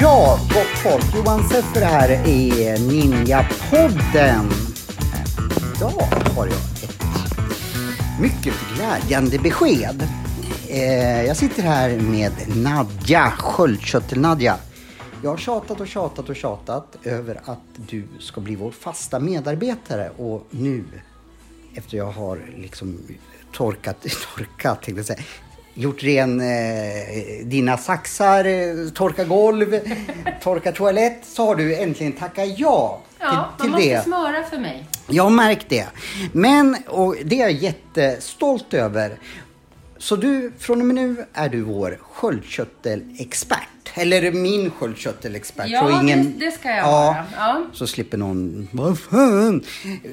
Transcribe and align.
Ja, 0.00 0.38
gott 0.48 0.78
folk. 0.82 1.14
Johan 1.14 1.48
Seffer 1.48 1.86
här 1.86 2.10
i 2.28 2.50
Ninja-podden. 2.78 4.52
Idag 5.76 6.02
har 6.36 6.46
jag 6.46 6.56
ett 6.82 8.20
mycket 8.20 8.54
glädjande 8.74 9.38
besked. 9.38 10.08
Eh, 10.70 11.24
jag 11.24 11.36
sitter 11.36 11.62
här 11.62 11.96
med 11.96 12.32
Nadja, 12.56 13.32
Sköldkörtel-Nadja. 13.38 14.56
Jag 15.22 15.30
har 15.30 15.36
tjatat 15.36 15.80
och 15.80 15.88
tjatat 15.88 16.28
och 16.28 16.36
tjatat 16.36 16.96
över 17.04 17.40
att 17.44 17.58
du 17.76 18.04
ska 18.20 18.40
bli 18.40 18.56
vår 18.56 18.70
fasta 18.70 19.18
medarbetare 19.20 20.10
och 20.16 20.46
nu 20.50 20.84
efter 21.74 21.96
jag 21.96 22.10
har 22.12 22.40
liksom 22.56 22.98
torkat, 23.52 23.96
torkat 24.36 24.82
tänkte 24.82 24.98
jag 24.98 25.06
säga, 25.06 25.18
gjort 25.74 26.02
ren 26.02 26.40
eh, 26.40 26.46
dina 27.44 27.76
saxar, 27.76 28.44
eh, 28.44 28.88
torka 28.94 29.24
golv, 29.24 29.80
torka 30.42 30.72
toalett 30.72 31.20
så 31.26 31.46
har 31.46 31.56
du 31.56 31.74
äntligen 31.76 32.12
tackat 32.12 32.48
ja 32.58 33.00
till, 33.18 33.26
Ja, 33.26 33.32
man 33.34 33.60
till 33.60 33.70
måste 33.70 33.88
det. 33.94 34.02
smöra 34.02 34.42
för 34.44 34.58
mig. 34.58 34.86
Jag 35.08 35.22
har 35.22 35.30
märkt 35.30 35.66
det. 35.68 35.86
Men, 36.32 36.76
och 36.88 37.16
det 37.24 37.36
är 37.36 37.40
jag 37.40 37.52
jättestolt 37.52 38.74
över. 38.74 39.18
Så 39.98 40.16
du, 40.16 40.52
från 40.58 40.80
och 40.80 40.86
med 40.86 40.94
nu 40.94 41.24
är 41.32 41.48
du 41.48 41.60
vår 41.62 41.98
sköldkörtelexpert. 42.02 43.68
Eller 43.94 44.32
min 44.32 44.70
sköldkörtelexpert. 44.70 45.66
Ja, 45.68 45.80
så 45.80 46.00
ingen, 46.02 46.24
det- 46.38 46.46
det 46.46 46.50
ska 46.52 46.68
jag 46.70 46.84
vara. 46.86 47.24
Ja. 47.36 47.62
Så 47.72 47.86
slipper 47.86 48.18
någon, 48.18 48.68
vad 48.72 48.98
fan. 49.00 49.64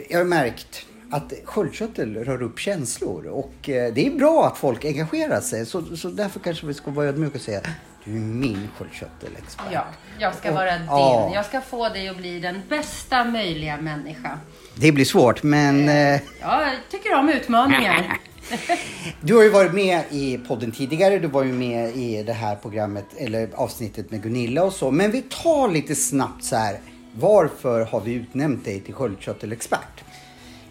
Jag 0.09 0.17
har 0.17 0.25
märkt 0.25 0.85
att 1.11 1.33
sköldkörtel 1.45 2.15
rör 2.15 2.41
upp 2.41 2.59
känslor 2.59 3.27
och 3.27 3.69
eh, 3.69 3.93
det 3.93 4.07
är 4.07 4.11
bra 4.11 4.47
att 4.47 4.57
folk 4.57 4.85
engagerar 4.85 5.41
sig. 5.41 5.65
Så, 5.65 5.97
så 5.97 6.09
därför 6.09 6.39
kanske 6.39 6.65
vi 6.67 6.73
ska 6.73 6.91
vara 6.91 7.05
ödmjuka 7.07 7.35
och 7.37 7.41
säga 7.41 7.61
du 8.03 8.11
är 8.11 8.15
min 8.19 8.69
sköldkörtelexpert. 8.77 9.65
Ja, 9.71 9.85
jag 10.19 10.35
ska 10.35 10.49
Och- 10.49 10.55
vara 10.55 10.77
din. 10.77 10.85
ja. 10.87 11.31
Jag 11.33 11.45
ska 11.45 11.61
få 11.61 11.89
dig 11.89 12.07
att 12.07 12.17
bli 12.17 12.39
den 12.39 12.61
bästa 12.69 13.23
möjliga 13.25 13.77
människa. 13.77 14.39
Det 14.75 14.91
blir 14.91 15.05
svårt 15.05 15.43
men 15.43 15.89
eh, 15.89 16.21
Jag 16.41 16.69
tycker 16.91 17.15
om 17.15 17.29
utmaningar. 17.29 18.19
Du 19.21 19.35
har 19.35 19.43
ju 19.43 19.49
varit 19.49 19.73
med 19.73 20.03
i 20.09 20.37
podden 20.37 20.71
tidigare. 20.71 21.19
Du 21.19 21.27
var 21.27 21.43
ju 21.43 21.53
med 21.53 21.95
i 21.95 22.23
det 22.23 22.33
här 22.33 22.55
programmet 22.55 23.05
eller 23.17 23.49
avsnittet 23.55 24.11
med 24.11 24.23
Gunilla 24.23 24.63
och 24.63 24.73
så. 24.73 24.91
Men 24.91 25.11
vi 25.11 25.21
tar 25.21 25.69
lite 25.71 25.95
snabbt 25.95 26.43
så 26.43 26.55
här. 26.55 26.79
Varför 27.19 27.85
har 27.85 28.01
vi 28.01 28.13
utnämnt 28.13 28.65
dig 28.65 28.79
till 28.79 28.93
sköldkörtelexpert? 28.93 30.03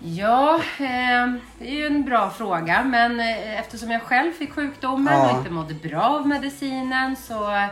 Ja, 0.06 0.54
eh, 0.78 1.32
det 1.58 1.68
är 1.68 1.72
ju 1.74 1.86
en 1.86 2.04
bra 2.04 2.30
fråga. 2.30 2.84
Men 2.84 3.20
eh, 3.20 3.60
eftersom 3.60 3.90
jag 3.90 4.02
själv 4.02 4.32
fick 4.32 4.52
sjukdomen 4.52 5.14
Ja. 5.14 5.30
och 5.30 5.38
inte 5.38 5.50
mådde 5.50 5.74
bra 5.74 6.02
av 6.02 6.28
medicinen 6.28 7.16
så 7.16 7.68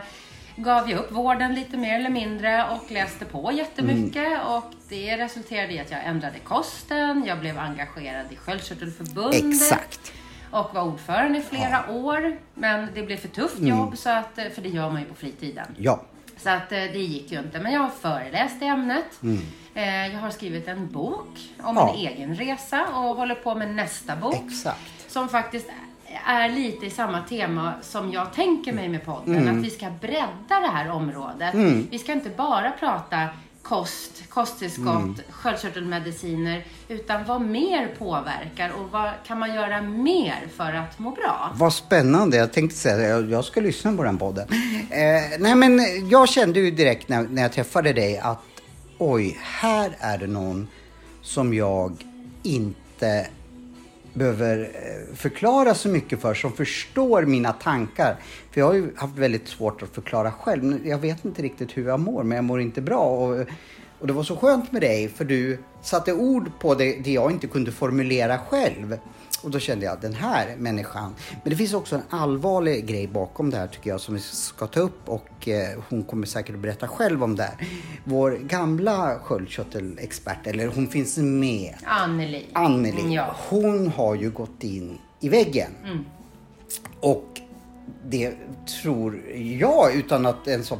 gav 0.55 0.89
jag 0.91 0.99
upp 0.99 1.11
vården 1.11 1.55
lite 1.55 1.77
mer 1.77 1.95
eller 1.99 2.09
mindre 2.09 2.65
och 2.69 2.91
läste 2.91 3.25
på 3.25 3.51
jättemycket. 3.51 4.27
Mm. 4.27 4.39
Och 4.47 4.63
det 4.89 5.17
resulterade 5.17 5.73
i 5.73 5.79
att 5.79 5.91
jag 5.91 6.05
ändrade 6.05 6.39
kosten. 6.39 7.23
Jag 7.27 7.39
blev 7.39 7.59
engagerad 7.59 8.25
i 8.31 8.35
Sköldkörtelförbundet. 8.35 9.43
Exakt. 9.45 10.11
Och 10.51 10.73
var 10.75 10.81
ordförande 10.81 11.37
i 11.37 11.41
flera 11.41 11.89
år. 11.91 12.37
Men 12.53 12.87
det 12.93 13.01
blev 13.03 13.17
för 13.17 13.27
tufft 13.27 13.57
Mm. 13.57 13.69
jobb, 13.69 13.97
så 13.97 14.09
att, 14.09 14.37
eh, 14.37 14.49
för 14.49 14.61
det 14.61 14.69
gör 14.69 14.89
man 14.89 15.01
ju 15.01 15.07
på 15.07 15.15
fritiden. 15.15 15.67
Ja. 15.77 16.01
Så 16.37 16.49
att 16.49 16.71
eh, 16.71 16.77
det 16.77 16.99
gick 16.99 17.31
ju 17.31 17.39
inte. 17.39 17.59
Men 17.59 17.73
jag 17.73 17.79
har 17.81 17.89
föreläst 17.89 18.61
i 18.61 18.65
ämnet. 18.65 19.05
Mm. 19.23 19.39
Eh, 19.73 20.13
Jag 20.13 20.19
har 20.19 20.29
skrivit 20.29 20.67
en 20.67 20.91
bok 20.91 21.39
om 21.63 21.75
Ja. 21.75 21.89
en 21.89 21.95
egen 21.95 22.35
resa 22.35 22.85
och 22.87 23.15
håller 23.15 23.35
på 23.35 23.55
med 23.55 23.75
nästa 23.75 24.15
bok. 24.15 24.35
Exakt. 24.47 25.11
Som 25.11 25.29
faktiskt 25.29 25.67
är 26.25 26.49
lite 26.49 26.85
i 26.85 26.89
samma 26.89 27.21
tema 27.21 27.73
som 27.81 28.11
jag 28.11 28.33
tänker 28.33 28.73
mig 28.73 28.89
med 28.89 29.05
podden. 29.05 29.35
Mm. 29.35 29.57
Att 29.59 29.65
vi 29.65 29.69
ska 29.69 29.89
bredda 30.01 30.59
det 30.61 30.71
här 30.73 30.91
området. 30.91 31.55
Vi 31.91 31.99
ska 31.99 32.11
inte 32.11 32.29
bara 32.29 32.71
prata 32.71 33.27
kost, 33.61 34.29
kosttillskott, 34.29 34.95
Mm. 34.95 35.15
sköldkörtelmediciner. 35.29 36.65
Utan 36.87 37.25
vad 37.25 37.41
mer 37.41 37.95
påverkar 37.99 38.69
och 38.69 38.91
vad 38.91 39.09
kan 39.27 39.39
man 39.39 39.53
göra 39.53 39.81
mer 39.81 40.47
för 40.57 40.73
att 40.73 40.99
må 40.99 41.11
bra? 41.11 41.51
Vad 41.55 41.73
spännande. 41.73 42.37
Jag 42.37 42.53
tänkte 42.53 42.77
säga 42.77 43.07
jag, 43.07 43.31
jag 43.31 43.45
ska 43.45 43.61
lyssna 43.61 43.93
på 43.97 44.03
den 44.03 44.17
podden. 44.17 44.47
Eh, 44.89 45.39
nej 45.39 45.55
men 45.55 45.79
jag 46.09 46.29
kände 46.29 46.59
ju 46.59 46.71
direkt 46.71 47.09
när, 47.09 47.23
när 47.23 47.41
jag 47.41 47.51
träffade 47.51 47.93
dig 47.93 48.17
att 48.17 48.43
oj, 48.97 49.37
här 49.41 49.91
är 49.99 50.17
det 50.17 50.27
någon 50.27 50.67
som 51.21 51.53
jag 51.53 51.91
inte 52.43 53.27
behöver 54.13 54.59
eh, 54.59 55.15
förklara 55.15 55.73
så 55.73 55.89
mycket 55.89 56.21
för, 56.21 56.33
som 56.33 56.51
förstår 56.51 57.23
mina 57.23 57.53
tankar. 57.53 58.15
För 58.51 58.61
jag 58.61 58.67
har 58.67 58.73
ju 58.73 58.95
haft 58.95 59.17
väldigt 59.17 59.47
svårt 59.47 59.81
att 59.81 59.89
förklara 59.89 60.31
själv. 60.31 60.87
Jag 60.87 60.97
vet 60.97 61.25
inte 61.25 61.41
riktigt 61.41 61.77
hur 61.77 61.87
jag 61.87 61.99
mår, 61.99 62.23
men 62.23 62.35
jag 62.35 62.45
mår 62.45 62.61
inte 62.61 62.81
bra. 62.81 63.05
Och, 63.05 63.45
och 63.99 64.07
det 64.07 64.13
var 64.13 64.23
så 64.23 64.35
skönt 64.35 64.71
med 64.71 64.81
dig, 64.81 65.09
för 65.09 65.25
du 65.25 65.57
satte 65.81 66.13
ord 66.13 66.51
på 66.59 66.75
det, 66.75 66.95
det 67.03 67.11
jag 67.11 67.31
inte 67.31 67.47
kunde 67.47 67.71
formulera 67.71 68.37
själv. 68.37 68.97
Och 69.43 69.51
då 69.51 69.59
kände 69.59 69.85
jag, 69.85 70.01
den 70.01 70.13
här 70.13 70.55
människan. 70.57 71.15
Men 71.43 71.49
det 71.49 71.55
finns 71.55 71.73
också 71.73 71.95
en 71.95 72.01
allvarlig 72.09 72.85
grej 72.85 73.07
bakom 73.07 73.49
det 73.49 73.57
här 73.57 73.67
tycker 73.67 73.89
jag 73.89 74.01
som 74.01 74.13
vi 74.15 74.19
ska 74.21 74.67
ta 74.67 74.79
upp 74.79 75.09
och 75.09 75.47
eh, 75.47 75.79
hon 75.89 76.03
kommer 76.03 76.27
säkert 76.27 76.55
att 76.55 76.61
berätta 76.61 76.87
själv 76.87 77.23
om 77.23 77.35
det 77.35 77.43
här. 77.43 77.67
Vår 78.03 78.31
gamla 78.31 79.19
sköldkörtelexpert, 79.19 80.47
eller 80.47 80.67
hon 80.67 80.87
finns 80.87 81.17
med, 81.17 81.73
Anneli. 81.83 82.45
Anneli, 82.53 82.99
Mm, 83.01 83.11
Ja. 83.11 83.35
hon 83.49 83.87
har 83.87 84.15
ju 84.15 84.29
gått 84.31 84.63
in 84.63 84.97
i 85.19 85.29
väggen. 85.29 85.71
Mm. 85.85 86.05
Och 86.99 87.32
det 88.13 88.33
tror 88.81 89.21
jag, 89.59 89.95
utan 89.95 90.25
att 90.25 90.47
ens 90.47 90.69
ha, 90.69 90.77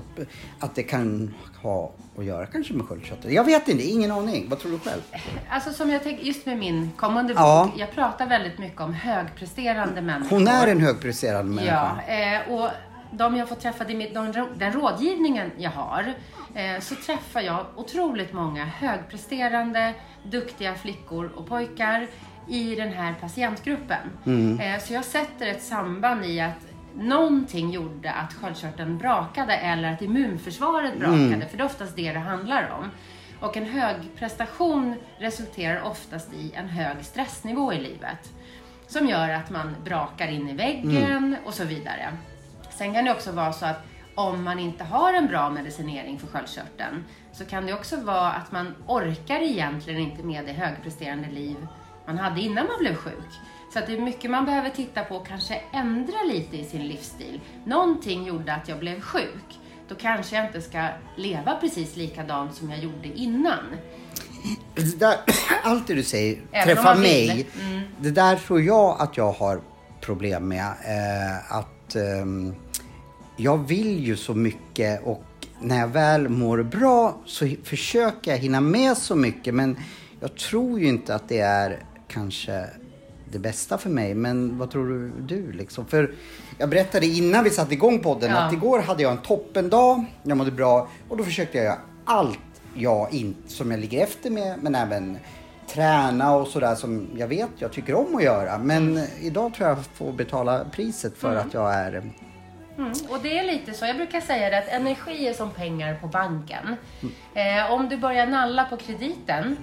att 0.60 0.76
det 0.76 0.84
kan 0.84 1.34
ha 1.62 1.92
att 2.18 2.26
göra 2.26 2.46
kanske 2.46 2.74
med 2.74 2.86
sköldkörtel. 2.86 3.34
Jag 3.34 3.44
vet 3.44 3.68
inte, 3.68 3.84
ingen 3.84 4.12
aning. 4.12 4.50
Vad 4.50 4.60
tror 4.60 4.72
du 4.72 4.80
själv? 4.80 5.02
Alltså 5.50 5.74
som 5.74 5.90
jag 5.90 6.04
tänker, 6.04 6.24
just 6.24 6.46
med 6.46 6.58
min 6.58 6.92
kommande 6.98 7.34
Ja. 7.34 7.66
bok. 7.72 7.80
Jag 7.82 7.92
pratar 7.92 8.28
väldigt 8.28 8.60
mycket 8.60 8.82
om 8.82 8.94
högpresterande 8.94 10.02
människor. 10.02 10.36
Hon 10.38 10.48
är 10.48 10.68
en 10.68 10.82
högpresterande 10.82 11.52
människa. 11.52 12.02
Ja, 12.08 12.14
eh, 12.14 12.52
och 12.54 12.70
de 13.12 13.38
jag 13.38 13.50
får 13.50 13.56
träffa, 13.56 13.84
de, 13.84 14.08
den 14.56 14.74
rådgivningen 14.74 15.52
jag 15.58 15.72
har, 15.72 16.14
eh, 16.56 16.80
så 16.82 16.96
träffar 16.96 17.42
jag 17.42 17.66
otroligt 17.76 18.34
många 18.34 18.66
högpresterande, 18.66 19.94
duktiga 20.32 20.76
flickor 20.76 21.32
och 21.36 21.48
pojkar 21.48 22.08
i 22.48 22.76
den 22.76 22.94
här 22.94 23.16
patientgruppen. 23.22 24.10
Mm. 24.26 24.60
Eh, 24.60 24.82
så 24.82 24.94
jag 24.94 25.06
sätter 25.06 25.48
ett 25.48 25.64
samband 25.64 26.26
i 26.26 26.40
att 26.42 26.73
någonting 26.96 27.72
gjorde 27.72 28.12
att 28.12 28.34
sköldkörteln 28.34 28.98
brakade 28.98 29.54
eller 29.56 29.94
att 29.94 30.02
immunförsvaret 30.02 31.00
brakade, 31.00 31.24
Mm. 31.24 31.50
för 31.50 31.58
det 31.58 31.64
är 31.64 31.66
oftast 31.66 31.96
det 31.96 32.12
det 32.14 32.20
handlar 32.20 32.70
om. 32.72 32.90
Och 33.40 33.58
en 33.58 33.66
hög 33.66 33.96
prestation 34.16 34.96
resulterar 35.20 35.82
oftast 35.82 36.34
i 36.34 36.52
en 36.56 36.70
hög 36.70 37.06
stressnivå 37.06 37.74
i 37.74 37.80
livet. 37.80 38.32
Som 38.88 39.08
gör 39.08 39.30
att 39.30 39.50
man 39.50 39.76
brakar 39.86 40.28
in 40.28 40.50
i 40.50 40.54
väggen 40.54 41.36
och 41.46 41.54
så 41.54 41.64
vidare. 41.66 42.14
Sen 42.70 42.94
kan 42.94 43.06
det 43.06 43.12
också 43.12 43.32
vara 43.32 43.54
så 43.54 43.66
att 43.66 43.84
om 44.16 44.44
man 44.44 44.60
inte 44.60 44.84
har 44.84 45.14
en 45.14 45.28
bra 45.28 45.50
medicinering 45.50 46.20
för 46.20 46.28
sköldkörteln 46.28 47.04
så 47.32 47.46
kan 47.46 47.66
det 47.66 47.74
också 47.74 47.98
vara 48.02 48.32
att 48.32 48.52
man 48.52 48.76
orkar 48.88 49.40
egentligen 49.42 50.00
inte 50.02 50.24
med 50.24 50.46
det 50.46 50.54
högpresterande 50.54 51.28
liv 51.32 51.56
man 52.06 52.18
hade 52.18 52.42
innan 52.42 52.66
man 52.68 52.80
blev 52.80 52.96
sjuk. 52.96 53.30
Så 53.74 53.80
att 53.80 53.88
det 53.88 53.94
är 53.94 54.02
mycket 54.02 54.32
man 54.32 54.46
behöver 54.46 54.70
titta 54.70 55.04
på 55.04 55.16
och 55.16 55.28
kanske 55.28 55.62
ändra 55.74 56.24
lite 56.28 56.58
i 56.58 56.64
sin 56.64 56.88
livsstil. 56.88 57.42
Någonting 57.66 58.26
gjorde 58.26 58.54
att 58.54 58.70
jag 58.70 58.80
blev 58.80 59.02
sjuk. 59.02 59.60
Då 59.88 59.96
kanske 59.96 60.36
jag 60.36 60.46
inte 60.46 60.62
ska 60.62 60.88
leva 61.18 61.56
precis 61.56 61.96
likadant 61.96 62.56
som 62.56 62.70
jag 62.70 62.80
gjorde 62.80 63.08
innan. 63.08 63.64
Det 64.76 65.00
där, 65.00 65.16
allt 65.64 65.88
det 65.88 65.94
du 65.94 66.04
säger 66.04 66.42
Även 66.52 67.02
vill. 67.02 67.02
mig. 67.02 67.48
Mm. 67.62 67.82
Det 68.00 68.12
där 68.12 68.36
tror 68.36 68.62
jag 68.62 69.02
att 69.02 69.18
jag 69.18 69.32
har 69.32 69.62
problem 70.02 70.48
med. 70.48 70.66
Eh, 70.66 71.54
att 71.58 71.96
ehm, 71.96 72.56
jag 73.38 73.58
vill 73.68 74.06
ju 74.06 74.16
så 74.18 74.34
mycket 74.34 75.04
och 75.04 75.24
när 75.62 75.80
jag 75.80 75.88
väl 75.88 76.30
mår 76.30 76.64
bra 76.64 77.18
så 77.26 77.50
försöker 77.64 78.32
jag 78.32 78.38
hinna 78.38 78.62
med 78.62 78.98
så 78.98 79.16
mycket. 79.16 79.54
Men 79.54 79.78
jag 80.20 80.36
tror 80.36 80.80
ju 80.80 80.88
inte 80.88 81.16
att 81.16 81.30
det 81.30 81.40
är 81.40 81.84
kanske 82.08 82.70
det 83.34 83.40
bästa 83.40 83.78
för 83.78 83.90
mig. 83.90 84.14
Men 84.16 84.58
vad 84.58 84.72
tror 84.72 84.88
du, 84.88 85.12
du 85.22 85.52
liksom? 85.52 85.86
För 85.86 86.12
jag 86.58 86.70
berättade 86.70 87.06
innan 87.06 87.44
vi 87.44 87.50
satte 87.50 87.74
igång 87.74 88.00
podden 88.00 88.32
Ja. 88.32 88.38
att 88.38 88.54
igår 88.54 88.80
hade 88.80 89.04
jag 89.04 89.12
en 89.12 89.18
toppendag. 89.18 90.06
Jag 90.24 90.38
mådde 90.38 90.52
bra 90.52 90.88
och 91.10 91.18
då 91.18 91.24
försökte 91.24 91.58
jag 91.58 91.66
göra 91.66 91.78
allt 92.06 92.40
jag 92.76 93.14
inte, 93.14 93.50
som 93.54 93.72
jag 93.72 93.80
ligger 93.80 94.04
efter 94.04 94.30
med, 94.30 94.56
men 94.62 94.76
även 94.76 95.18
träna 95.68 96.36
och 96.36 96.48
sådär 96.48 96.76
som 96.76 97.08
jag 97.18 97.28
vet 97.28 97.50
jag 97.58 97.72
tycker 97.72 97.96
om 97.96 98.16
att 98.16 98.24
göra. 98.24 98.58
Men 98.58 99.00
idag 99.22 99.54
tror 99.54 99.70
jag 99.70 99.78
får 99.94 100.12
betala 100.12 100.66
priset 100.72 101.18
för 101.18 101.36
att 101.36 101.54
jag 101.54 101.74
är 101.74 102.04
Mm, 102.78 102.92
och 103.10 103.18
det 103.24 103.38
är 103.40 103.44
lite 103.44 103.74
så. 103.74 103.86
Jag 103.86 103.96
brukar 103.96 104.22
säga 104.22 104.50
det 104.50 104.58
att 104.58 104.68
energi 104.68 105.28
är 105.28 105.34
som 105.34 105.52
pengar 105.52 105.96
på 106.02 106.08
banken. 106.08 106.76
Eh, 107.34 107.72
om 107.72 107.90
du 107.90 107.98
börjar 107.98 108.28
nalla 108.28 108.64
på 108.66 108.78
krediten, 108.78 109.58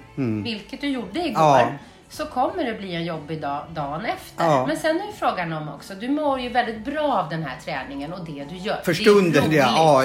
vilket 0.44 0.80
du 0.80 0.88
gjorde 0.88 1.20
igår, 1.20 1.42
Ja. 1.42 1.72
Så 2.10 2.26
kommer 2.26 2.64
det 2.64 2.72
bli 2.74 2.94
en 2.94 3.04
jobbig 3.04 3.40
dag 3.40 3.64
dagen 3.74 4.04
efter. 4.04 4.44
Ja. 4.44 4.66
Men 4.66 4.76
sen 4.76 5.00
är 5.00 5.06
ju 5.06 5.12
frågan 5.12 5.52
om 5.52 5.68
också, 5.68 5.94
du 5.94 6.08
mår 6.08 6.40
ju 6.40 6.48
väldigt 6.48 6.84
bra 6.84 7.12
av 7.12 7.28
den 7.28 7.42
här 7.42 7.56
träningen 7.64 8.12
och 8.12 8.24
det 8.24 8.44
du 8.44 8.56
gör. 8.56 8.80
För 8.84 8.92
Det 8.92 8.98
är 9.00 9.02
stunden, 9.02 9.52
ja. 9.52 10.04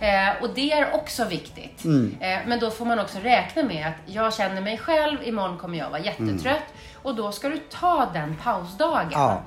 Eh, 0.00 0.42
och 0.42 0.48
det 0.54 0.72
är 0.72 0.94
också 0.94 1.24
viktigt. 1.24 1.84
Mm. 1.84 2.16
Eh, 2.20 2.38
men 2.46 2.58
då 2.60 2.70
får 2.70 2.84
man 2.84 2.98
också 2.98 3.18
räkna 3.22 3.62
med 3.62 3.86
att 3.86 4.12
jag 4.14 4.34
känner 4.34 4.60
mig 4.60 4.78
själv, 4.78 5.18
imorgon 5.24 5.58
kommer 5.58 5.78
jag 5.78 5.90
vara 5.90 6.00
jättetrött. 6.00 6.62
Och 7.02 7.14
då 7.14 7.32
ska 7.32 7.48
du 7.48 7.58
ta 7.58 8.10
den 8.14 8.36
pausdagen. 8.42 9.08
Ja. 9.12 9.42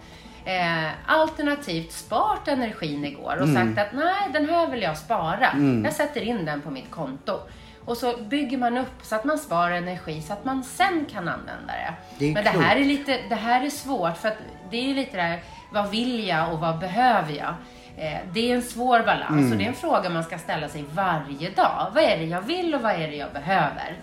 Eh, 0.45 0.89
alternativt 1.07 1.91
spart 1.91 2.47
energin 2.47 3.05
igår 3.05 3.35
och 3.37 3.47
Mm. 3.47 3.75
sagt 3.75 3.87
att 3.87 3.93
nej, 3.99 4.15
den 4.33 4.49
här 4.49 4.67
vill 4.67 4.81
jag 4.81 4.97
spara. 4.97 5.47
Jag 5.83 5.93
sätter 5.93 6.21
in 6.21 6.45
den 6.45 6.61
på 6.61 6.69
mitt 6.71 6.91
konto. 6.91 7.39
Och 7.87 7.97
så 7.97 8.17
bygger 8.17 8.57
man 8.57 8.77
upp 8.77 8.93
så 9.01 9.15
att 9.15 9.23
man 9.23 9.37
sparar 9.37 9.71
energi 9.71 10.21
så 10.21 10.33
att 10.33 10.45
man 10.45 10.63
sen 10.63 11.05
kan 11.11 11.27
använda 11.27 11.73
det. 11.73 11.93
Det 12.17 12.33
Men 12.33 12.43
det 12.43 12.49
här 12.49 12.75
är 12.75 12.85
lite, 12.85 13.19
det 13.29 13.35
här 13.35 13.65
är 13.65 13.69
svårt 13.69 14.17
för 14.17 14.27
att 14.27 14.37
det 14.71 14.89
är 14.89 14.93
lite 14.93 15.17
där, 15.17 15.39
vad 15.71 15.89
vill 15.89 16.27
jag 16.27 16.53
och 16.53 16.59
vad 16.59 16.79
behöver 16.79 17.33
jag? 17.33 17.53
Eh, 17.97 18.19
det 18.33 18.51
är 18.51 18.55
en 18.55 18.61
svår 18.61 18.99
balans 18.99 19.29
Mm. 19.31 19.51
och 19.51 19.57
det 19.57 19.63
är 19.63 19.67
en 19.67 19.73
fråga 19.73 20.09
man 20.09 20.23
ska 20.23 20.37
ställa 20.37 20.69
sig 20.69 20.85
varje 20.93 21.49
dag. 21.49 21.91
Vad 21.93 22.03
är 22.03 22.17
det 22.17 22.23
jag 22.25 22.41
vill 22.41 22.75
och 22.75 22.81
vad 22.81 22.91
är 22.91 23.07
det 23.07 23.15
jag 23.15 23.33
behöver? 23.33 23.97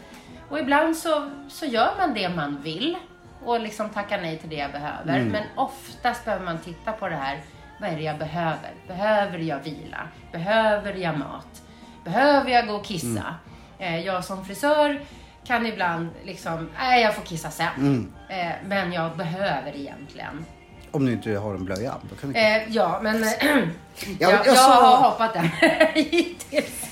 Och 0.48 0.58
ibland 0.58 0.96
så, 0.96 1.31
så 1.48 1.66
gör 1.66 1.90
man 1.98 2.14
det 2.14 2.28
man 2.28 2.62
vill 2.62 2.96
och 3.44 3.60
liksom 3.60 3.90
tackar 3.90 4.20
nej 4.20 4.38
till 4.38 4.48
det 4.50 4.56
jag 4.56 4.72
behöver. 4.72 5.16
Mm. 5.16 5.28
Men 5.28 5.42
oftast 5.56 6.25
behöver 6.25 6.44
man 6.44 6.58
titta 6.58 6.92
på 6.92 7.08
det 7.08 7.16
här. 7.16 7.40
Vad 7.81 7.90
är 7.90 7.96
det 7.96 8.02
jag 8.02 8.19
behöver? 8.19 8.70
Behöver 8.88 9.38
jag 9.38 9.58
vila? 9.58 10.08
Behöver 10.32 10.92
jag 10.94 11.19
mat? 11.19 11.62
Behöver 12.04 12.50
jag 12.50 12.66
gå 12.66 12.75
och 12.75 12.84
kissa? 12.84 13.06
Mm. 13.06 13.34
Eh, 13.79 14.00
jag 14.06 14.25
som 14.25 14.44
frisör 14.44 15.00
kan 15.47 15.67
ibland 15.67 16.09
liksom, 16.25 16.69
nej 16.79 17.03
jag 17.03 17.15
får 17.15 17.23
kissa 17.23 17.50
sen. 17.50 17.67
Mm. 17.76 18.12
Eh, 18.31 18.53
men 18.67 18.93
jag 18.93 19.17
behöver 19.17 19.73
egentligen. 19.76 20.44
Om 20.91 21.06
du 21.06 21.12
inte 21.12 21.31
har 21.31 21.55
en 21.55 21.65
blöja. 21.65 21.94
Då 22.11 22.17
kan 22.17 22.32
du... 22.32 22.38
Eh, 22.38 22.62
ja, 22.69 23.00
men 23.03 23.19
jag, 24.19 24.32
jag 24.32 24.47
jag, 24.47 24.56
sa- 24.56 24.85
har 24.97 25.11
hoppat 25.11 25.35
den 25.35 25.50
hittills. 25.94 26.85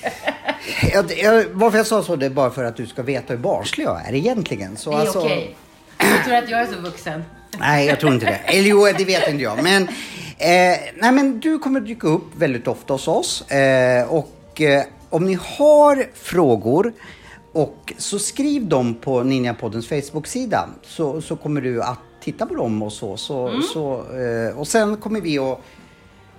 Jag, 0.92 1.12
jag, 1.18 1.44
varför 1.52 1.78
jag 1.78 1.86
sa 1.86 2.02
så, 2.02 2.16
det 2.16 2.26
är 2.26 2.30
bara 2.30 2.50
för 2.50 2.64
att 2.64 2.76
du 2.76 2.86
ska 2.86 3.02
veta 3.02 3.32
hur 3.32 3.40
barnslig 3.40 3.84
jag 3.84 4.08
är 4.08 4.14
egentligen. 4.14 4.76
Så 4.76 4.90
Det 4.90 4.96
är 4.96 5.00
alltså- 5.00 5.20
okej. 5.20 5.56
Jag 5.98 6.24
tror 6.24 6.34
att 6.34 6.48
jag 6.50 6.60
är 6.60 6.66
så 6.66 6.80
vuxen. 6.80 7.24
Nej, 7.58 7.86
jag 7.86 8.00
tror 8.00 8.12
inte 8.12 8.26
det. 8.26 8.34
Eller 8.58 8.68
jo, 8.68 8.86
det 8.98 9.04
vet 9.04 9.28
inte 9.28 9.42
jag. 9.42 9.62
Men, 9.62 9.82
eh, 9.82 9.88
nej, 10.38 11.12
men 11.12 11.40
du 11.40 11.58
kommer 11.58 11.80
dyka 11.80 12.06
upp 12.06 12.36
väldigt 12.36 12.68
ofta 12.68 12.92
hos 12.94 13.08
oss. 13.08 13.50
Eh, 13.50 14.08
och 14.08 14.60
eh, 14.60 14.84
om 15.12 15.24
ni 15.24 15.34
har 15.40 16.06
frågor 16.14 16.92
och 17.52 17.92
så 17.98 18.18
skriv 18.18 18.66
dem 18.68 18.94
på 18.94 19.22
Ninjapoddens 19.22 19.88
Facebook-sida 19.88 20.68
så, 20.82 21.20
så 21.20 21.36
kommer 21.36 21.60
du 21.60 21.82
att 21.82 21.98
titta 22.22 22.46
på 22.46 22.54
dem 22.54 22.82
och 22.82 22.92
så. 22.92 23.16
så, 23.16 23.60
så 23.74 23.94
eh, 23.94 24.58
och 24.58 24.68
sen 24.68 24.96
kommer 24.96 25.20
vi 25.20 25.38
att 25.38 25.58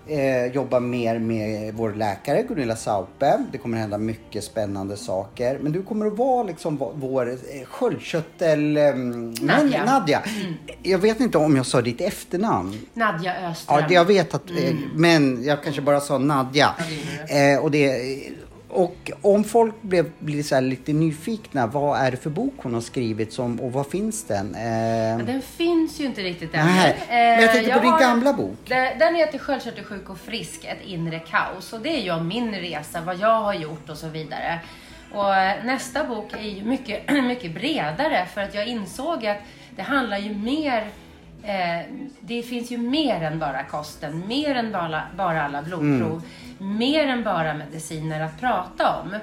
eh, 0.08 0.46
jobba 0.46 0.80
mer 0.80 1.20
med 1.20 1.74
vår 1.74 1.94
läkare 1.94 2.44
Gunilla 2.44 2.76
Saupe. 2.76 3.44
Det 3.52 3.58
kommer 3.58 3.78
hända 3.78 3.98
mycket 3.98 4.44
spännande 4.44 4.98
saker. 4.98 5.60
Men 5.62 5.72
du 5.72 5.84
kommer 5.84 6.06
att 6.06 6.18
vara 6.18 6.44
liksom 6.44 6.78
vår- 6.96 7.30
eh, 7.32 7.66
sköldkörtel... 7.66 8.78
Eh, 8.78 8.96
Nadja. 8.96 9.86
Nadja. 9.86 10.22
Jag 10.84 10.98
vet 11.00 11.20
inte 11.20 11.38
om 11.38 11.56
jag 11.56 11.66
sa 11.66 11.82
ditt 11.82 12.02
efternamn. 12.02 12.80
Nadja 12.94 13.50
Öström. 13.50 13.80
Ja, 13.80 13.88
det 13.88 13.94
jag 13.94 14.06
vet 14.06 14.34
att... 14.34 14.50
eh, 14.50 14.76
Men 14.96 15.44
jag 15.44 15.64
kanske 15.64 15.82
bara 15.82 16.00
sa 16.02 16.18
Nadja. 16.18 16.70
Ja, 16.78 16.84
det 17.28 17.54
Eh, 17.54 17.60
och, 17.60 17.72
det, 17.72 18.02
och 18.74 19.12
om 19.22 19.44
folk 19.44 19.82
blev, 19.82 20.12
blir 20.20 20.44
så 20.44 20.60
lite 20.60 20.94
nyfikna, 20.94 21.68
vad 21.68 22.00
är 22.00 22.12
det 22.12 22.18
för 22.18 22.30
bok 22.30 22.54
hon 22.58 22.74
har 22.74 22.82
skrivit 22.82 23.34
som, 23.34 23.60
och 23.60 23.74
vad 23.74 23.88
finns 23.88 24.24
den? 24.24 24.56
Eh, 24.56 25.26
den 25.26 25.42
finns 25.42 26.00
ju 26.00 26.06
inte 26.06 26.22
riktigt 26.22 26.54
ännu. 26.54 26.66
Nej, 26.72 26.96
men 27.10 27.42
jag 27.42 27.52
tänkte 27.54 27.74
på 27.74 27.80
din 27.80 27.92
har- 27.92 28.00
gamla 28.00 28.34
bok. 28.34 28.58
Det- 28.68 28.96
Den 29.00 29.16
heter 29.16 29.38
Sköldkörtelsjuk 29.40 30.10
och 30.10 30.18
frisk, 30.20 30.66
ett 30.66 30.86
inre 30.86 31.20
kaos. 31.20 31.74
Och 31.74 31.80
det 31.82 31.90
är 31.90 32.02
ju 32.04 32.12
om 32.12 32.28
min 32.28 32.52
resa, 32.56 33.02
vad 33.02 33.16
jag 33.20 33.42
har 33.42 33.54
gjort 33.54 33.90
och 33.90 33.98
så 33.98 34.08
vidare. 34.08 34.60
Och 35.12 35.36
eh, 35.36 35.64
nästa 35.66 36.04
bok 36.04 36.34
är 36.34 36.48
ju 36.50 36.64
mycket, 36.66 37.12
mycket 37.28 37.54
bredare 37.54 38.26
för 38.34 38.42
att 38.42 38.56
jag 38.56 38.68
insåg 38.68 39.26
att 39.26 39.38
det 39.76 39.82
handlar 39.82 40.18
ju 40.18 40.36
mer 40.36 40.88
Eh, 41.46 41.86
det 42.20 42.42
finns 42.44 42.72
ju 42.72 42.78
mer 42.78 43.22
än 43.24 43.40
bara 43.40 43.64
kosten, 43.64 44.24
mer 44.28 44.56
än 44.56 44.72
bara, 44.72 45.02
bara 45.18 45.44
alla 45.44 45.62
blodprov, 45.62 46.22
mer 46.64 47.08
än 47.08 47.24
bara 47.24 47.54
mediciner 47.54 48.22
att 48.22 48.40
prata 48.40 48.96
om. 48.96 49.14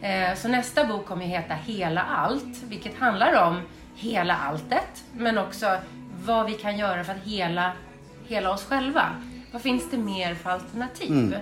Eh, 0.00 0.34
så 0.36 0.48
nästa 0.48 0.84
bok 0.84 1.06
kommer 1.06 1.24
ju 1.24 1.30
heta 1.30 1.54
Hela 1.54 2.02
allt, 2.02 2.62
vilket 2.68 2.98
handlar 2.98 3.46
om 3.46 3.60
hela 3.94 4.36
alltet, 4.36 5.04
men 5.12 5.38
också 5.38 5.76
vad 6.24 6.46
vi 6.46 6.54
kan 6.54 6.78
göra 6.78 7.04
för 7.04 7.12
att 7.12 7.24
hela, 7.24 7.72
hela 8.26 8.50
oss 8.50 8.64
själva. 8.64 9.06
Vad 9.52 9.62
finns 9.62 9.90
det 9.90 9.98
mer 9.98 10.34
för 10.34 10.50
alternativ? 10.50 11.10
Mm. 11.10 11.40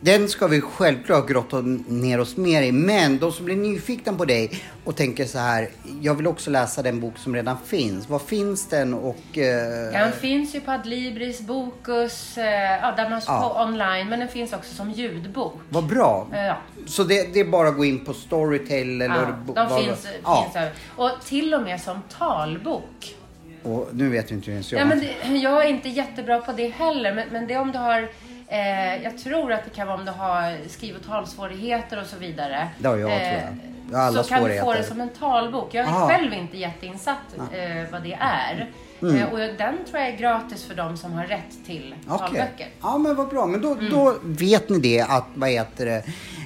Den 0.00 0.28
ska 0.28 0.46
vi 0.46 0.60
självklart 0.60 1.28
grotta 1.28 1.60
ner 1.86 2.20
oss 2.20 2.36
mer 2.36 2.62
i. 2.62 2.72
Men 2.72 3.18
de 3.18 3.32
som 3.32 3.44
blir 3.44 3.56
nyfikna 3.56 4.12
på 4.12 4.24
dig 4.24 4.62
och 4.84 4.96
tänker 4.96 5.24
så 5.24 5.38
här, 5.38 5.68
jag 6.02 6.14
vill 6.14 6.26
också 6.26 6.50
läsa 6.50 6.82
den 6.82 7.00
bok 7.00 7.18
som 7.18 7.34
redan 7.34 7.56
finns. 7.66 8.08
Var 8.08 8.18
finns 8.18 8.68
den 8.68 8.94
och... 8.94 9.38
Eh, 9.38 9.92
Den 9.92 10.12
finns 10.12 10.54
ju 10.54 10.60
på 10.60 10.70
Adlibris, 10.70 11.40
Bokus, 11.40 12.38
eh, 12.38 12.44
ja, 12.82 12.94
där 12.96 13.10
man 13.10 13.20
Ja. 13.26 13.64
online, 13.68 14.08
men 14.08 14.18
den 14.20 14.28
finns 14.28 14.52
också 14.52 14.74
som 14.74 14.90
ljudbok. 14.90 15.54
vad 15.68 15.84
bra. 15.86 16.28
Eh, 16.32 16.44
Ja. 16.46 16.56
Så 16.86 17.04
det, 17.04 17.34
det 17.34 17.40
är 17.40 17.44
bara 17.44 17.68
att 17.68 17.76
gå 17.76 17.84
in 17.84 18.04
på 18.04 18.12
Storytel 18.14 19.02
eller... 19.02 19.34
Ja, 19.56 19.68
de 19.68 19.84
finns, 19.84 20.06
ja. 20.24 20.42
finns 20.44 20.56
över. 20.56 20.72
Och 20.96 21.10
till 21.24 21.54
och 21.54 21.62
med 21.62 21.80
som 21.80 22.02
talbok. 22.18 23.14
Och 23.62 23.88
nu 23.92 24.08
vet 24.08 24.30
ju 24.30 24.34
inte 24.34 24.50
ens 24.50 24.72
jag. 24.72 24.80
Ja, 24.80 24.84
men 24.84 24.98
det, 25.00 25.36
jag 25.38 25.64
är 25.64 25.68
inte 25.68 25.88
jättebra 25.88 26.38
på 26.38 26.52
det 26.52 26.68
heller, 26.68 27.14
men, 27.14 27.28
men 27.32 27.46
det 27.46 27.56
om 27.56 27.72
du 27.72 27.78
har 27.78 28.08
Eh, 28.48 29.02
jag 29.04 29.18
tror 29.18 29.52
att 29.52 29.64
det 29.64 29.70
kan 29.70 29.86
vara 29.86 29.98
om 29.98 30.04
du 30.04 30.10
har 30.12 30.68
skriv 30.68 30.96
och 30.96 31.06
talsvårigheter 31.06 32.00
och 32.00 32.06
så 32.06 32.16
vidare. 32.18 32.68
Det 32.78 32.88
har 32.88 32.96
jag, 32.96 33.10
tror 33.10 33.22
jag. 33.22 33.56
Jag 33.90 33.98
har 33.98 34.04
alla 34.06 34.22
så 34.22 34.28
kan 34.28 34.44
du 34.44 34.60
få 34.60 34.72
det 34.74 34.82
som 34.82 35.00
en 35.00 35.08
talbok. 35.08 35.74
Jag 35.74 35.86
är 35.86 35.90
Ah. 35.92 36.08
själv 36.08 36.32
inte 36.32 36.56
jätteinsatt 36.56 37.18
eh, 37.52 37.90
vad 37.92 38.02
det 38.02 38.18
är. 38.20 38.70
Mm. 39.02 39.16
Eh, 39.16 39.32
och 39.32 39.38
den 39.38 39.56
tror 39.58 39.98
jag 40.00 40.08
är 40.08 40.16
gratis 40.16 40.64
för 40.64 40.74
de 40.74 40.96
som 40.96 41.12
har 41.12 41.24
rätt 41.26 41.66
till 41.66 41.94
Okej. 42.08 42.18
talböcker. 42.18 42.68
Ja 42.82 42.98
men 42.98 43.16
vad 43.16 43.28
bra. 43.28 43.46
Men 43.46 43.60
då, 43.62 43.72
Mm. 43.72 43.90
då 43.90 44.14
vet 44.22 44.68
ni 44.68 44.78
det 44.78 45.00
att, 45.00 45.24
vad 45.34 45.50
heter 45.50 45.86
det, 45.86 45.96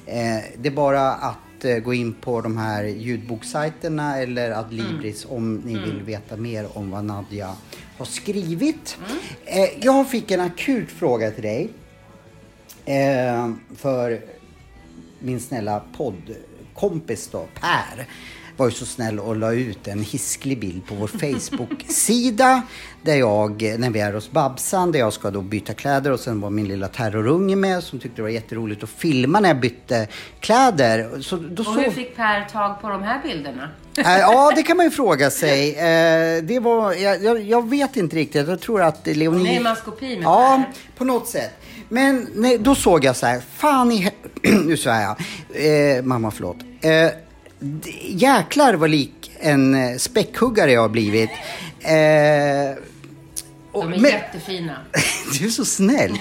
eh, 0.06 0.44
det 0.58 0.68
är 0.68 0.72
bara 0.72 1.12
att 1.12 1.64
eh, 1.64 1.76
gå 1.76 1.94
in 1.94 2.14
på 2.14 2.40
de 2.40 2.56
här 2.58 2.84
ljudboksajterna 2.84 4.18
eller 4.18 4.50
Adlibris 4.50 5.24
Mm. 5.24 5.36
om 5.36 5.54
ni 5.54 5.78
vill 5.78 6.02
veta 6.02 6.36
mer 6.36 6.66
om 6.78 6.90
vad 6.90 7.04
Nadja 7.04 7.54
har 7.98 8.04
skrivit. 8.04 8.98
Mm. 9.06 9.18
Eh, 9.64 9.70
jag 9.84 10.08
fick 10.10 10.30
en 10.30 10.40
akut 10.40 10.90
fråga 10.90 11.30
till 11.30 11.42
dig. 11.42 11.68
Eh, 12.90 13.50
för 13.76 14.20
min 15.18 15.40
snälla 15.40 15.82
poddkompis 15.96 17.28
då, 17.32 17.46
Per, 17.60 18.06
var 18.56 18.66
ju 18.66 18.72
så 18.72 18.86
snäll 18.86 19.20
och 19.20 19.36
la 19.36 19.52
ut 19.52 19.88
en 19.88 20.02
hisklig 20.02 20.60
bild 20.60 20.86
på 20.86 20.94
vår 20.94 21.06
Facebook-sida. 21.08 22.62
Där 23.02 23.14
jag, 23.14 23.62
när 23.78 23.90
vi 23.90 24.00
är 24.00 24.12
hos 24.12 24.30
Babsan, 24.30 24.92
där 24.92 24.98
jag 24.98 25.12
ska 25.12 25.30
då 25.30 25.42
byta 25.42 25.74
kläder 25.74 26.12
och 26.12 26.20
sen 26.20 26.40
var 26.40 26.50
min 26.50 26.68
lilla 26.68 26.88
terrorunge 26.88 27.56
med 27.56 27.82
som 27.82 27.98
tyckte 27.98 28.16
det 28.16 28.22
var 28.22 28.28
jätteroligt 28.28 28.82
att 28.82 28.90
filma 28.90 29.40
när 29.40 29.48
jag 29.48 29.60
bytte 29.60 30.06
kläder. 30.40 31.20
Så 31.20 31.36
då 31.36 31.62
Och 31.62 31.74
hur 31.74 31.84
såg... 31.84 31.92
fick 31.92 32.16
Per 32.16 32.44
tag 32.44 32.80
på 32.80 32.88
de 32.88 33.02
här 33.02 33.22
bilderna? 33.22 33.68
Eh, 33.98 34.18
Ja, 34.18 34.52
det 34.56 34.62
kan 34.62 34.76
man 34.76 34.86
ju 34.86 34.90
fråga 34.90 35.30
sig. 35.30 35.74
Eh, 35.74 36.42
Det 36.42 36.58
var, 36.62 36.92
jag, 36.92 37.42
jag, 37.42 37.68
vet 37.68 37.96
inte 37.96 38.16
riktigt. 38.16 38.48
Jag 38.48 38.60
tror 38.60 38.82
att 38.82 39.06
Leonie... 39.06 39.50
Det 39.52 39.56
är 39.56 39.60
maskopi 39.62 40.16
med 40.16 40.24
Ja, 40.24 40.62
Per. 40.66 40.98
på 40.98 41.04
något 41.04 41.28
sätt. 41.28 41.50
Men 41.88 42.28
nej, 42.34 42.58
då 42.58 42.74
såg 42.74 43.04
jag 43.04 43.16
så 43.16 43.26
här, 43.26 43.42
fan 43.56 43.92
i 43.92 44.10
Nu 44.42 44.76
svär 44.76 45.02
jag. 45.02 45.16
Eh, 45.96 46.02
mamma, 46.02 46.30
förlåt. 46.30 46.56
Eh, 46.80 47.10
jäklar 48.08 48.74
vad 48.74 48.90
lik 48.90 49.30
en 49.40 49.74
eh, 49.74 49.96
späckhuggare 49.96 50.72
jag 50.72 50.80
har 50.80 50.88
blivit. 50.88 51.30
Eh, 51.80 51.90
och- 53.72 53.84
De 53.84 53.92
är 53.92 53.98
men- 53.98 54.10
jättefina. 54.10 54.76
du 55.38 55.46
är 55.46 55.50
så 55.50 55.64
snäll. 55.64 56.18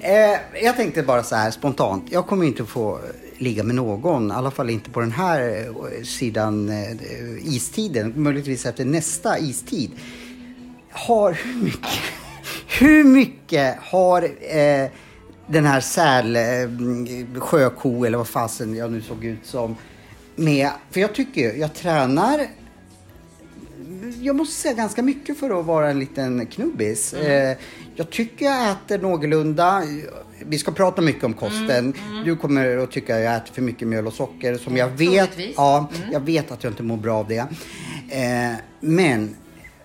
Eh, 0.00 0.62
jag 0.64 0.76
tänkte 0.76 1.02
bara 1.02 1.22
så 1.22 1.36
här 1.36 1.50
spontant. 1.50 2.04
Jag 2.10 2.26
kommer 2.26 2.46
inte 2.46 2.64
få 2.64 3.00
ligga 3.42 3.62
med 3.62 3.74
någon. 3.74 4.30
I 4.30 4.34
alla 4.34 4.50
fall 4.50 4.70
inte 4.70 4.90
på 4.90 5.00
den 5.00 5.12
här 5.12 5.66
eh, 5.66 6.02
sidan 6.02 6.68
eh, 6.68 7.54
istiden. 7.54 8.12
Möjligtvis 8.16 8.66
efter 8.66 8.84
nästa 8.84 9.38
istid. 9.38 9.90
Har 10.90 11.32
hur 11.32 11.62
mycket, 11.62 12.00
hur 12.80 13.04
mycket 13.04 13.76
har 13.80 14.22
eh, 14.40 14.90
den 15.46 15.66
här 15.66 15.80
säl, 15.80 16.36
eh, 16.36 17.40
sjöko 17.40 18.04
eller 18.04 18.18
vad 18.18 18.28
fasen 18.28 18.74
jag 18.74 18.92
nu 18.92 19.02
såg 19.02 19.24
ut 19.24 19.46
som 19.46 19.76
med. 20.36 20.70
För 20.90 21.00
jag 21.00 21.14
tycker 21.14 21.54
jag 21.54 21.74
tränar 21.74 22.46
jag 24.20 24.36
måste 24.36 24.54
säga 24.54 24.74
ganska 24.74 25.02
mycket 25.02 25.38
för 25.38 25.60
att 25.60 25.66
vara 25.66 25.90
en 25.90 25.98
liten 25.98 26.46
knubbis. 26.46 27.14
Mm. 27.14 27.50
Eh, 27.50 27.56
jag 27.94 28.10
tycker 28.10 28.44
jag 28.44 28.70
äter 28.70 28.98
någorlunda. 28.98 29.82
Vi 30.46 30.58
ska 30.58 30.72
prata 30.72 31.02
mycket 31.02 31.24
om 31.24 31.34
kosten. 31.34 31.94
Mm, 32.08 32.24
Du 32.24 32.36
kommer 32.36 32.76
att 32.78 32.90
tycka 32.90 33.16
att 33.16 33.22
jag 33.22 33.36
äter 33.36 33.54
för 33.54 33.62
mycket 33.62 33.88
mjöl 33.88 34.06
och 34.06 34.12
socker 34.12 34.56
som 34.58 34.76
jag 34.76 34.88
vet. 34.88 34.98
troligtvis. 34.98 35.54
Ja, 35.56 35.90
Mm. 35.96 36.12
jag 36.12 36.20
vet 36.20 36.50
att 36.50 36.64
jag 36.64 36.70
inte 36.70 36.82
mår 36.82 36.96
bra 36.96 37.14
av 37.18 37.28
det. 37.28 37.38
Eh, 38.08 38.52
men 38.80 39.36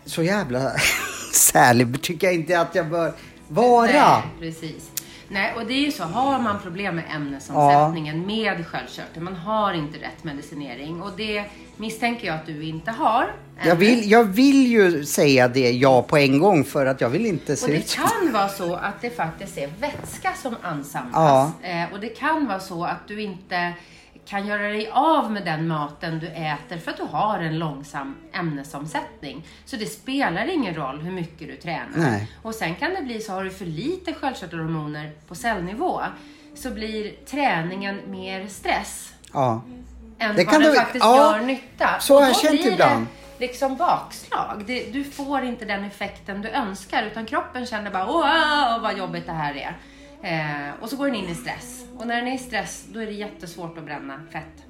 så 0.05 0.23
jävla 0.23 0.71
särlig 1.33 2.01
tycker 2.01 2.27
jag 2.27 2.33
inte 2.33 2.59
att 2.59 2.75
jag 2.75 2.89
bör 2.89 3.13
vara. 3.47 3.87
Nej, 3.91 4.21
precis. 4.39 4.91
Nej, 5.29 5.53
och 5.55 5.65
det 5.67 5.73
är 5.73 5.85
ju 5.85 5.91
så, 5.91 6.03
har 6.03 6.39
man 6.39 6.59
problem 6.59 6.95
med 6.95 7.03
ämnesomsättningen 7.15 8.25
med 8.25 8.67
sköldkörteln, 8.67 9.23
man 9.23 9.35
har 9.35 9.73
inte 9.73 9.97
rätt 9.97 10.23
medicinering 10.23 11.01
och 11.01 11.11
det 11.17 11.43
misstänker 11.77 12.27
jag 12.27 12.35
att 12.35 12.45
du 12.45 12.63
inte 12.63 12.91
har. 12.91 13.33
Jag 13.63 13.75
vill, 13.75 14.11
jag 14.11 14.23
vill 14.23 14.67
ju 14.67 15.05
säga 15.05 15.47
det 15.47 15.71
ja 15.71 16.01
på 16.01 16.17
en 16.17 16.39
gång 16.39 16.63
för 16.63 16.85
att 16.85 17.01
jag 17.01 17.09
vill 17.09 17.25
inte 17.25 17.51
Och 17.51 17.57
se 17.57 17.71
det 17.71 17.77
ut 17.77 17.87
som... 17.87 18.03
kan 18.03 18.33
vara 18.33 18.49
så 18.49 18.75
att 18.75 19.01
det 19.01 19.09
faktiskt 19.09 19.57
är 19.57 19.69
vätska 19.79 20.33
som 20.33 20.55
ansamlas. 20.61 21.13
Ja. 21.13 21.53
Eh, 21.61 21.93
och 21.93 21.99
det 21.99 22.09
kan 22.09 22.47
vara 22.47 22.59
så 22.59 22.83
att 22.85 23.07
du 23.07 23.21
inte 23.21 23.73
kan 24.25 24.47
göra 24.47 24.61
dig 24.61 24.89
av 24.93 25.31
med 25.31 25.45
den 25.45 25.67
maten 25.67 26.19
du 26.19 26.27
äter 26.27 26.77
för 26.77 26.91
att 26.91 26.97
du 26.97 27.03
har 27.03 27.39
en 27.39 27.59
långsam 27.59 28.15
ämnesomsättning. 28.33 29.45
Så 29.65 29.75
det 29.75 29.85
spelar 29.85 30.53
ingen 30.53 30.75
roll 30.75 30.99
hur 30.99 31.11
mycket 31.11 31.47
du 31.47 31.55
tränar. 31.55 31.89
Nej. 31.95 32.31
Och 32.41 32.55
sen 32.55 32.75
kan 32.75 32.93
det 32.93 33.01
bli 33.01 33.19
så, 33.21 33.33
har 33.33 33.43
du 33.43 33.49
för 33.49 33.65
lite 33.65 34.13
sköldkörtelhormoner 34.13 35.11
på 35.27 35.35
cellnivå 35.35 36.01
så 36.55 36.69
blir 36.71 37.11
träningen 37.25 37.99
mer 38.07 38.47
stress 38.47 39.13
Ja. 39.33 39.61
Än 40.19 40.35
Det 40.35 40.45
vad 40.45 40.61
den 40.61 40.75
faktiskt 40.75 41.05
ja, 41.05 41.37
gör 41.37 41.45
nytta. 41.45 41.99
så 41.99 42.19
har 42.19 42.27
jag 42.27 42.35
känt 42.35 42.65
ibland. 42.65 43.07
Det 43.37 43.45
liksom 43.47 43.75
bakslag. 43.77 44.63
Det, 44.67 44.93
du 44.93 45.03
får 45.03 45.43
inte 45.43 45.65
den 45.65 45.83
effekten 45.83 46.41
du 46.41 46.49
önskar 46.49 47.03
utan 47.03 47.25
kroppen 47.25 47.65
känner 47.65 47.91
bara 47.91 48.07
åh 48.09 48.81
vad 48.81 48.97
jobbigt 48.97 49.25
det 49.25 49.31
här 49.31 49.53
är. 49.55 49.77
Eh, 50.23 50.73
och 50.81 50.89
så 50.89 50.95
går 50.95 51.05
den 51.05 51.15
in 51.15 51.29
i 51.29 51.35
stress. 51.35 51.83
Och 51.97 52.07
när 52.07 52.15
den 52.15 52.27
är 52.27 52.35
i 52.35 52.37
stress 52.37 52.85
då 52.93 52.99
är 52.99 53.05
det 53.05 53.11
jättesvårt 53.11 53.77
att 53.77 53.83
bränna 53.83 54.21
fett. 54.31 54.63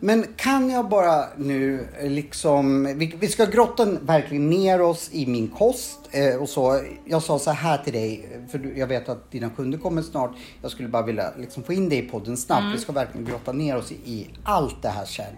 Men 0.00 0.26
kan 0.36 0.70
jag 0.70 0.88
bara 0.88 1.24
nu 1.36 1.88
eh, 2.00 2.10
liksom, 2.10 2.84
vi, 2.98 3.14
vi 3.20 3.28
ska 3.28 3.44
grotta 3.44 3.84
verkligen 3.84 4.50
ner 4.50 4.80
oss 4.80 5.08
i 5.12 5.26
min 5.26 5.48
kost 5.48 5.98
eh, 6.10 6.36
och 6.36 6.48
så. 6.48 6.80
Jag 7.04 7.22
sa 7.22 7.38
så 7.38 7.50
här 7.50 7.78
till 7.78 7.92
dig, 7.92 8.28
för 8.48 8.72
jag 8.76 8.86
vet 8.86 9.08
att 9.08 9.30
dina 9.30 9.50
kunder 9.50 9.78
kommer 9.78 10.02
snart. 10.02 10.30
Jag 10.62 10.70
skulle 10.70 10.88
bara 10.88 11.02
vilja 11.02 11.32
liksom 11.38 11.62
få 11.62 11.72
in 11.72 11.88
dig 11.88 11.98
i 11.98 12.02
podden 12.02 12.36
snabbt. 12.36 12.60
Mm. 12.60 12.72
Vi 12.72 12.78
ska 12.78 12.92
verkligen 12.92 13.26
grotta 13.26 13.52
ner 13.52 13.76
oss 13.76 13.92
i, 13.92 13.94
i 13.94 14.28
allt 14.44 14.82
det 14.82 14.88
här 14.88 15.04
sen. 15.04 15.34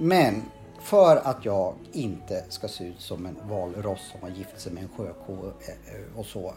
Men 0.00 0.42
för 0.82 1.16
att 1.16 1.44
jag 1.44 1.74
inte 1.92 2.44
ska 2.48 2.68
se 2.68 2.84
ut 2.84 3.00
som 3.00 3.26
en 3.26 3.36
valross 3.48 4.00
som 4.12 4.20
har 4.22 4.36
gift 4.36 4.60
sig 4.60 4.72
med 4.72 4.82
en 4.82 4.88
sjöko 4.96 5.32
eh, 5.32 5.94
eh, 5.94 6.18
och 6.18 6.26
så. 6.26 6.54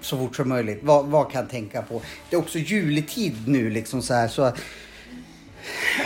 Så 0.00 0.18
fort 0.18 0.36
som 0.36 0.48
möjligt. 0.48 0.80
Vad, 0.82 1.06
vad 1.06 1.30
kan 1.30 1.40
jag 1.40 1.50
tänka 1.50 1.82
på? 1.82 2.02
Det 2.30 2.36
är 2.36 2.40
också 2.40 2.58
juletid 2.58 3.48
nu 3.48 3.70
liksom 3.70 4.02
så 4.02 4.14
här. 4.14 4.28
Så, 4.28 4.52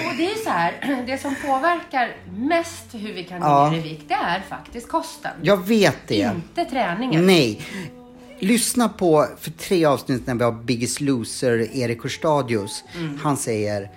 Och 0.06 0.16
det 0.16 0.30
är 0.30 0.34
så 0.44 0.50
här, 0.50 1.02
det 1.06 1.18
som 1.18 1.34
påverkar 1.46 2.16
mest 2.36 2.84
hur 2.92 3.12
vi 3.12 3.24
kan 3.24 3.40
gå 3.40 3.46
Ja. 3.46 3.70
ner 3.70 3.78
i 3.78 3.80
vikt 3.80 4.04
det 4.08 4.14
är 4.14 4.40
faktiskt 4.48 4.88
kosten. 4.88 5.30
jag 5.42 5.66
vet 5.66 5.96
det. 6.06 6.32
Inte 6.34 6.64
träningen. 6.70 7.26
Nej. 7.26 7.60
Lyssna 8.40 8.88
på 8.88 9.26
för 9.40 9.50
tre 9.50 9.84
avsnitt 9.84 10.26
när 10.26 10.34
vi 10.34 10.44
har 10.44 10.52
Biggest 10.52 11.00
Loser, 11.00 11.76
Erik 11.76 12.02
Hurstadius. 12.02 12.84
Mm. 12.96 13.18
Han 13.22 13.36
säger 13.36 13.90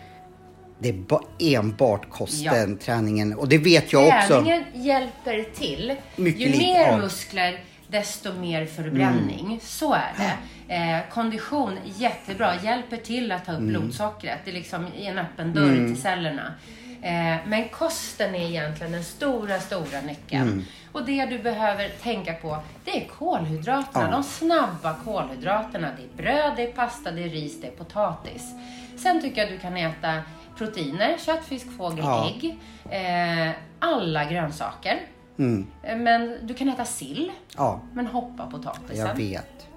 det 0.79 0.89
är 0.89 0.93
ba- 0.93 1.23
enbart 1.39 2.09
kosten, 2.09 2.77
träningen. 2.77 3.33
Och 3.33 3.47
det 3.49 3.57
vet 3.57 3.93
jag 3.93 4.07
också. 4.07 4.27
Träningen 4.27 4.63
hjälper 4.73 5.43
till. 5.59 5.95
Mycket 6.15 6.41
Ju 6.41 6.45
lite, 6.47 6.57
mer 6.59 6.81
ja. 6.87 6.97
muskler, 6.97 7.59
desto 7.91 8.33
mer 8.33 8.65
förbränning. 8.65 9.59
Så 9.63 9.93
är 9.93 10.13
det. 10.17 10.73
Eh, 10.75 10.99
kondition, 11.13 11.77
jättebra. 11.85 12.53
Hjälper 12.63 12.97
till 12.97 13.31
att 13.31 13.45
ta 13.45 13.51
upp 13.51 13.57
Mm. 13.59 13.69
blodsockret. 13.71 14.39
Det 14.45 14.51
är 14.51 14.55
liksom 14.55 14.87
i 14.97 15.05
en 15.05 15.17
öppen 15.17 15.53
dörr 15.53 15.75
till 15.87 16.01
cellerna. 16.01 16.53
Eh, 17.01 17.37
men 17.47 17.69
kosten 17.69 18.35
är 18.35 18.49
egentligen 18.49 18.91
den 18.91 19.03
stora, 19.03 19.59
stora 19.59 20.01
nyckeln. 20.01 20.41
Mm. 20.47 20.63
Och 20.91 21.05
det 21.05 21.25
du 21.25 21.39
behöver 21.39 21.89
tänka 21.89 22.33
på, 22.33 22.57
det 22.85 22.91
är 23.03 23.07
kolhydraterna. 23.07 24.05
Ja. 24.05 24.11
De 24.11 24.23
snabba 24.23 24.95
kolhydraterna. 25.05 25.87
Det 25.97 26.03
är 26.03 26.23
bröd, 26.23 26.53
det 26.55 26.63
är 26.63 26.71
pasta, 26.71 27.11
det 27.11 27.23
är 27.23 27.29
ris, 27.29 27.61
det 27.61 27.67
är 27.67 27.71
potatis. 27.71 28.51
Sen 28.97 29.21
tycker 29.21 29.41
jag 29.41 29.51
du 29.51 29.57
kan 29.57 29.77
äta 29.77 30.21
proteiner, 30.57 31.17
kött, 31.25 31.45
fisk, 31.45 31.67
fågel, 31.77 31.99
Ja. 32.05 32.29
ägg. 32.29 32.57
Eh, 32.89 33.51
alla 33.79 34.25
grönsaker. 34.25 34.99
Mm. 35.37 35.67
Eh, 35.83 35.97
Men 35.97 36.37
du 36.47 36.53
kan 36.53 36.69
äta 36.69 36.85
sill, 36.85 37.31
Ja, 37.57 37.81
men 37.93 38.07
hoppa 38.07 38.45
potatisen. 38.45 38.97
jag 39.07 39.15
vet. 39.15 39.67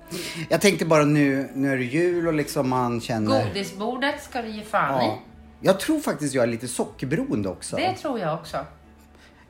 Jag 0.51 0.61
tänkte 0.61 0.85
bara 0.87 1.05
nu, 1.05 1.49
nu 1.55 1.73
är 1.73 1.77
det 1.77 1.85
jul 1.85 2.27
och 2.27 2.35
liksom 2.35 2.69
man 2.69 3.01
känner... 3.01 3.45
Godisbordet 3.45 4.23
ska 4.23 4.43
du 4.43 4.49
ge 4.49 4.63
fan 4.63 5.05
Ja. 5.05 5.15
i. 5.15 5.19
Jag 5.67 5.81
tror 5.81 6.01
faktiskt 6.01 6.35
jag 6.35 6.43
är 6.43 6.47
lite 6.47 6.69
sockerberoende 6.69 7.49
också. 7.49 7.77
Det 7.77 7.93
tror 7.93 8.19
jag 8.21 8.35
också. 8.35 8.57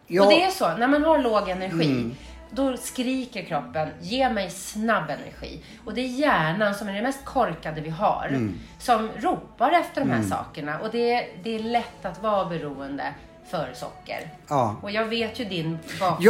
jag, 0.06 0.24
Och 0.26 0.30
det 0.32 0.42
är 0.42 0.50
så, 0.50 0.76
när 0.76 0.88
man 0.88 1.04
har 1.04 1.18
låg 1.18 1.48
energi, 1.48 1.86
Mm. 1.90 2.14
då 2.50 2.76
skriker 2.76 3.42
kroppen, 3.44 3.88
ge 4.00 4.30
mig 4.30 4.50
snabb 4.50 5.10
energi. 5.10 5.62
Och 5.84 5.94
det 5.94 6.00
är 6.00 6.06
hjärnan 6.08 6.74
som 6.74 6.88
är 6.88 6.92
det 6.94 7.02
mest 7.02 7.24
korkade 7.24 7.80
vi 7.80 7.90
har, 7.90 8.26
Mm. 8.28 8.54
som 8.78 9.08
ropar 9.18 9.72
efter 9.72 10.00
de 10.00 10.10
här 10.10 10.22
sakerna. 10.22 10.78
Och 10.78 10.88
det 10.92 11.12
är, 11.14 11.28
det 11.42 11.54
är 11.54 11.58
lätt 11.58 12.04
att 12.04 12.22
vara 12.22 12.44
beroende 12.48 13.14
för 13.50 13.70
socker. 13.74 14.30
Ja. 14.48 14.76
Och 14.82 14.90
jag 14.90 15.04
vet 15.04 15.40
ju 15.40 15.44
din 15.44 15.78
bakgrund 16.00 16.20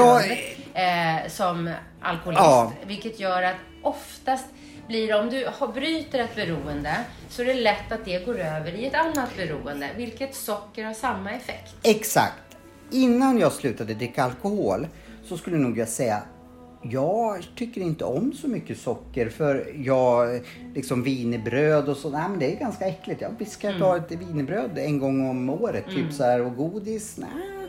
Ja, 0.74 0.80
eh, 0.82 1.28
som 1.28 1.70
alkoholist, 2.02 2.40
Ja. 2.44 2.72
vilket 2.86 3.20
gör 3.20 3.42
att 3.42 3.56
oftast 3.82 4.46
blir 4.88 5.20
om 5.20 5.30
du 5.30 5.48
har, 5.58 5.68
bryter 5.68 6.18
ett 6.18 6.34
beroende, 6.36 6.94
så 7.28 7.42
är 7.42 7.46
det 7.46 7.54
lätt 7.54 7.92
att 7.92 8.04
det 8.04 8.26
går 8.26 8.38
över 8.38 8.74
i 8.74 8.86
ett 8.86 8.94
annat 8.94 9.36
beroende, 9.36 9.88
vilket 9.96 10.34
socker 10.34 10.84
har 10.84 10.94
samma 10.94 11.30
effekt. 11.30 11.74
Exakt. 11.82 12.34
Innan 12.90 13.38
jag 13.38 13.52
slutade 13.52 13.94
dricka 13.94 14.24
alkohol 14.24 14.86
så 15.28 15.36
skulle 15.36 15.56
nog 15.56 15.78
jag 15.78 15.88
säga 15.88 16.22
jag 16.90 17.44
tycker 17.56 17.80
inte 17.80 18.04
om 18.04 18.32
så 18.32 18.48
mycket 18.48 18.78
socker 18.78 19.28
för 19.28 19.72
jag, 19.76 20.40
liksom 20.74 21.02
wienerbröd 21.02 21.88
och 21.88 21.96
så, 21.96 22.10
nej 22.10 22.28
men 22.28 22.38
det 22.38 22.52
är 22.52 22.56
ganska 22.60 22.86
äckligt. 22.86 23.20
Jag 23.20 23.34
visst 23.38 23.60
kan 23.60 23.70
jag 23.70 23.80
ta 23.80 23.96
ett 23.96 24.12
wienerbröd 24.12 24.78
en 24.78 24.98
gång 24.98 25.30
om 25.30 25.50
året, 25.50 25.84
typ 25.88 26.12
så 26.12 26.24
här 26.24 26.42
och 26.42 26.56
godis, 26.56 27.18
nej. 27.18 27.68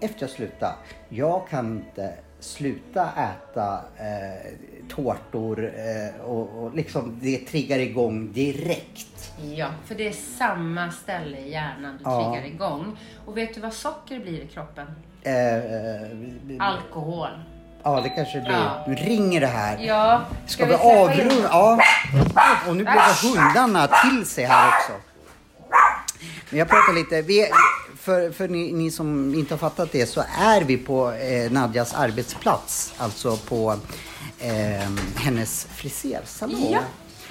Efter 0.00 0.22
jag 0.22 0.30
slutade, 0.30 0.74
jag 1.08 1.48
kan 1.48 1.76
inte 1.76 2.12
sluta 2.40 3.08
äta 3.12 3.80
eh, 3.96 4.52
tårtor 4.88 5.64
eh, 5.76 6.20
och, 6.24 6.64
och 6.64 6.74
liksom 6.74 7.18
det 7.22 7.38
triggar 7.38 7.78
igång 7.78 8.32
direkt. 8.32 9.32
Ja, 9.56 9.68
för 9.84 9.94
det 9.94 10.08
är 10.08 10.12
samma 10.12 10.90
ställe 10.90 11.38
i 11.38 11.50
hjärnan 11.50 11.96
du 11.96 12.02
Ja. 12.04 12.32
triggar 12.32 12.46
igång. 12.54 12.96
Och 13.26 13.36
vet 13.36 13.54
du 13.54 13.60
vad 13.60 13.72
socker 13.72 14.20
blir 14.20 14.40
i 14.40 14.46
kroppen? 14.46 14.86
Eh, 15.22 15.56
eh, 15.56 16.10
Alkohol. 16.58 17.30
Ja, 17.86 18.00
det 18.00 18.08
kanske 18.08 18.40
blir. 18.40 18.52
Ja. 18.52 18.84
Nu 18.86 18.94
ringer 18.94 19.40
det 19.40 19.46
här. 19.46 19.78
Ja, 19.78 20.22
Ska, 20.46 20.64
vi, 20.64 20.70
släppa 20.72 20.84
in- 20.92 20.98
avrunda? 20.98 21.48
Ja. 21.50 21.78
Och 22.68 22.76
nu 22.76 22.84
blev 22.84 22.94
det 22.94 23.28
hundarna 23.28 23.86
till 23.86 24.26
sig 24.26 24.44
här 24.44 24.68
också. 24.68 24.92
Men 26.50 26.58
jag 26.58 26.68
pratar 26.68 26.92
lite. 26.94 27.22
Vi, 27.22 27.48
för 28.00 28.30
för 28.30 28.48
ni, 28.48 28.72
ni 28.72 28.90
som 28.90 29.34
inte 29.34 29.54
har 29.54 29.58
fattat 29.58 29.92
det 29.92 30.06
så 30.06 30.22
är 30.40 30.60
vi 30.60 30.76
på 30.76 31.12
eh, 31.12 31.50
Nadjas 31.52 31.94
arbetsplats. 31.94 32.94
Alltså 32.98 33.36
på 33.36 33.76
eh, 34.40 34.88
hennes 35.16 35.66
frisersalong. 35.74 36.68
Ja, 36.72 36.80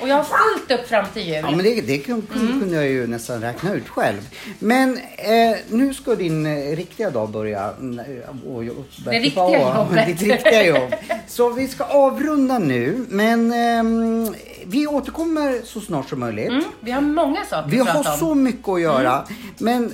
och 0.02 0.08
jag 0.08 0.16
har 0.16 0.24
fullt 0.24 0.80
upp 0.80 0.88
fram 0.88 1.06
till 1.14 1.22
jul. 1.28 1.36
Ja, 1.44 1.52
men 1.52 1.58
det, 1.66 1.82
det 1.82 1.98
kun- 1.98 2.60
kunde 2.60 2.76
jag 2.76 2.88
ju 2.90 3.08
nästan 3.08 3.42
räkna 3.42 3.74
ut 3.74 3.88
själv. 3.90 4.30
Men 4.60 4.98
eh, 5.18 5.58
nu 5.70 5.94
ska 5.94 6.16
din 6.16 6.46
eh, 6.46 6.76
riktiga 6.76 7.10
dag 7.10 7.30
börja. 7.30 7.72
mm, 7.80 8.00
eh, 8.00 8.30
Och, 8.48 8.56
och, 8.58 8.86
Det 9.06 9.12
riktiga 9.20 9.76
jobbet. 9.76 10.06
Ditt 10.08 10.22
riktiga 10.22 10.64
jobb. 10.66 10.94
Så 11.28 11.50
vi 11.50 11.68
ska 11.68 11.84
avrunda 11.84 12.60
nu. 12.60 13.06
Men 13.10 13.52
ehm, 13.54 14.34
vi 14.66 14.88
återkommer 14.88 15.62
så 15.64 15.82
snart 15.82 16.10
som 16.10 16.20
möjligt. 16.20 16.50
Mm, 16.50 16.64
vi 16.80 16.92
har 16.92 17.02
många 17.02 17.46
saker 17.46 17.70
Vi 17.70 17.80
att 17.80 17.88
har 17.88 17.94
prata 17.94 18.12
om. 18.14 18.20
så 18.20 18.36
mycket 18.36 18.70
att 18.70 18.82
göra. 18.82 19.14
Mm. 19.14 19.42
Men 19.58 19.94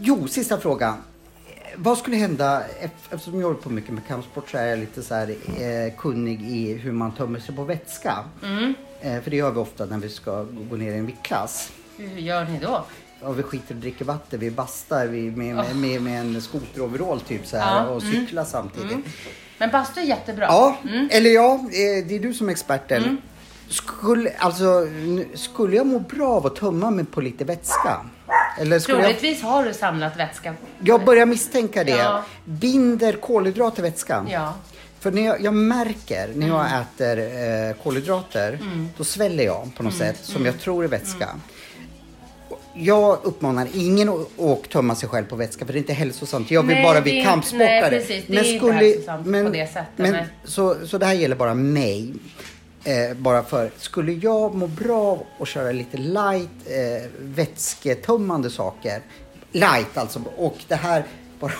jo, 0.00 0.28
sista 0.28 0.58
frågan. 0.60 0.94
Vad 1.76 1.98
skulle 1.98 2.16
hända, 2.16 2.62
eftersom 3.10 3.40
jag 3.40 3.46
håller 3.46 3.60
på 3.60 3.70
mycket 3.70 3.90
med 3.90 4.06
kampsport 4.08 4.50
så 4.50 4.58
är 4.58 4.66
jag 4.66 4.78
lite 4.78 5.02
så 5.02 5.14
här 5.14 5.28
eh, 5.30 5.92
kunnig 5.98 6.42
i 6.42 6.72
hur 6.74 6.92
man 6.92 7.12
tömmer 7.12 7.40
sig 7.40 7.54
på 7.56 7.64
vätska. 7.64 8.16
Mm. 9.00 9.16
Eh, 9.16 9.22
för 9.22 9.30
det 9.30 9.36
gör 9.36 9.50
vi 9.50 9.58
ofta 9.58 9.86
när 9.86 9.98
vi 9.98 10.08
ska 10.08 10.46
gå 10.70 10.76
ner 10.76 10.92
i 10.92 10.98
en 10.98 11.06
viktklass. 11.06 11.72
Hur 11.96 12.20
gör 12.20 12.44
ni 12.44 12.58
då? 12.58 12.84
Ja, 13.22 13.30
vi 13.32 13.42
skiter 13.42 13.74
och 13.74 13.80
dricker 13.80 14.04
vatten, 14.04 14.40
vi 14.40 14.50
bastar 14.50 15.06
vi 15.06 15.30
med, 15.30 15.56
med, 15.56 15.76
med, 15.76 16.02
med 16.02 16.20
en 16.20 16.42
skoteroverall 16.42 17.20
typ 17.20 17.46
så 17.46 17.56
här 17.56 17.76
Ja, 17.76 17.88
och 17.88 18.02
mm. 18.02 18.14
cyklar 18.14 18.44
samtidigt. 18.44 19.06
Men 19.58 19.70
bastu 19.70 20.00
är 20.00 20.04
jättebra. 20.04 20.46
Ja, 20.46 20.76
eller 21.10 21.30
ja, 21.30 21.54
eh, 21.54 22.06
det 22.08 22.14
är 22.14 22.18
du 22.18 22.34
som 22.34 22.48
är 22.48 22.52
experten. 22.52 23.02
Mm. 23.02 23.16
Skulle, 23.68 24.32
alltså, 24.38 24.86
skulle 25.34 25.76
jag 25.76 25.86
må 25.86 25.98
bra 25.98 26.28
av 26.28 26.46
att 26.46 26.56
tömma 26.56 26.90
mig 26.90 27.04
på 27.04 27.20
lite 27.20 27.44
vätska? 27.44 28.06
Eller 28.58 28.78
skulle 28.78 28.98
jag, 28.98 29.04
Troligtvis 29.04 29.42
har 29.42 29.64
du 29.64 29.74
samlat 29.74 30.16
vätska. 30.16 30.54
jag 30.80 31.04
börjar 31.04 31.26
misstänka 31.26 31.84
det. 31.84 31.90
Ja. 31.90 32.24
Binder 32.44 33.12
kolhydrater 33.12 33.82
vätska? 33.82 34.26
Ja. 34.30 34.54
För 35.00 35.10
när 35.10 35.22
jag, 35.22 35.40
jag 35.40 35.54
märker 35.54 36.28
när 36.34 36.48
jag 36.48 36.66
äter 36.80 37.18
eh, 37.18 37.82
kolhydrater, 37.82 38.58
då 38.96 39.04
sväller 39.04 39.44
jag 39.44 39.70
på 39.76 39.82
något 39.82 39.94
sätt 39.94 40.18
som 40.22 40.46
jag 40.46 40.60
tror 40.60 40.84
är 40.84 40.88
vätska. 40.88 41.28
Jag 42.74 43.18
uppmanar 43.22 43.68
ingen 43.74 44.08
att 44.08 44.40
att 44.40 44.70
tömma 44.70 44.94
sig 44.94 45.08
själv 45.08 45.26
på 45.26 45.36
vätska 45.36 45.66
för 45.66 45.72
det 45.72 45.76
är 45.78 45.80
inte 45.80 45.92
hälsosamt. 45.92 46.50
Jag 46.50 46.62
vill 46.62 46.74
Nej, 46.76 46.84
bara 46.84 47.00
bli 47.00 47.22
kampsportare. 47.22 47.80
nej, 47.80 47.90
precis. 47.90 48.24
Det 48.26 48.36
är 48.38 48.54
inte 48.54 48.72
hälsosamt 48.72 49.24
på 49.24 49.50
det 49.52 49.66
sättet, 49.72 49.88
Men, 49.96 50.12
nej. 50.12 50.26
så, 50.44 50.76
så 50.86 50.98
det 50.98 51.06
här 51.06 51.14
gäller 51.14 51.36
bara 51.36 51.54
mig. 51.54 52.14
Eh, 52.84 53.16
bara 53.16 53.42
för, 53.42 53.70
skulle 53.76 54.12
jag 54.12 54.54
må 54.54 54.66
bra 54.66 55.00
av 55.06 55.22
att 55.40 55.48
köra 55.48 55.72
lite 55.72 55.96
light 55.96 56.48
eh, 56.66 57.08
vätsketömmande 57.20 58.50
saker, 58.50 59.02
light 59.52 59.96
alltså, 59.98 60.20
och 60.36 60.56
det 60.68 60.74
här 60.74 61.04
bara 61.40 61.52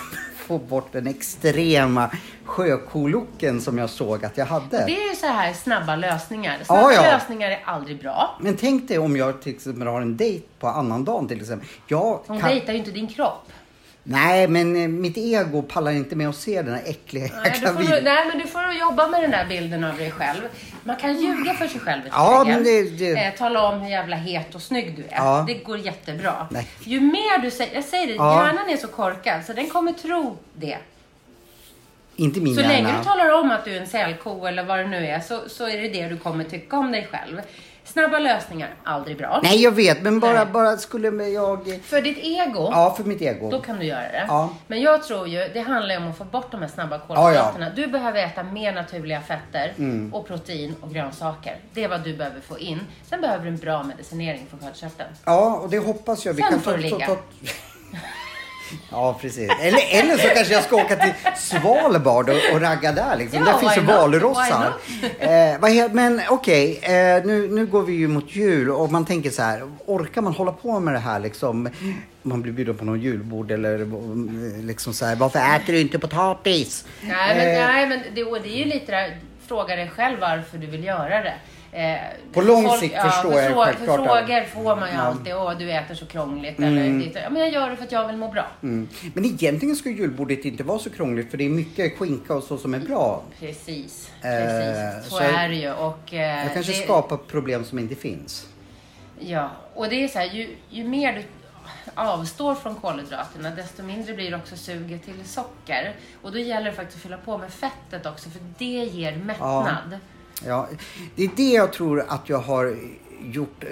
få 0.49 0.57
bort 0.57 0.91
den 0.91 1.07
extrema 1.07 2.09
sjökolooken 2.45 3.61
som 3.61 3.77
jag 3.77 3.89
såg 3.89 4.25
att 4.25 4.37
jag 4.37 4.45
hade. 4.45 4.85
Det 4.85 5.03
är 5.03 5.09
ju 5.09 5.15
så 5.15 5.25
här 5.25 5.53
snabba 5.53 5.95
lösningar. 5.95 6.57
Snabba 6.63 6.81
Ja, 6.81 6.93
ja. 6.93 7.01
lösningar 7.01 7.49
är 7.51 7.61
aldrig 7.65 7.99
bra. 7.99 8.37
Men 8.41 8.57
tänk 8.57 8.87
dig 8.87 8.97
om 8.99 9.17
jag 9.17 9.41
till 9.41 9.55
exempel 9.55 9.87
har 9.87 10.01
en 10.01 10.17
dejt 10.17 10.45
på 10.59 10.67
annandagen 10.67 11.27
till 11.27 11.41
exempel. 11.41 11.67
Jag 11.87 12.19
Hon 12.27 12.39
kan... 12.39 12.49
dejtar 12.49 12.73
ju 12.73 12.79
inte 12.79 12.91
din 12.91 13.07
kropp. 13.07 13.45
Nej, 14.03 14.47
men 14.47 14.75
eh, 14.75 14.87
mitt 14.87 15.17
ego 15.17 15.61
pallar 15.61 15.91
inte 15.91 16.15
med 16.15 16.29
att 16.29 16.35
se 16.35 16.61
den 16.61 16.73
här 16.73 16.81
äckliga 16.85 17.29
Nej, 17.43 17.59
du 17.61 18.01
nej, 18.01 18.25
men 18.27 18.37
du 18.37 18.47
får 18.47 18.61
jobba 18.79 19.07
med 19.07 19.21
den 19.21 19.31
där 19.31 19.45
bilden 19.45 19.83
av 19.83 19.97
dig 19.97 20.11
själv. 20.11 20.41
Man 20.83 20.95
kan 20.95 21.21
ljuga 21.21 21.53
för 21.53 21.67
sig 21.67 21.79
själv 21.81 22.01
Ja, 22.11 22.43
men 22.47 22.63
det- 22.63 22.83
det- 22.97 23.25
Eh, 23.25 23.33
tala 23.33 23.67
om 23.67 23.79
hur 23.79 23.89
jävla 23.89 24.15
het 24.15 24.55
och 24.55 24.61
snygg 24.61 24.95
du 24.95 25.01
är. 25.03 25.15
Ja. 25.15 25.43
Det 25.47 25.53
går 25.53 25.77
jättebra. 25.77 26.47
Nej. 26.51 26.67
Ju 26.83 26.99
mer 26.99 27.37
du 27.41 27.51
säger, 27.51 27.75
jag 27.75 27.83
säger 27.83 28.07
det, 28.07 28.13
Ja. 28.13 28.45
hjärnan 28.47 28.69
är 28.69 28.77
så 28.77 28.87
korkad 28.87 29.45
så 29.45 29.53
den 29.53 29.69
kommer 29.69 29.91
tro 29.93 30.37
det. 30.55 30.77
Inte 32.15 32.39
min 32.39 32.55
Så 32.55 32.61
hjärna. 32.61 32.73
länge 32.73 32.97
du 32.97 33.03
talar 33.03 33.33
om 33.39 33.51
att 33.51 33.65
du 33.65 33.75
är 33.75 33.81
en 33.81 33.87
sälko 33.87 34.45
eller 34.45 34.63
vad 34.63 34.79
det 34.79 34.87
nu 34.87 35.07
är 35.07 35.19
så, 35.19 35.39
så 35.49 35.67
är 35.69 35.81
det 35.81 35.87
det 35.89 36.07
du 36.07 36.17
kommer 36.17 36.43
tycka 36.43 36.77
om 36.77 36.91
dig 36.91 37.07
själv. 37.11 37.41
Snabba 37.93 38.19
lösningar, 38.19 38.69
aldrig 38.83 39.17
bra. 39.17 39.39
Nej, 39.43 39.61
jag 39.63 39.71
vet, 39.71 40.01
men 40.01 40.19
bara, 40.19 40.33
Nej. 40.43 40.45
bara 40.53 40.77
skulle 40.77 41.25
jag... 41.29 41.79
För 41.83 42.01
ditt 42.01 42.17
ego, 42.17 42.69
Ja, 42.71 42.93
för 42.97 43.03
mitt 43.03 43.21
ego. 43.21 43.49
då 43.51 43.59
kan 43.61 43.79
du 43.79 43.85
göra 43.85 44.01
det. 44.01 44.25
Ja. 44.27 44.49
Men 44.67 44.81
jag 44.81 45.03
tror 45.03 45.27
ju, 45.27 45.47
det 45.53 45.59
handlar 45.59 45.95
ju 45.95 46.01
om 46.01 46.09
att 46.11 46.17
få 46.17 46.23
bort 46.23 46.51
de 46.51 46.61
här 46.61 46.67
snabba 46.67 46.99
kolhydraterna. 46.99 47.69
Du 47.75 47.87
behöver 47.87 48.19
äta 48.25 48.43
mer 48.43 48.73
naturliga 48.73 49.21
fetter 49.21 49.73
Mm. 49.77 50.13
och 50.13 50.27
protein 50.27 50.75
och 50.81 50.93
grönsaker. 50.93 51.57
Det 51.73 51.83
är 51.83 51.87
vad 51.89 52.03
du 52.03 52.17
behöver 52.17 52.41
få 52.41 52.59
in. 52.59 52.79
Sen 53.09 53.21
behöver 53.21 53.43
du 53.43 53.49
en 53.49 53.57
bra 53.57 53.83
medicinering 53.83 54.47
för 54.49 54.57
sköldkörteln. 54.65 55.09
Ja, 55.25 55.55
och 55.63 55.69
det 55.69 55.77
hoppas 55.79 56.25
jag. 56.25 56.33
Vi 56.33 56.41
Sen 56.41 56.51
kan 56.51 56.59
får 56.61 56.71
ta, 56.71 56.77
du 56.77 56.83
ligga. 56.83 57.07
Ja, 58.91 59.17
precis. 59.21 59.51
Eller, 59.61 59.79
eller 59.91 60.17
så 60.17 60.27
kanske 60.27 60.53
jag 60.53 60.63
ska 60.63 60.75
åka 60.75 60.95
till 60.95 61.13
Svalbard 61.37 62.29
och, 62.29 62.35
och 62.53 62.61
ragga 62.61 62.91
där. 62.91 63.15
Liksom. 63.17 63.39
Ja, 63.39 63.51
där 63.51 63.59
finns 63.59 63.77
ju 63.77 63.81
valrossar. 63.81 64.73
Eh, 65.19 65.89
men 65.91 66.21
okej, 66.29 66.79
eh, 66.83 67.25
nu, 67.25 67.47
nu 67.51 67.65
går 67.65 67.81
vi 67.81 67.93
ju 67.93 68.07
mot 68.07 68.35
jul 68.35 68.71
och 68.71 68.91
man 68.91 69.05
tänker 69.05 69.29
så 69.29 69.41
här. 69.41 69.63
Orkar 69.85 70.21
man 70.21 70.33
hålla 70.33 70.51
på 70.51 70.79
med 70.79 70.93
det 70.93 70.99
här 70.99 71.19
liksom? 71.19 71.69
Man 72.21 72.41
blir 72.41 72.53
bjuden 72.53 72.77
på 72.77 72.85
någon 72.85 73.01
julbord 73.01 73.51
eller 73.51 73.81
eh, 73.81 74.63
liksom 74.63 74.93
så 74.93 75.05
här. 75.05 75.15
Varför 75.15 75.39
äter 75.39 75.73
du 75.73 75.79
inte 75.81 75.99
potatis? 75.99 76.85
Nej, 77.01 77.35
men, 77.35 77.47
Eh, 77.47 77.67
nej, 77.67 77.87
men 77.87 77.99
det, 78.15 78.23
det 78.23 78.49
är 78.49 78.57
ju 78.57 78.65
lite 78.65 78.91
där, 78.91 79.17
fråga 79.47 79.75
dig 79.75 79.89
själv 79.95 80.19
varför 80.19 80.57
du 80.57 80.67
vill 80.67 80.83
göra 80.83 81.21
det. 81.23 81.33
Eh, 81.71 81.95
På 82.33 82.41
lång 82.41 82.69
sikt 82.69 83.01
förstår 83.01 83.31
för 83.31 83.41
jag 83.41 83.65
självklart 83.65 83.77
För 83.77 84.05
frågor 84.05 84.45
får 84.45 84.75
man 84.75 84.89
ju 84.91 84.95
alltid, 84.95 85.33
åh 85.35 85.57
du 85.57 85.71
äter 85.71 85.95
så 85.95 86.05
krångligt. 86.05 86.59
Eller, 86.59 87.11
det, 87.13 87.19
ja, 87.19 87.29
men 87.29 87.41
jag 87.41 87.51
gör 87.51 87.69
det 87.69 87.75
för 87.75 87.83
att 87.83 87.91
jag 87.91 88.07
vill 88.07 88.17
må 88.17 88.31
bra. 88.31 88.47
Mm. 88.63 88.87
Men 89.13 89.25
egentligen 89.25 89.75
ska 89.75 89.89
julbordet 89.89 90.45
inte 90.45 90.63
vara 90.63 90.79
så 90.79 90.89
krångligt 90.89 91.29
för 91.31 91.37
det 91.37 91.45
är 91.45 91.49
mycket 91.49 91.97
skinka 91.99 92.33
och 92.35 92.43
så 92.43 92.57
som 92.57 92.73
är 92.73 92.79
bra. 92.79 93.21
Precis, 93.39 94.11
Eh, 94.21 94.29
precis. 94.31 95.09
så, 95.09 95.15
så- 95.17 95.23
är 95.23 95.49
det 95.49 95.55
ju. 95.55 95.71
Och, 95.71 96.13
eh, 96.13 96.43
Jag 96.43 96.53
kanske 96.53 96.71
det, 96.71 96.77
skapar 96.83 97.17
problem 97.17 97.65
som 97.65 97.79
inte 97.79 97.95
finns. 97.95 98.47
Ja, 99.19 99.49
och 99.75 99.89
det 99.89 100.03
är 100.03 100.07
så 100.07 100.19
här, 100.19 100.25
ju, 100.25 100.55
ju 100.69 100.83
mer 100.83 101.13
du 101.13 101.23
avstår 101.95 102.55
från 102.55 102.75
kolhydraterna, 102.75 103.49
desto 103.49 103.83
mindre 103.83 104.13
blir 104.13 104.35
också 104.35 104.55
suget 104.55 105.05
till 105.05 105.25
socker. 105.25 105.95
Och 106.21 106.31
då 106.31 106.37
gäller 106.39 106.65
det 106.65 106.71
faktiskt 106.75 106.97
att 106.97 107.03
fylla 107.03 107.17
på 107.17 107.37
med 107.37 107.51
fettet 107.53 108.05
också, 108.05 108.29
för 108.29 108.41
det 108.57 108.65
ger 108.65 109.15
mättnad. 109.15 109.67
Ja, 109.91 109.97
det 111.15 111.23
är 111.23 111.29
det 111.35 111.49
jag 111.53 111.73
tror 111.73 112.05
att 112.07 112.29
jag 112.29 112.37
har 112.39 112.75
gjort. 113.23 113.63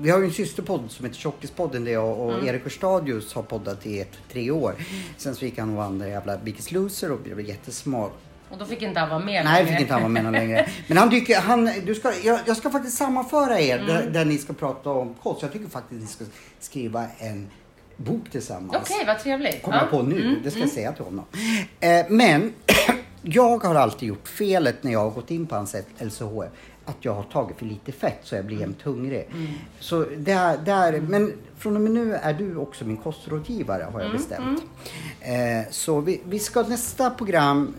Vi 0.00 0.10
har 0.10 0.18
ju 0.18 0.24
en 0.24 0.32
systerpodd 0.32 0.90
som 0.90 1.04
heter 1.06 1.18
Tjockispodden 1.18 1.84
där 1.84 1.92
jag 1.92 2.20
och 2.20 2.32
Mm. 2.32 2.46
Erik 2.46 2.62
Hörstadius 2.62 3.34
har 3.34 3.42
poddat 3.42 3.86
i 3.86 4.00
ett, 4.00 4.12
tre 4.32 4.50
år. 4.50 4.74
Sen 5.16 5.34
så 5.34 5.44
gick 5.44 5.58
han 5.58 5.70
och 5.70 5.76
vann 5.76 5.98
den 5.98 6.08
jävla 6.10 6.38
Biggest 6.38 6.72
Loser 6.72 7.12
och 7.12 7.18
blev 7.18 7.40
jättesmal. 7.40 8.10
Och 8.50 8.58
då 8.58 8.64
fick 8.64 8.82
inte 8.82 9.00
han 9.00 9.08
vara 9.08 9.18
med 9.18 9.44
Nej, 9.44 9.64
längre. 9.64 9.66
fick 9.72 9.80
inte 9.80 9.92
han 9.92 10.02
vara 10.02 10.22
med 10.22 10.32
längre. 10.32 10.68
Men 10.88 10.96
han 10.98 11.10
dyker, 11.10 11.40
han, 11.40 11.70
du 11.86 11.94
ska, 11.94 12.12
jag, 12.24 12.40
jag 12.46 12.56
ska 12.56 12.70
faktiskt 12.70 12.96
sammanföra 12.98 13.60
er 13.60 13.74
Mm. 13.78 13.86
där, 13.86 14.10
där 14.10 14.24
ni 14.24 14.38
ska 14.38 14.52
prata 14.52 14.90
om 14.90 15.14
kost. 15.22 15.42
Jag 15.42 15.52
tycker 15.52 15.68
faktiskt 15.68 16.00
ni 16.00 16.06
ska 16.06 16.24
skriva 16.60 17.06
en 17.18 17.48
bok 17.96 18.30
tillsammans. 18.30 18.76
Okej, 18.90 19.04
vad 19.06 19.18
trevligt. 19.18 19.62
kommer 19.62 19.78
jag 19.78 19.90
på 19.90 20.02
nu. 20.02 20.40
Det 20.44 20.50
ska 20.50 20.60
jag 20.60 20.68
säga 20.68 20.92
till 20.92 21.04
honom. 21.04 21.24
Eh, 21.80 22.06
men 22.08 22.52
jag 23.22 23.64
har 23.64 23.74
alltid 23.74 24.08
gjort 24.08 24.28
felet 24.28 24.82
när 24.82 24.92
jag 24.92 25.00
har 25.00 25.10
gått 25.10 25.30
in 25.30 25.46
på 25.46 25.54
hans 25.54 25.76
LCHF. 25.98 26.50
Att 26.84 26.96
jag 27.00 27.14
har 27.14 27.22
tagit 27.22 27.58
för 27.58 27.66
lite 27.66 27.92
fett 27.92 28.18
så 28.22 28.34
jag 28.34 28.44
blir 28.44 28.60
jämt 28.60 28.82
hungrig. 28.82 29.28
Så 29.80 30.04
där, 30.16 30.58
där, 30.64 31.00
men 31.00 31.32
från 31.58 31.76
och 31.76 31.82
med 31.82 31.90
nu 31.90 32.14
är 32.14 32.32
du 32.32 32.56
också 32.56 32.84
min 32.84 32.96
kostrådgivare 32.96 33.86
har 33.92 34.00
jag 34.00 34.12
bestämt. 34.12 34.62
Eh, 35.20 35.70
så 35.70 36.00
vi, 36.00 36.20
vi 36.24 36.38
ska 36.38 36.62
nästa 36.62 37.10
program 37.10 37.74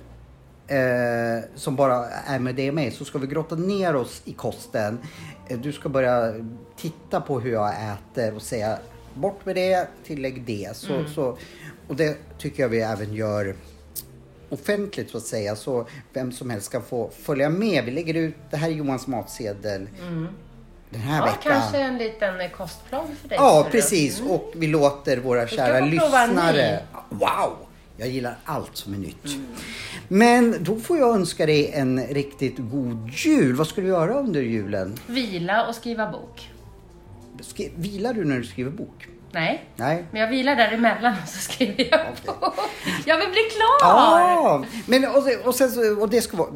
eh, 0.67 1.49
som 1.55 1.75
bara 1.75 2.09
är 2.09 2.39
med 2.39 2.55
dig 2.55 2.69
och 2.69 2.75
mig 2.75 2.91
så 2.91 3.05
ska 3.05 3.19
vi 3.19 3.27
grotta 3.27 3.55
ner 3.55 3.95
oss 3.95 4.21
i 4.25 4.33
kosten. 4.33 4.99
Eh, 5.47 5.59
du 5.59 5.71
ska 5.71 5.89
börja 5.89 6.33
titta 6.77 7.21
på 7.21 7.39
hur 7.39 7.51
jag 7.51 7.73
äter 7.73 8.35
och 8.35 8.41
säga 8.41 8.77
bort 9.13 9.45
med 9.45 9.55
det, 9.55 9.87
tillägg 10.03 10.43
det. 10.45 10.75
Så, 10.75 11.05
så, 11.15 11.37
och 11.87 11.95
det 11.95 12.17
tycker 12.37 12.63
jag 12.63 12.69
vi 12.69 12.81
även 12.81 13.13
gör 13.13 13.55
offentligt 14.53 15.09
så 15.09 15.17
att 15.17 15.23
säga. 15.23 15.55
Så 15.55 15.87
vem 16.13 16.31
som 16.31 16.49
helst 16.49 16.65
ska 16.65 16.81
få 16.81 17.09
följa 17.21 17.49
med. 17.49 17.85
Vi 17.85 17.91
lägger 17.91 18.13
ut, 18.13 18.35
det 18.51 18.57
här 18.57 18.67
är 18.69 18.73
Johans 18.73 19.07
matsedel 19.07 19.87
den 20.89 21.01
här 21.01 21.17
Ja, 21.19 21.25
veckan. 21.25 21.53
kanske 21.53 21.77
en 21.77 21.97
liten 21.97 22.41
eh, 22.41 22.49
kostplan 22.49 23.07
för 23.21 23.29
dig. 23.29 23.37
Ja, 23.41 23.63
du. 23.65 23.71
precis. 23.71 24.21
Och 24.21 24.53
vi 24.55 24.67
låter 24.67 25.17
våra 25.17 25.47
ska 25.47 25.55
kära 25.55 25.85
lyssnare... 25.85 26.79
Wow! 27.09 27.53
Jag 27.97 28.07
gillar 28.09 28.37
allt 28.43 28.77
som 28.77 28.93
är 28.93 28.97
nytt. 28.97 29.25
Mm. 29.25 29.45
Men 30.07 30.55
då 30.59 30.79
får 30.79 30.97
jag 30.97 31.15
önska 31.15 31.45
dig 31.45 31.71
en 31.73 32.07
riktigt 32.07 32.55
god 32.57 33.09
jul. 33.09 33.55
Vad 33.55 33.67
ska 33.67 33.81
du 33.81 33.87
göra 33.87 34.13
under 34.13 34.41
julen? 34.41 34.99
Vila 35.07 35.67
och 35.67 35.75
skriva 35.75 36.11
bok. 36.11 36.49
Skri- 37.41 37.71
Vilar 37.75 38.13
du 38.13 38.25
när 38.25 38.37
du 38.37 38.43
skriver 38.43 38.71
bok? 38.71 39.07
Nej, 39.33 39.69
Nej? 39.75 40.05
men 40.11 40.21
jag 40.21 40.27
vilar 40.29 40.55
däremellan 40.55 41.13
och 41.23 41.29
så 41.29 41.37
skriver 41.51 41.87
jag 41.91 41.99
bok. 42.25 42.53
Jag 43.05 43.17
vill 43.17 43.29
bli 43.29 43.41
klar! 43.55 43.77
Ja, 43.81 44.65
men 44.85 45.05
och, 45.05 45.47
och, 45.47 45.55
sen, 45.55 45.71
så- 45.71 46.01
och 46.01 46.09
det 46.09 46.21
ska 46.21 46.37
vara... 46.37 46.49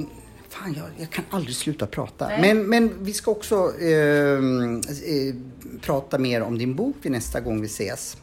Fan, 0.50 0.74
jag, 0.74 0.86
jag 0.98 1.10
kan 1.10 1.24
aldrig 1.30 1.56
sluta 1.56 1.88
prata. 1.88 2.28
Nej. 2.28 2.42
Men, 2.42 2.64
men 2.70 3.04
vi 3.04 3.14
ska 3.14 3.32
också 3.32 3.72
ehm, 3.82 4.78
eh, 5.06 5.36
prata 5.82 6.18
mer 6.18 6.42
om 6.42 6.58
din 6.58 6.76
bok 6.76 6.96
vid 7.02 7.12
nästa 7.12 7.40
gång 7.40 7.62
vi 7.62 7.66
ses. 7.68 8.18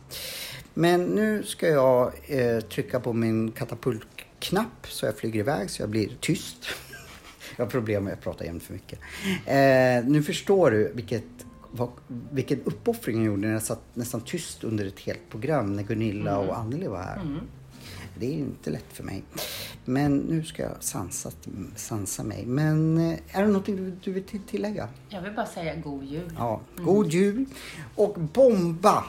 Men 0.74 1.04
nu 1.04 1.42
ska 1.42 1.68
jag 1.68 2.12
eh, 2.26 2.60
trycka 2.60 3.00
på 3.00 3.12
min 3.12 3.50
katapultknapp 3.52 4.86
så 4.88 5.06
jag 5.06 5.16
flyger 5.18 5.40
iväg 5.40 5.70
så 5.70 5.82
jag 5.82 5.88
blir 5.88 6.08
tyst. 6.20 6.56
jag 7.56 7.64
har 7.64 7.70
problem 7.70 8.04
med 8.04 8.12
att 8.12 8.20
prata 8.22 8.44
jämt 8.44 8.62
för 8.62 8.72
mycket. 8.72 8.98
Eh, 9.46 10.10
nu 10.12 10.22
förstår 10.22 10.70
du 10.70 10.92
vilket, 10.94 11.24
vad, 11.76 11.88
vilken 12.32 12.60
uppoffring 12.64 13.16
jag 13.16 13.26
gjorde 13.26 13.46
när 13.46 13.52
jag 13.52 13.62
satt 13.62 13.82
nästan 13.94 14.20
tyst 14.20 14.64
under 14.64 14.86
ett 14.86 15.00
helt 15.00 15.30
program 15.30 15.72
när 15.76 15.82
Gunilla 15.82 16.38
och 16.38 16.58
Anneli 16.58 16.86
var 16.86 16.98
här. 17.02 17.40
Det 18.18 18.26
är 18.26 18.32
inte 18.32 18.70
lätt 18.70 18.92
för 18.92 19.04
mig. 19.04 19.22
Men 19.84 20.16
nu 20.16 20.44
ska 20.44 20.62
jag 20.62 20.72
sansa, 20.80 21.30
sansa 21.76 22.24
mig. 22.24 22.46
Men 22.46 22.98
eh, 22.98 23.18
är 23.32 23.42
det 23.42 23.48
något 23.48 23.66
du, 23.66 23.90
du 24.04 24.12
vill 24.12 24.24
till- 24.24 24.40
tillägga? 24.42 24.88
Jag 25.08 25.22
vill 25.22 25.32
bara 25.32 25.46
säga 25.46 25.74
god 25.76 26.04
jul. 26.04 26.32
Ja, 26.38 26.60
god 26.76 27.06
jul 27.06 27.44
och 27.94 28.14
bomba 28.20 29.04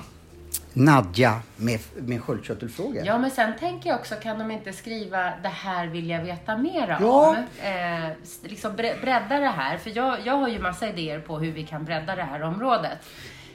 Nadja 0.78 1.40
med, 1.58 1.80
med 1.96 2.22
sköldkörtelfrågor. 2.24 3.02
Ja, 3.06 3.18
men 3.18 3.32
sen 3.32 3.52
tänker 3.60 3.90
jag 3.90 4.00
också, 4.00 4.16
kan 4.16 4.40
de 4.40 4.52
inte 4.52 4.74
skriva 4.74 5.34
det 5.44 5.50
här 5.50 5.88
vill 5.88 6.10
jag 6.10 6.22
veta 6.24 6.58
mer 6.58 6.98
Ja. 7.02 7.30
om? 7.30 7.36
Eh, 7.64 8.06
s- 8.24 8.40
liksom 8.44 8.72
bre- 8.72 9.02
bredda 9.02 9.40
det 9.40 9.48
här, 9.50 9.78
för 9.78 9.92
jag, 9.98 10.18
jag 10.26 10.34
har 10.38 10.48
ju 10.48 10.60
massa 10.60 10.90
idéer 10.90 11.20
på 11.20 11.40
hur 11.40 11.52
vi 11.52 11.64
kan 11.64 11.86
bredda 11.86 12.16
det 12.16 12.24
här 12.24 12.44
området. 12.44 12.98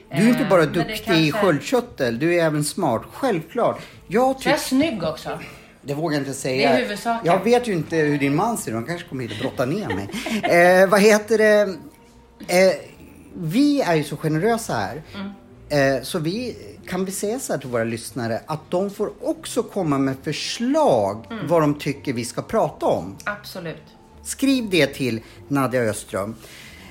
Du 0.09 0.17
är 0.17 0.27
inte 0.29 0.43
Eh, 0.43 0.49
bara 0.49 0.61
det 0.65 0.71
duktig 0.71 0.93
i 0.93 0.97
kanske- 1.31 1.31
sköldkörtel, 1.31 2.19
du 2.19 2.35
är 2.39 2.45
även 2.45 2.63
smart. 2.63 3.01
Självklart. 3.13 3.81
Jag 4.07 4.41
Så 4.41 4.49
jag 4.49 4.55
är 4.55 4.59
snygg 4.59 5.03
också. 5.03 5.39
Det 5.81 5.93
vågar 5.93 6.15
jag 6.17 6.21
inte 6.21 6.33
säga. 6.33 6.69
Det 6.69 6.75
är 6.77 6.81
huvudsaken. 6.81 7.25
Jag 7.33 7.43
vet 7.43 7.67
ju 7.67 7.73
inte 7.73 7.95
hur 7.95 8.17
din 8.17 8.35
man 8.35 8.57
ser 8.57 8.71
ut. 8.71 8.75
Han 8.75 8.85
kanske 8.85 9.07
kommer 9.09 9.23
hit 9.23 9.31
och 9.31 9.37
brottar 9.37 9.65
ner 9.65 9.87
mig. 9.87 10.09
eh, 10.83 10.89
vad 10.89 11.01
heter 11.01 11.37
det? 11.37 11.61
Eh, 12.47 12.73
vi 13.33 13.81
är 13.81 13.95
ju 13.95 14.03
så 14.03 14.17
generösa 14.17 14.73
här. 14.73 15.01
Mm. 15.15 15.31
Eh, 15.71 16.01
så 16.03 16.19
vi 16.19 16.57
kan 16.87 17.05
vi 17.05 17.11
säga 17.11 17.39
så 17.39 17.53
här 17.53 17.59
till 17.59 17.69
våra 17.69 17.83
lyssnare 17.83 18.41
att 18.45 18.59
de 18.71 18.89
får 18.89 19.11
också 19.21 19.63
komma 19.63 19.97
med 19.97 20.15
förslag 20.23 21.25
Mm. 21.31 21.47
vad 21.47 21.61
de 21.61 21.75
tycker 21.75 22.13
vi 22.13 22.25
ska 22.25 22.41
prata 22.41 22.85
om. 22.85 23.15
Absolut. 23.23 23.83
Skriv 24.23 24.69
det 24.69 24.87
till 24.87 25.19
Nadja 25.47 25.81
Öström. 25.81 26.35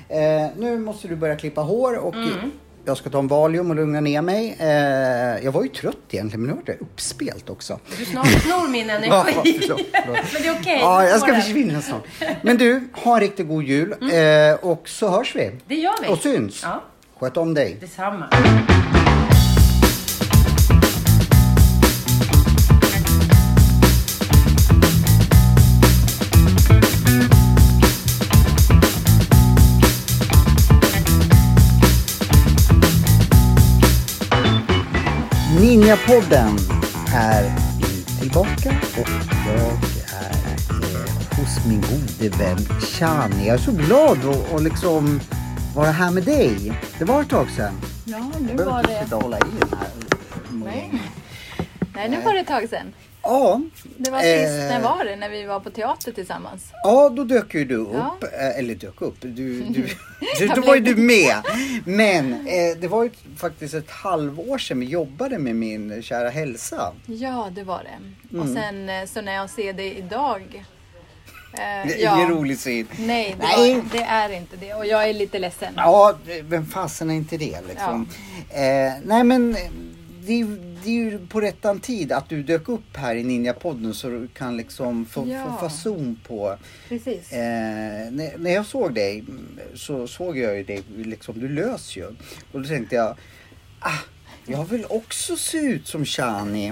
Eh, 0.09 0.17
nu 0.57 0.79
måste 0.79 1.07
du 1.07 1.15
börja 1.15 1.35
klippa 1.35 1.61
hår 1.61 1.97
och 1.97 2.13
Mm. 2.15 2.51
jag 2.85 2.97
ska 2.97 3.09
ta 3.09 3.19
en 3.19 3.27
Valium 3.27 3.69
och 3.69 3.75
lugna 3.75 3.99
ner 4.01 4.21
mig. 4.21 4.55
Eh, 4.59 5.45
jag 5.45 5.51
var 5.51 5.63
ju 5.63 5.69
trött 5.69 5.97
egentligen 6.09 6.41
men 6.41 6.49
nu 6.49 6.55
var 6.55 6.63
det 6.65 6.77
uppspelt 6.81 7.49
också. 7.49 7.79
Du 7.99 8.05
snor, 8.05 8.23
snor 8.23 8.67
min 8.67 8.87
Ja, 8.89 8.95
energi. 8.95 9.59
förlåt, 9.61 9.81
förlåt. 9.91 10.17
Men 10.33 10.41
det 10.41 10.47
är 10.47 10.59
okej. 10.61 10.79
Ja, 10.81 11.01
du 11.01 11.07
jag 11.07 11.19
ska 11.21 11.35
försvinna 11.35 11.81
snart. 11.81 12.03
Men 12.41 12.57
du, 12.57 12.87
ha 12.93 13.13
en 13.15 13.19
riktigt 13.21 13.47
god 13.47 13.63
jul 13.63 13.91
eh, 13.91 14.53
och 14.69 14.89
så 14.89 15.09
hörs 15.09 15.35
vi. 15.35 15.51
Det 15.67 15.75
gör 15.75 15.93
vi. 16.01 16.07
Och 16.13 16.17
syns. 16.17 16.61
Ja. 16.63 16.83
Sköt 17.19 17.37
om 17.37 17.53
dig. 17.53 17.77
Detsamma. 17.81 18.27
Ninjapodden 35.61 36.57
är 37.15 37.51
tillbaka 38.21 38.69
och 39.01 39.09
jag 39.47 39.57
är 39.57 40.33
eh, 40.69 41.37
hos 41.39 41.65
min 41.67 41.81
gode 41.81 42.37
vän 42.37 42.57
Shani. 42.81 43.47
Jag 43.47 43.53
är 43.53 43.57
så 43.57 43.71
glad 43.71 44.17
att 44.25 44.53
att 44.53 44.63
liksom 44.63 45.19
vara 45.75 45.91
här 45.91 46.11
med 46.11 46.23
dig. 46.23 46.73
Det 46.99 47.05
var 47.05 47.21
ett 47.21 47.29
tag 47.29 47.49
sedan. 47.49 47.73
Ja, 48.05 48.17
nu 48.39 48.49
Jag 48.49 48.57
var 48.57 48.65
behöver 48.65 48.79
inte 48.79 48.93
det... 48.93 49.03
sitta 49.03 49.15
och 49.15 49.23
hålla 49.23 49.37
i 49.37 49.41
den 49.59 49.79
här. 49.79 49.87
Nej. 50.51 51.01
Nej, 51.95 52.09
nu 52.09 52.21
var 52.21 52.33
det 52.33 52.39
ett 52.39 52.47
tag 52.47 52.69
sedan. 52.69 52.93
Ja. 53.23 53.61
Det 53.97 54.11
var 54.11 54.19
sist, 54.19 54.31
eh, 54.59 54.67
när 54.69 54.81
var 54.81 55.05
det? 55.05 55.15
När 55.15 55.29
vi 55.29 55.43
var 55.45 55.59
på 55.59 55.69
teater 55.69 56.11
tillsammans. 56.11 56.63
Ja, 56.83 57.09
då 57.09 57.23
dök 57.23 57.53
ju 57.53 57.65
du 57.65 57.75
upp. 57.75 57.89
Ja. 57.93 58.17
Eh, 58.39 58.59
Eller 58.59 58.75
dök 58.75 59.01
upp. 59.01 59.15
Du, 59.21 59.29
du, 59.61 59.61
du, 60.39 60.47
då 60.47 60.61
var 60.61 60.75
ju 60.75 60.81
du 60.81 60.95
med. 60.95 61.35
Men 61.85 62.33
eh, 62.33 62.77
det 62.79 62.87
var 62.87 63.03
ju 63.03 63.09
faktiskt 63.37 63.73
ett 63.73 63.89
halvår 63.91 64.57
sedan 64.57 64.79
vi 64.79 64.85
jobbade 64.85 65.37
med 65.37 65.55
min 65.55 66.01
kära 66.03 66.29
hälsa. 66.29 66.93
Ja, 67.05 67.49
det 67.51 67.63
var 67.63 67.83
det. 67.83 68.37
Och 68.37 68.45
Mm. 68.45 68.55
sen 68.55 68.89
eh, 68.89 69.05
så 69.05 69.21
när 69.21 69.33
jag 69.33 69.49
ser 69.49 69.73
dig 69.73 69.97
idag. 69.97 70.41
eh, 71.53 71.57
Det 71.57 71.63
är 71.93 72.03
ja. 72.03 72.15
ingen 72.17 72.29
rolig 72.29 72.57
syn. 72.59 72.87
Nej, 72.99 73.35
det, 73.39 73.45
Nej. 73.47 73.75
Var, 73.75 73.83
det 73.91 74.03
är 74.03 74.29
inte 74.33 74.55
det. 74.57 74.73
Och 74.73 74.85
jag 74.85 75.09
är 75.09 75.13
lite 75.13 75.39
ledsen. 75.39 75.73
Ja, 75.77 76.13
vem 76.43 76.65
fasen 76.65 77.09
är 77.09 77.15
inte 77.15 77.37
det 77.37 77.57
liksom? 77.67 78.09
Eh, 78.49 78.93
nej 79.03 79.23
men 79.23 79.55
eh, 79.55 79.61
det 80.27 80.43
det 80.83 80.89
är 80.89 80.93
ju 80.93 81.27
på 81.27 81.41
rättan 81.41 81.79
tid 81.79 82.11
att 82.11 82.29
du 82.29 82.43
dök 82.43 82.69
upp 82.69 82.97
här 82.97 83.15
i 83.15 83.23
Ninjapodden 83.23 83.93
så 83.93 84.09
du 84.09 84.27
kan 84.27 84.57
liksom 84.57 85.05
få, 85.05 85.27
Ja. 85.27 85.45
få 85.59 85.67
fason 85.69 86.19
på. 86.27 86.57
Precis. 86.89 87.31
Eh, 87.31 87.39
när, 88.11 88.37
när 88.37 88.51
jag 88.51 88.65
såg 88.65 88.93
dig 88.93 89.19
mm, 89.19 89.59
så 89.75 90.07
såg 90.07 90.37
jag 90.37 90.57
ju 90.57 90.63
dig 90.63 90.83
liksom, 90.97 91.39
du 91.39 91.49
lös 91.49 91.97
ju. 91.97 92.05
Och 92.51 92.61
då 92.61 92.63
tänkte 92.63 92.95
jag, 92.95 93.15
ah, 93.79 93.99
jag 94.45 94.65
vill 94.65 94.85
också 94.89 95.35
se 95.37 95.57
ut 95.57 95.87
som 95.87 96.05
Shani. 96.05 96.67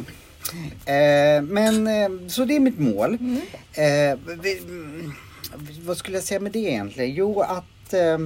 Eh, 0.86 1.42
men 1.42 1.88
eh, 1.88 2.28
så 2.28 2.46
det 2.46 2.56
är 2.56 2.60
mitt 2.60 2.80
mål. 2.80 3.14
Eh, 3.74 4.20
vi, 4.42 4.58
mm, 4.60 5.12
vad 5.86 5.98
skulle 5.98 6.18
jag 6.18 6.24
säga 6.24 6.40
med 6.40 6.52
det 6.52 6.60
egentligen? 6.60 7.14
Jo 7.16 7.42
att 7.42 7.94
eh, 7.94 8.18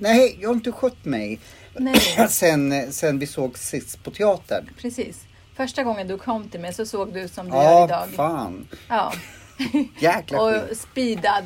Nej, 0.00 0.38
jag 0.40 0.48
har 0.48 0.54
inte 0.54 0.72
skött 0.72 1.04
mig 1.04 1.38
Nej. 1.78 2.00
sen, 2.28 2.92
sen 2.92 3.18
vi 3.18 3.26
såg 3.26 3.58
sist 3.58 4.04
på 4.04 4.10
teatern. 4.10 4.70
Precis. 4.80 5.24
Första 5.56 5.82
gången 5.82 6.08
du 6.08 6.18
kom 6.18 6.48
till 6.48 6.60
mig 6.60 6.74
så 6.74 6.86
såg 6.86 7.12
du 7.14 7.20
ut 7.20 7.32
som 7.34 7.50
du 7.50 7.56
gör 7.56 7.62
Ja, 7.62 7.84
idag. 7.84 8.08
fan. 8.16 8.68
Ja. 8.88 9.12
Jäkla 10.00 10.38
skit. 10.38 10.70
Och 10.70 10.76
speedad. 10.76 11.44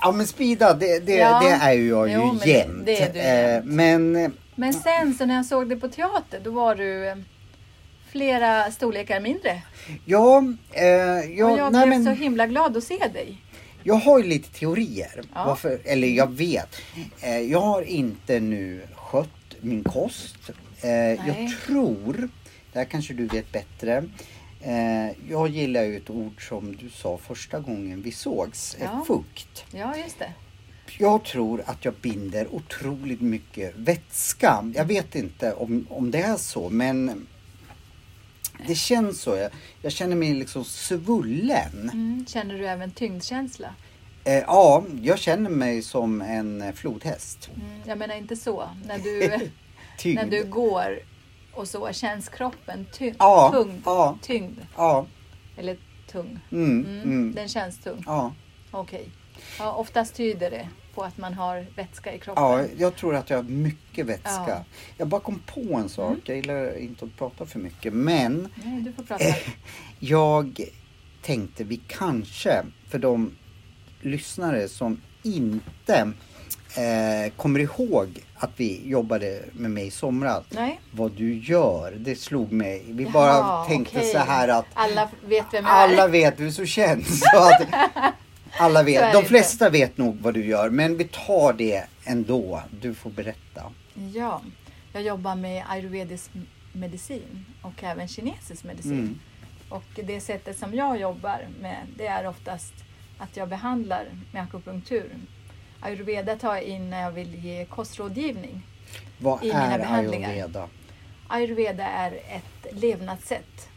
Ja 0.00 0.12
men 0.12 0.26
speeda, 0.26 0.74
det, 0.74 0.98
det, 0.98 1.14
Ja. 1.14 1.40
det 1.44 1.48
är 1.50 1.72
ju 1.72 1.88
jag 1.88 2.08
ju 2.08 2.14
Jo, 2.14 2.26
men 2.26 2.38
det- 2.38 2.48
jämt. 2.50 2.86
det 2.86 3.02
är 3.02 3.12
du 3.12 3.18
Eh, 3.20 3.52
jämt. 3.54 3.66
Men 3.66 4.16
eh, 4.16 4.30
Men 4.54 4.72
sen 4.74 5.14
så 5.14 5.26
när 5.26 5.34
jag 5.34 5.46
såg 5.46 5.68
dig 5.68 5.80
på 5.80 5.88
teater 5.88 6.40
då 6.44 6.50
var 6.50 6.74
du 6.74 7.08
eh, 7.08 7.16
flera 8.12 8.70
storlekar 8.70 9.20
mindre. 9.20 9.62
ja, 10.04 10.38
eh, 10.72 10.84
och 10.84 11.24
jag, 11.36 11.58
jag 11.58 11.72
nej, 11.72 11.86
blev 11.86 12.00
men, 12.00 12.04
så 12.16 12.22
himla 12.22 12.46
glad 12.46 12.76
att 12.76 12.84
se 12.84 12.98
dig. 12.98 13.42
jag 13.82 13.94
har 13.94 14.18
ju 14.18 14.24
lite 14.24 14.58
teorier. 14.58 15.22
Ja. 15.34 15.44
Varför, 15.46 15.80
eller 15.84 16.08
jag 16.08 16.32
vet. 16.36 16.76
Eh, 17.20 17.38
jag 17.38 17.60
har 17.60 17.82
inte 17.82 18.40
nu 18.40 18.82
skött 18.94 19.28
min 19.60 19.84
kost. 19.84 20.36
Eh, 20.80 20.90
jag 20.90 21.52
tror, 21.66 22.28
det 22.72 22.78
här 22.78 22.84
kanske 22.84 23.14
du 23.14 23.26
vet 23.26 23.52
bättre. 23.52 24.04
Eh, 24.60 25.30
jag 25.30 25.48
gillar 25.48 25.82
ju 25.82 25.96
ett 25.96 26.10
ord 26.10 26.48
som 26.48 26.76
du 26.76 26.90
sa 26.90 27.18
första 27.18 27.60
gången 27.60 28.02
vi 28.02 28.12
sågs, 28.12 28.76
Ja. 28.80 29.04
fukt. 29.06 29.64
Ja, 29.72 29.96
just 29.96 30.18
det. 30.18 30.32
Jag 30.98 31.24
tror 31.24 31.62
att 31.66 31.84
jag 31.84 31.94
binder 31.94 32.54
otroligt 32.54 33.20
mycket 33.20 33.76
vätska. 33.76 34.72
Jag 34.74 34.84
vet 34.84 35.14
inte 35.14 35.52
om, 35.52 35.86
om 35.90 36.10
det 36.10 36.18
är 36.22 36.36
så 36.36 36.70
men 36.70 37.26
det 38.66 38.74
känns 38.74 39.20
så. 39.20 39.36
Jag, 39.36 39.50
jag 39.82 39.92
känner 39.92 40.16
mig 40.16 40.34
liksom 40.34 40.64
svullen. 40.64 41.90
Mm. 41.92 42.26
Känner 42.28 42.58
du 42.58 42.66
även 42.66 42.90
tyngdkänsla? 42.90 43.74
Eh, 44.28 44.38
ja, 44.46 44.84
jag 45.02 45.18
känner 45.18 45.50
mig 45.50 45.82
som 45.82 46.20
en 46.22 46.62
eh, 46.62 46.72
flodhäst. 46.72 47.50
Mm. 47.56 47.68
Jag 47.86 47.98
menar 47.98 48.14
inte 48.16 48.36
så. 48.36 48.68
När 48.86 48.98
du, 48.98 49.30
Tyngd. 49.98 50.16
när 50.16 50.26
du 50.30 50.44
går 50.44 50.98
och 51.52 51.68
så 51.68 51.92
känns 51.92 52.28
kroppen 52.28 52.86
ty- 52.92 53.14
Ja, 53.18 53.50
tung. 53.52 53.82
ja. 53.84 54.18
Tyngd. 54.22 54.58
Ja, 54.76 55.06
Eller 55.56 55.76
tung. 56.10 56.38
mm, 56.52 56.84
Mm. 56.86 57.02
mm. 57.02 57.34
Den 57.34 57.48
känns 57.48 57.78
tung. 57.78 58.02
ja. 58.06 58.32
Okej. 58.70 59.08
Ja, 59.58 59.72
oftast 59.72 60.14
tyder 60.14 60.50
det 60.50 60.68
på 60.94 61.02
att 61.02 61.18
man 61.18 61.34
har 61.34 61.66
vätska 61.76 62.14
i 62.14 62.18
kroppen. 62.18 62.44
ja, 62.44 62.64
jag 62.78 62.96
tror 62.96 63.14
att 63.14 63.30
jag 63.30 63.36
har 63.38 63.42
mycket 63.42 64.06
vätska. 64.06 64.44
Ja. 64.48 64.52
Mm. 64.54 64.64
Jag 64.96 65.08
bara 65.08 65.20
kom 65.20 65.42
på 65.46 65.74
en 65.74 65.88
sak. 65.88 66.16
Jag 66.24 66.36
gillar 66.36 66.78
inte 66.78 67.04
att 67.04 67.16
prata 67.16 67.46
för 67.46 67.58
mycket 67.58 67.92
men 67.92 68.48
Nej, 68.64 68.80
du 68.80 68.92
får 68.92 69.02
prata. 69.02 69.24
Jag 69.98 70.60
tänkte 71.22 71.64
vi 71.64 71.80
kanske, 71.86 72.62
för 72.88 72.98
de 72.98 73.30
lyssnare 74.00 74.68
som 74.68 75.00
inte 75.22 76.12
eh, 76.76 77.32
kommer 77.36 77.60
ihåg 77.60 78.24
att 78.34 78.50
vi 78.56 78.88
jobbade 78.88 79.42
med 79.52 79.70
mig 79.70 79.86
i 79.86 79.90
somras. 79.90 80.44
Nej. 80.50 80.80
Vad 80.92 81.12
du 81.12 81.38
gör, 81.38 81.92
det 81.98 82.16
slog 82.16 82.52
mig. 82.52 82.82
Vi 82.88 83.02
Jaha, 83.04 83.12
bara 83.12 83.64
tänkte 83.64 83.98
okej. 83.98 84.12
så 84.12 84.18
här 84.18 84.48
att 84.48 84.66
Alla 84.74 85.08
vet 85.26 85.44
vem 85.52 85.64
jag 85.64 85.74
alla 85.74 86.04
är. 86.04 86.08
vet 86.08 86.40
hur 86.40 86.50
så 86.50 86.66
känns. 86.66 87.20
Så 87.20 87.38
att 87.38 87.68
alla 88.58 88.82
vet. 88.82 89.02
är 89.02 89.12
De 89.12 89.22
det 89.22 89.28
flesta 89.28 89.70
vet 89.70 89.98
nog 89.98 90.18
vad 90.20 90.34
du 90.34 90.44
gör 90.46 90.70
men 90.70 90.96
vi 90.96 91.04
tar 91.04 91.52
det 91.52 91.84
ändå. 92.04 92.62
Du 92.80 92.94
får 92.94 93.10
berätta. 93.10 93.62
Ja, 94.14 94.42
jag 94.92 95.02
jobbar 95.02 95.34
med 95.34 95.64
ayurvedisk 95.68 96.30
medicin 96.72 97.44
och 97.62 97.84
även 97.84 98.08
kinesisk 98.08 98.64
medicin. 98.64 98.92
Mm. 98.92 99.18
Och 99.68 99.84
det 100.04 100.20
sättet 100.20 100.58
som 100.58 100.74
jag 100.74 101.00
jobbar 101.00 101.46
med 101.60 101.86
det 101.96 102.06
är 102.06 102.26
oftast 102.26 102.72
att 103.18 103.36
jag 103.36 103.48
behandlar 103.48 104.06
med 104.32 104.42
akupunktur. 104.42 105.10
Ayurveda 105.80 106.36
tar 106.36 106.54
jag 106.54 106.62
in 106.64 106.90
när 106.90 107.02
jag 107.02 107.10
vill 107.12 107.44
ge 107.44 107.64
kostrådgivning. 107.64 108.62
Vad 109.18 109.42
I 109.44 109.46
mina 109.46 109.74
är 109.74 109.78
behandlingar. 109.78 110.28
ayurveda? 110.30 110.68
Ayurveda 111.28 111.86
är 111.86 112.12
ett 112.12 112.66
levnadssätt. 112.72 113.68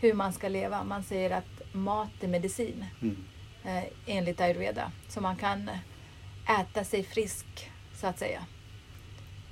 Hur 0.00 0.14
man 0.14 0.32
ska 0.32 0.48
leva. 0.48 0.84
Man 0.84 1.02
säger 1.04 1.30
att 1.30 1.74
mat 1.74 2.10
är 2.22 2.28
medicin 2.28 2.84
Mm. 3.02 3.16
eh, 3.64 3.84
enligt 4.06 4.40
ayurveda. 4.40 4.92
Så 5.08 5.20
man 5.20 5.36
kan 5.36 5.70
äta 6.60 6.84
sig 6.84 7.02
frisk 7.04 7.70
så 7.94 8.06
att 8.06 8.18
säga. 8.18 8.40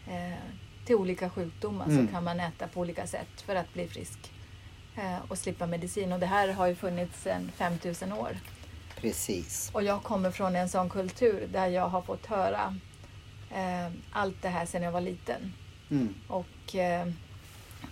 Eh, 0.09 0.39
till 0.85 0.97
olika 0.97 1.31
sjukdomar 1.31 1.85
Mm. 1.87 2.07
så 2.07 2.13
kan 2.13 2.25
man 2.25 2.41
äta 2.41 2.67
på 2.69 2.81
olika 2.81 3.07
sätt 3.07 3.41
för 3.47 3.57
att 3.57 3.73
bli 3.75 3.89
frisk. 3.89 4.33
Eh, 4.97 5.19
och 5.29 5.39
slippa 5.39 5.67
medicin. 5.67 6.13
Och 6.13 6.21
det 6.21 6.27
här 6.27 6.53
har 6.53 6.67
ju 6.67 6.75
funnits 6.75 7.23
sedan 7.23 7.51
5000 7.57 8.13
år. 8.13 8.37
Precis. 9.01 9.71
Och 9.73 9.83
jag 9.83 10.03
kommer 10.03 10.31
från 10.31 10.57
en 10.57 10.69
sån 10.69 10.89
kultur 10.89 11.49
där 11.53 11.67
jag 11.67 11.89
har 11.89 12.03
fått 12.03 12.27
höra 12.27 12.77
eh, 13.51 13.93
allt 14.13 14.43
det 14.43 14.49
här 14.49 14.67
sedan 14.67 14.83
jag 14.83 14.93
var 14.93 15.01
liten. 15.01 15.53
Mm. 15.91 16.15
Och 16.29 16.75
eh, 16.75 17.09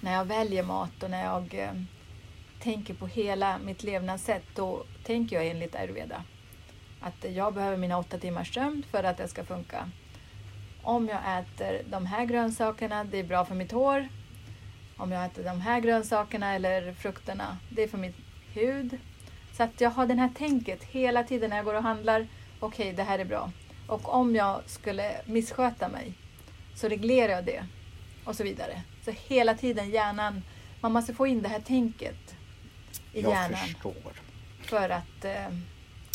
när 0.01 0.13
jag 0.13 0.25
väljer 0.25 0.63
mat 0.63 1.03
och 1.03 1.11
när 1.11 1.25
jag 1.25 1.55
eh, 1.55 1.83
tänker 2.61 2.95
på 2.95 3.07
hela 3.07 3.59
mitt 3.59 3.83
levnadssätt 3.83 4.45
då 4.55 4.85
tänker 5.05 5.37
jag 5.37 5.47
enligt 5.47 5.75
ayurveda. 5.75 6.25
Att 7.01 7.35
jag 7.35 7.55
behöver 7.55 7.77
mina 7.77 7.99
åtta 7.99 8.19
timmars 8.19 8.55
sömn 8.55 8.83
för 8.91 9.05
att 9.05 9.17
det 9.17 9.29
ska 9.29 9.45
funka. 9.45 9.91
Om 10.83 11.09
jag 11.09 11.21
äter 11.39 11.83
de 11.91 12.07
här 12.07 12.25
grönsakerna, 12.25 13.05
det 13.05 13.19
är 13.19 13.25
bra 13.25 13.45
för 13.45 13.55
mitt 13.55 13.73
hår. 13.73 14.09
Om 14.97 15.13
jag 15.13 15.27
äter 15.27 15.45
de 15.45 15.61
här 15.61 15.81
grönsakerna 15.81 16.55
eller 16.55 16.93
frukterna, 16.93 17.59
det 17.71 17.83
är 17.83 17.89
för 17.89 17.99
min 17.99 18.15
hud. 18.53 18.99
Så 19.57 19.63
att 19.63 19.81
jag 19.81 19.91
har 19.91 20.07
det 20.07 20.15
här 20.15 20.31
tänket 20.39 20.85
hela 20.85 21.23
tiden 21.25 21.51
när 21.51 21.57
jag 21.57 21.65
går 21.65 21.75
och 21.75 21.83
handlar. 21.83 22.27
Okej, 22.61 22.93
det 22.93 23.03
här 23.03 23.19
är 23.19 23.25
bra. 23.25 23.51
Och 23.87 24.15
om 24.15 24.35
jag 24.37 24.61
skulle 24.67 25.13
missköta 25.27 25.89
mig 25.89 26.13
så 26.75 26.89
reglerar 26.89 27.33
jag 27.33 27.45
det. 27.45 27.67
och 28.25 28.37
så 28.37 28.45
vidare. 28.45 28.83
Så 29.05 29.11
hela 29.29 29.55
tiden 29.55 29.91
hjärnan, 29.91 30.43
man 30.81 30.93
måste 30.93 31.15
få 31.15 31.27
in 31.27 31.43
det 31.43 31.49
här 31.49 31.61
tänket 31.61 32.35
i 33.13 33.21
Jag 33.21 33.31
hjärnan 33.31 33.59
förstår. 33.59 34.13
för 34.63 34.91
att 34.91 35.25
eh, 35.25 35.57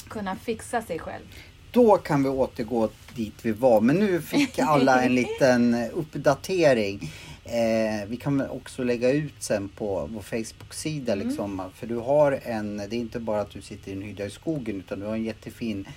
kunna 0.08 0.36
fixa 0.36 0.82
sig 0.82 1.00
själv. 1.00 1.24
Då 1.72 1.98
kan 1.98 2.24
vi 2.24 2.30
återgå 2.30 2.90
dit 3.16 3.34
vi 3.42 3.52
var. 3.52 3.82
Men 3.82 3.96
nu 3.96 4.22
fick 4.22 4.60
alla 4.60 5.04
en 5.04 5.16
liten 5.22 5.90
uppdatering. 5.94 7.12
Eh, 7.46 8.08
vi 8.08 8.18
kan 8.18 8.50
också 8.50 8.84
lägga 8.84 9.10
ut 9.12 9.34
sen 9.40 9.70
på 9.70 10.10
vår 10.14 10.22
Facebook-sida 10.22 11.14
Mm. 11.14 11.28
liksom. 11.28 11.62
För 11.76 11.88
du 11.88 11.96
har 11.96 12.40
en, 12.44 12.78
det 12.78 12.84
är 12.96 13.00
inte 13.00 13.20
bara 13.20 13.42
att 13.42 13.52
du 13.52 13.62
sitter 13.62 13.92
i 13.92 13.94
en 13.96 14.02
hydda 14.02 14.26
i 14.26 14.30
skogen 14.30 14.76
utan 14.80 15.00
du 15.00 15.06
har 15.06 15.14
en 15.14 15.24
jättefin 15.24 15.88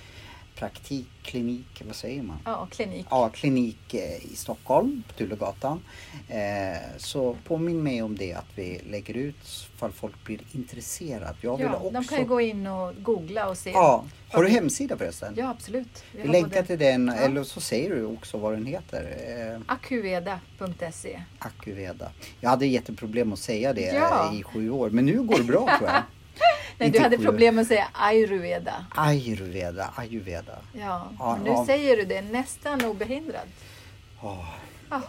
praktikklinik, 0.55 1.81
vad 1.85 1.95
säger 1.95 2.23
man? 2.23 2.37
Ja, 2.45 2.67
klinik. 2.71 3.05
Ja, 3.09 3.29
klinik 3.29 3.93
eh, 3.93 4.25
i 4.31 4.35
Stockholm, 4.35 5.03
på 5.07 5.13
Tullegatan. 5.13 5.81
Eh, 6.29 6.81
så 6.97 7.37
påminn 7.47 7.83
mig 7.83 8.01
om 8.01 8.15
det 8.17 8.33
att 8.33 8.45
vi 8.55 8.81
lägger 8.89 9.13
ut 9.13 9.47
ifall 9.75 9.91
folk 9.91 10.23
blir 10.23 10.39
intresserade. 10.51 11.35
Jag 11.41 11.61
Ja, 11.61 11.75
också... 11.75 11.89
de 11.89 12.03
kan 12.03 12.17
ju 12.19 12.25
gå 12.25 12.41
in 12.41 12.67
och 12.67 12.93
googla 13.03 13.49
och 13.49 13.57
se. 13.57 13.69
Ja, 13.71 14.03
har 14.31 14.43
du 14.43 14.49
hemsida 14.49 14.97
förresten? 14.97 15.33
Ja, 15.37 15.49
absolut. 15.49 16.03
Vi 16.11 16.21
har 16.21 16.27
länkar 16.27 16.63
till 16.63 16.79
den, 16.79 17.07
Ja. 17.17 17.23
eller 17.23 17.43
så 17.43 17.61
säger 17.61 17.95
du 17.95 18.05
också 18.05 18.37
vad 18.37 18.53
den 18.53 18.65
heter. 18.65 19.17
Eh, 19.55 19.61
Akuveda.se. 19.65 21.21
Akuveda. 21.39 22.11
Jag 22.41 22.49
hade 22.49 22.65
jätteproblem 22.65 23.33
att 23.33 23.39
säga 23.39 23.73
det 23.73 23.81
Ja. 23.81 24.33
i 24.33 24.43
sju 24.43 24.69
år, 24.69 24.89
men 24.89 25.05
nu 25.05 25.21
går 25.21 25.37
det 25.37 25.43
bra 25.43 25.77
tror 25.77 25.89
jag. 25.89 26.03
Nej, 26.77 26.87
Inte 26.87 26.99
du 26.99 27.03
hade 27.03 27.17
sju. 27.17 27.23
problem 27.23 27.59
att 27.59 27.67
säga 27.67 27.87
ayurveda. 27.93 28.85
Ayurveda, 28.95 29.93
ayurveda. 29.95 30.55
Ja, 30.73 31.07
Ja, 31.19 31.37
nu 31.43 31.49
ja. 31.49 31.65
säger 31.65 31.97
du 31.97 32.05
det 32.05 32.21
nästan 32.21 32.85
obehindrat. 32.85 33.47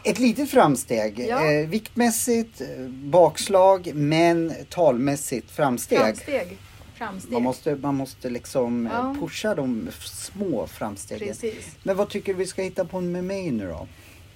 Ett 0.05 0.19
litet 0.19 0.51
framsteg. 0.51 1.27
Ja. 1.29 1.53
Eh, 1.53 1.69
viktmässigt 1.69 2.61
eh, 2.61 2.67
bakslag, 2.89 3.91
men 3.95 4.53
talmässigt 4.69 5.51
framsteg. 5.51 5.99
Framsteg. 5.99 6.59
Framsteg. 6.95 7.33
Man 7.33 7.43
måste, 7.43 7.77
man 7.77 7.95
måste 7.95 8.31
liksom 8.31 8.87
eh, 8.87 8.93
Ja. 8.93 9.17
pusha 9.21 9.55
de 9.55 9.89
små 10.05 10.67
framstegen. 10.67 11.29
Precis. 11.29 11.77
Men 11.83 11.97
vad 11.97 12.09
tycker 12.09 12.33
du 12.33 12.39
vi 12.39 12.47
ska 12.47 12.63
hitta 12.63 12.85
på 12.85 13.01
med 13.01 13.25
mig 13.25 13.51
nu 13.51 13.69
då? 13.69 13.87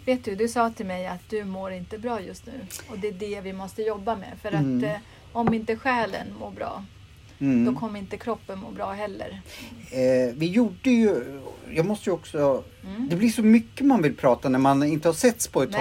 Vet 0.07 0.25
du, 0.25 0.35
du 0.35 0.49
sa 0.49 0.71
till 0.71 0.87
mig 0.87 1.07
att 1.07 1.29
du 1.31 1.45
mår 1.45 1.73
inte 1.73 1.99
bra 1.99 2.21
just 2.21 2.47
nu. 2.47 2.53
Och 2.89 2.99
det 2.99 3.09
är 3.09 3.13
det 3.13 3.41
vi 3.41 3.53
måste 3.53 3.83
jobba 3.83 4.17
med. 4.17 4.39
För 4.43 4.49
Mm. 4.53 4.79
att 4.79 4.85
eh, 4.85 5.01
om 5.33 5.55
inte 5.55 5.77
själen 5.77 6.27
mår 6.41 6.51
bra, 6.51 6.85
Mm. 7.41 7.65
då 7.75 7.81
kommer 7.81 7.99
inte 7.99 8.17
kroppen 8.17 8.59
må 8.59 8.71
bra 8.71 8.93
heller. 8.93 9.41
Eh, 9.91 10.35
vi 10.35 10.47
gjorde 10.47 10.91
ju, 10.91 11.41
jag 11.75 11.87
måste 11.87 12.11
ju 12.11 12.15
också, 12.15 12.65
Mm. 12.85 13.09
det 13.09 13.17
blir 13.17 13.29
så 13.29 13.43
mycket 13.43 13.87
man 13.87 14.03
vill 14.03 14.17
prata 14.17 14.49
när 14.49 14.59
man 14.59 14.83
inte 14.83 15.09
har 15.09 15.13
setts 15.13 15.49
på 15.49 15.63
ett 15.63 15.71
Nej. 15.71 15.79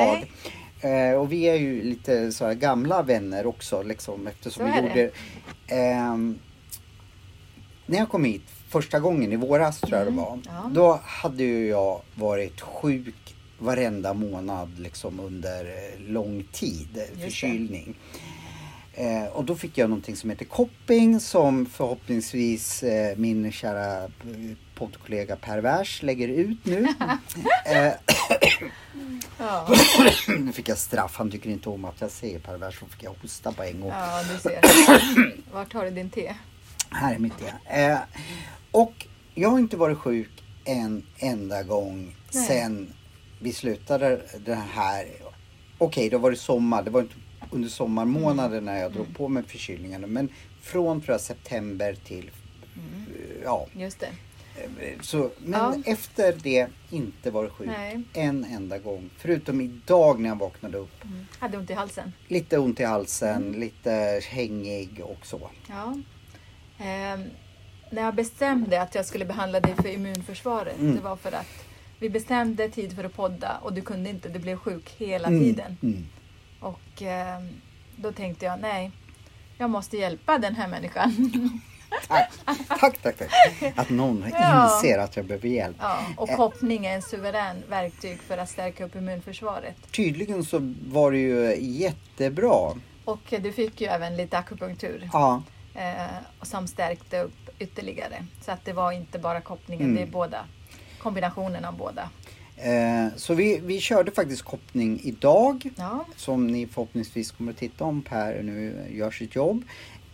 tag. 0.81 1.11
Eh, 1.11 1.15
och 1.15 1.31
vi 1.31 1.43
är 1.43 1.55
ju 1.55 1.83
lite 1.83 2.31
så 2.31 2.53
gamla 2.53 3.01
vänner 3.03 3.45
också 3.45 3.81
liksom 3.83 4.27
eftersom 4.27 4.67
Så 4.67 4.73
vi 4.73 4.81
det. 4.81 4.87
gjorde 4.87 5.11
ehm, 5.67 6.39
När 7.85 7.97
jag 7.97 8.09
kom 8.09 8.23
hit 8.25 8.43
första 8.69 8.99
gången 8.99 9.31
i 9.33 9.35
våras 9.35 9.79
tror 9.79 9.97
jag 9.97 10.07
det 10.07 10.11
Mm, 10.11 10.23
var. 10.23 10.39
ja. 10.45 10.69
Då 10.73 10.99
hade 11.03 11.43
ju 11.43 11.67
jag 11.67 12.01
varit 12.15 12.61
sjuk 12.61 13.35
varenda 13.59 14.13
månad 14.13 14.79
liksom 14.79 15.19
under 15.19 15.65
eh, 15.65 15.99
lång 16.11 16.43
tid, 16.51 16.87
det. 16.93 17.21
förkylning. 17.21 17.95
Eh, 18.99 19.25
och 19.25 19.45
då 19.45 19.55
fick 19.55 19.77
jag 19.77 19.89
någonting 19.89 20.15
som 20.15 20.29
heter 20.29 20.45
kopping 20.45 21.19
som 21.19 21.65
förhoppningsvis 21.65 22.83
eh, 22.83 23.17
min 23.17 23.51
kära 23.51 24.03
eh, 24.03 24.09
poddkollega 24.75 25.35
Pervers 25.35 26.03
lägger 26.03 26.27
ut 26.27 26.65
nu. 26.65 26.87
eh, 27.65 27.93
Ja, 29.39 29.75
nu 30.39 30.51
fick 30.51 30.69
jag 30.69 30.77
straff, 30.77 31.15
han 31.15 31.31
tycker 31.31 31.49
inte 31.49 31.69
om 31.69 31.85
att 31.85 32.01
jag 32.01 32.11
säger 32.11 32.39
pervers, 32.39 32.79
så 32.79 32.85
fick 32.85 33.03
jag 33.03 33.15
hosta 33.21 33.51
på 33.51 33.63
en 33.63 33.79
gång. 33.79 33.89
ja 33.89 34.23
du 34.33 34.39
ser. 34.39 34.61
Vart 35.53 35.73
har 35.73 35.85
du 35.85 35.91
din 35.91 36.09
te? 36.09 36.35
Här 36.89 37.15
är 37.15 37.19
mitt 37.19 37.33
det. 37.39 37.81
Eh, 37.81 37.99
och 38.71 39.05
jag 39.35 39.49
har 39.49 39.59
inte 39.59 39.77
varit 39.77 39.97
sjuk 39.97 40.43
en 40.65 41.05
enda 41.17 41.63
gång 41.63 42.15
Nej. 42.33 42.47
sen 42.47 42.93
vi 43.41 43.53
slutade 43.53 44.21
den 44.45 44.61
här. 44.73 45.07
Okej, 45.77 46.09
det 46.09 46.15
har 46.15 46.21
varit 46.21 46.39
sommar. 46.39 46.83
Det 46.83 46.89
var 46.91 47.01
inte 47.01 47.15
under 47.51 47.69
sommarmånaderna 47.69 48.71
Mm. 48.71 48.83
jag 48.83 48.91
drog 48.91 49.15
på 49.17 49.27
med 49.27 49.45
förkylningarna. 49.45 50.07
Men 50.07 50.29
från 50.61 51.01
tror 51.01 51.13
jag 51.13 51.21
september 51.21 51.95
till 52.03 52.31
Mm. 52.75 53.05
eh, 53.07 53.43
ja. 53.43 53.67
Just 53.73 53.99
det. 53.99 54.09
eh, 54.81 54.99
Så, 55.01 55.31
men 55.39 55.59
Ja. 55.59 55.91
efter 55.91 56.35
det 56.43 56.67
inte 56.89 57.31
varit 57.31 57.51
sjuk 57.51 57.67
Nej. 57.67 58.01
en 58.13 58.43
enda 58.45 58.77
gång. 58.77 59.09
Förutom 59.17 59.61
idag 59.61 60.19
när 60.19 60.29
jag 60.29 60.35
vaknade 60.39 60.77
upp. 60.77 61.03
Mm. 61.05 61.25
Hade 61.39 61.57
ont 61.57 61.69
i 61.69 61.73
halsen. 61.73 62.13
Lite 62.27 62.57
ont 62.57 62.79
i 62.79 62.83
halsen, 62.83 63.43
Mm. 63.47 63.59
lite 63.59 64.21
hängig 64.29 65.01
och 65.03 65.25
så. 65.25 65.49
Ja. 65.69 65.97
Ehm, 66.77 67.23
när 67.91 68.01
jag 68.01 68.15
bestämde 68.15 68.81
att 68.81 68.95
jag 68.95 69.05
skulle 69.05 69.25
behandla 69.25 69.59
dig 69.59 69.75
för 69.75 69.89
immunförsvaret, 69.89 70.79
Mm. 70.79 70.95
det 70.95 71.01
var 71.01 71.15
för 71.15 71.31
att 71.31 71.65
vi 71.99 72.09
bestämde 72.09 72.69
tid 72.69 72.95
för 72.95 73.03
att 73.03 73.13
podda 73.15 73.57
och 73.61 73.73
du 73.73 73.81
kunde 73.81 74.09
inte, 74.09 74.29
du 74.29 74.39
blev 74.39 74.57
sjuk 74.57 74.89
hela 74.97 75.27
Mm, 75.27 75.39
tiden. 75.39 75.77
Och 76.59 77.01
ehm, 77.01 77.49
då 77.95 78.11
tänkte 78.11 78.45
jag, 78.45 78.59
nej, 78.59 78.91
jag 79.57 79.69
måste 79.69 79.97
hjälpa 79.97 80.37
den 80.37 80.55
här 80.55 80.67
människan. 80.67 81.31
Tack, 82.07 82.31
tack, 82.79 83.01
tack, 83.01 83.17
tack. 83.17 83.73
Att 83.75 83.89
någon 83.89 84.25
Ja. 84.31 84.63
inser 84.75 84.97
att 84.99 85.15
jag 85.17 85.25
behöver 85.25 85.47
hjälp. 85.47 85.77
ja, 85.79 85.99
och 86.17 86.29
Eh. 86.29 86.35
koppning 86.35 86.85
är 86.85 86.95
en 86.95 87.01
suverän 87.01 87.63
verktyg 87.69 88.19
för 88.21 88.37
att 88.37 88.49
stärka 88.49 88.85
upp 88.85 88.95
immunförsvaret. 88.95 89.75
Tydligen 89.91 90.43
så 90.43 90.73
var 90.87 91.11
det 91.11 91.17
ju 91.17 91.55
jättebra. 91.61 92.71
Och 93.05 93.33
eh, 93.33 93.41
du 93.41 93.51
fick 93.51 93.81
ju 93.81 93.87
även 93.87 94.17
lite 94.17 94.37
akupunktur 94.37 95.09
Ja, 95.13 95.43
eh, 95.75 96.05
som 96.41 96.67
stärkte 96.67 97.19
upp 97.21 97.49
ytterligare. 97.59 98.25
Så 98.41 98.51
att 98.51 98.65
det 98.65 98.73
var 98.73 98.91
inte 98.91 99.19
bara 99.19 99.41
kopplingen, 99.41 99.83
Mm. 99.85 99.95
det 99.95 100.01
är 100.01 100.07
båda. 100.11 100.45
Kombinationen 101.01 101.65
av 101.65 101.77
båda. 101.77 102.09
Eh, 102.63 103.07
så 103.15 103.33
vi, 103.33 103.59
vi 103.63 103.79
körde 103.79 104.11
faktiskt 104.11 104.41
koppling 104.41 104.99
idag. 105.03 105.69
Ja, 105.77 106.05
Som 106.15 106.47
ni 106.47 106.67
förhoppningsvis 106.67 107.31
kommer 107.31 107.51
att 107.51 107.57
titta 107.57 107.83
om 107.83 108.01
Per 108.01 108.43
nu 108.43 108.87
gör 108.91 109.11
sitt 109.11 109.35
jobb. 109.35 109.63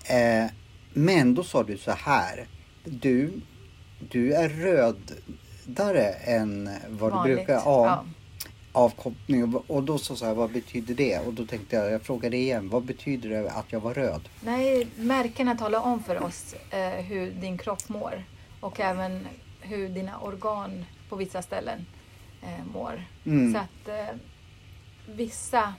Eh, 0.09 0.45
men 0.93 1.35
då 1.35 1.43
sa 1.43 1.63
du 1.63 1.77
så 1.77 1.91
här. 1.91 2.47
Du, 2.83 3.31
du 4.09 4.33
är 4.33 4.49
rödare 4.49 6.09
än 6.09 6.69
vad 6.89 7.11
du 7.11 7.15
vanligt. 7.15 7.35
brukar. 7.37 7.53
Ja. 7.53 8.05
avkoppling 8.71 9.55
och- 9.55 9.83
då 9.83 9.97
sa 9.97 10.25
jag 10.27 10.35
vad 10.35 10.51
betyder 10.51 10.93
det? 10.95 11.19
Och 11.19 11.33
då 11.33 11.45
tänkte 11.45 11.75
jag, 11.75 11.91
jag 11.91 12.01
frågade 12.01 12.37
igen, 12.37 12.69
vad 12.69 12.83
betyder 12.83 13.29
det 13.29 13.51
att 13.51 13.65
jag 13.71 13.79
var 13.79 13.93
röd? 13.93 14.21
Nej, 14.41 14.87
märkena 14.95 15.55
talar 15.55 15.79
om 15.79 16.03
för 16.03 16.23
oss 16.23 16.55
eh, 16.69 16.79
hur 17.05 17.31
din 17.31 17.57
kropp 17.57 17.89
mår 17.89 18.23
och 18.59 18.79
även 18.79 19.27
hur 19.61 19.89
dina 19.89 20.19
organ 20.19 20.85
på 21.09 21.15
vissa 21.15 21.41
ställen 21.41 21.85
eh, 22.45 22.65
mår. 22.73 23.03
Mm. 23.25 23.53
Så 23.53 23.59
att 23.59 23.87
eh, 23.87 24.15
vissa 25.07 25.73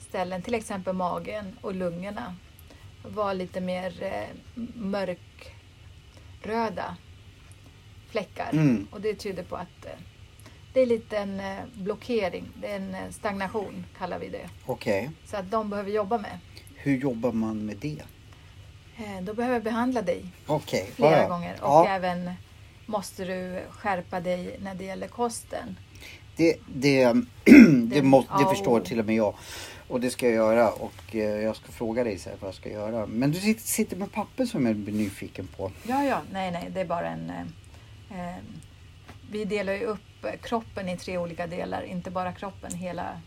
ställen, 0.00 0.42
till 0.42 0.54
exempel 0.54 0.94
magen 0.94 1.56
och 1.60 1.74
lungorna, 1.74 2.34
var 3.04 3.34
lite 3.34 3.60
mer 3.60 4.02
eh, 4.02 4.28
mörkröda 4.74 5.36
fläckar. 8.10 8.48
Mm. 8.52 8.86
Och 8.90 9.00
det 9.00 9.14
tyder 9.14 9.42
på 9.42 9.56
att 9.56 9.84
eh, 9.86 9.92
det 10.72 10.80
är 10.80 10.86
lite 10.86 11.18
en 11.18 11.40
eh, 11.40 11.58
blockering, 11.74 12.44
det 12.54 12.72
är 12.72 12.76
en 12.76 12.94
eh, 12.94 13.10
stagnation 13.10 13.86
kallar 13.98 14.18
vi 14.18 14.28
det. 14.28 14.48
Okej, 14.66 15.10
Så 15.26 15.36
att 15.36 15.50
de 15.50 15.70
behöver 15.70 15.90
jobba 15.90 16.18
med. 16.18 16.38
hur 16.76 16.96
jobbar 16.96 17.32
man 17.32 17.66
med 17.66 17.76
det? 17.76 18.02
Eh, 18.96 19.20
Då 19.22 19.34
behöver 19.34 19.54
jag 19.56 19.62
behandla 19.62 20.02
dig 20.02 20.24
Okej, 20.46 20.90
flera 20.94 21.18
ja. 21.22 21.28
gånger. 21.28 21.52
Och 21.54 21.58
Ja, 21.68 21.88
även 21.88 22.30
måste 22.92 23.24
du 23.24 23.62
skärpa 23.70 24.20
dig 24.20 24.56
när 24.62 24.74
det 24.74 24.84
gäller 24.84 25.08
kosten. 25.08 25.76
det, 26.36 26.56
det, 26.74 27.04
det, 27.90 28.02
må, 28.02 28.20
det 28.20 28.26
ja, 28.30 28.50
förstår 28.50 28.80
till 28.80 28.98
och 28.98 29.06
med 29.06 29.14
jag. 29.14 29.34
Och 29.88 30.00
det 30.00 30.10
ska 30.10 30.26
jag 30.26 30.34
göra 30.34 30.70
och 30.70 31.14
eh, 31.14 31.20
jag 31.20 31.56
ska 31.56 31.72
fråga 31.72 32.04
dig 32.04 32.18
sen 32.18 32.32
vad 32.40 32.48
jag 32.48 32.54
ska 32.54 32.70
göra. 32.70 33.06
Men 33.06 33.30
du 33.30 33.54
sitter, 33.58 33.96
med 33.96 34.12
papper 34.12 34.46
som 34.46 34.66
jag 34.66 34.76
blir 34.76 34.94
nyfiken 34.94 35.46
på. 35.56 35.72
Ja, 35.86 36.04
ja, 36.04 36.20
nej, 36.32 36.50
nej, 36.50 36.70
det 36.74 36.80
är 36.80 36.84
bara 36.84 37.08
en... 37.08 37.30
Eh, 37.30 38.20
eh, 38.20 38.36
vi 39.30 39.44
delar 39.44 39.72
ju 39.72 39.84
upp 39.84 40.26
kroppen 40.42 40.88
i 40.88 40.96
tre 40.96 41.18
olika 41.18 41.46
delar, 41.46 41.82
inte 41.82 42.10
bara 42.10 42.32
kroppen, 42.32 42.74
hela... 42.74 43.20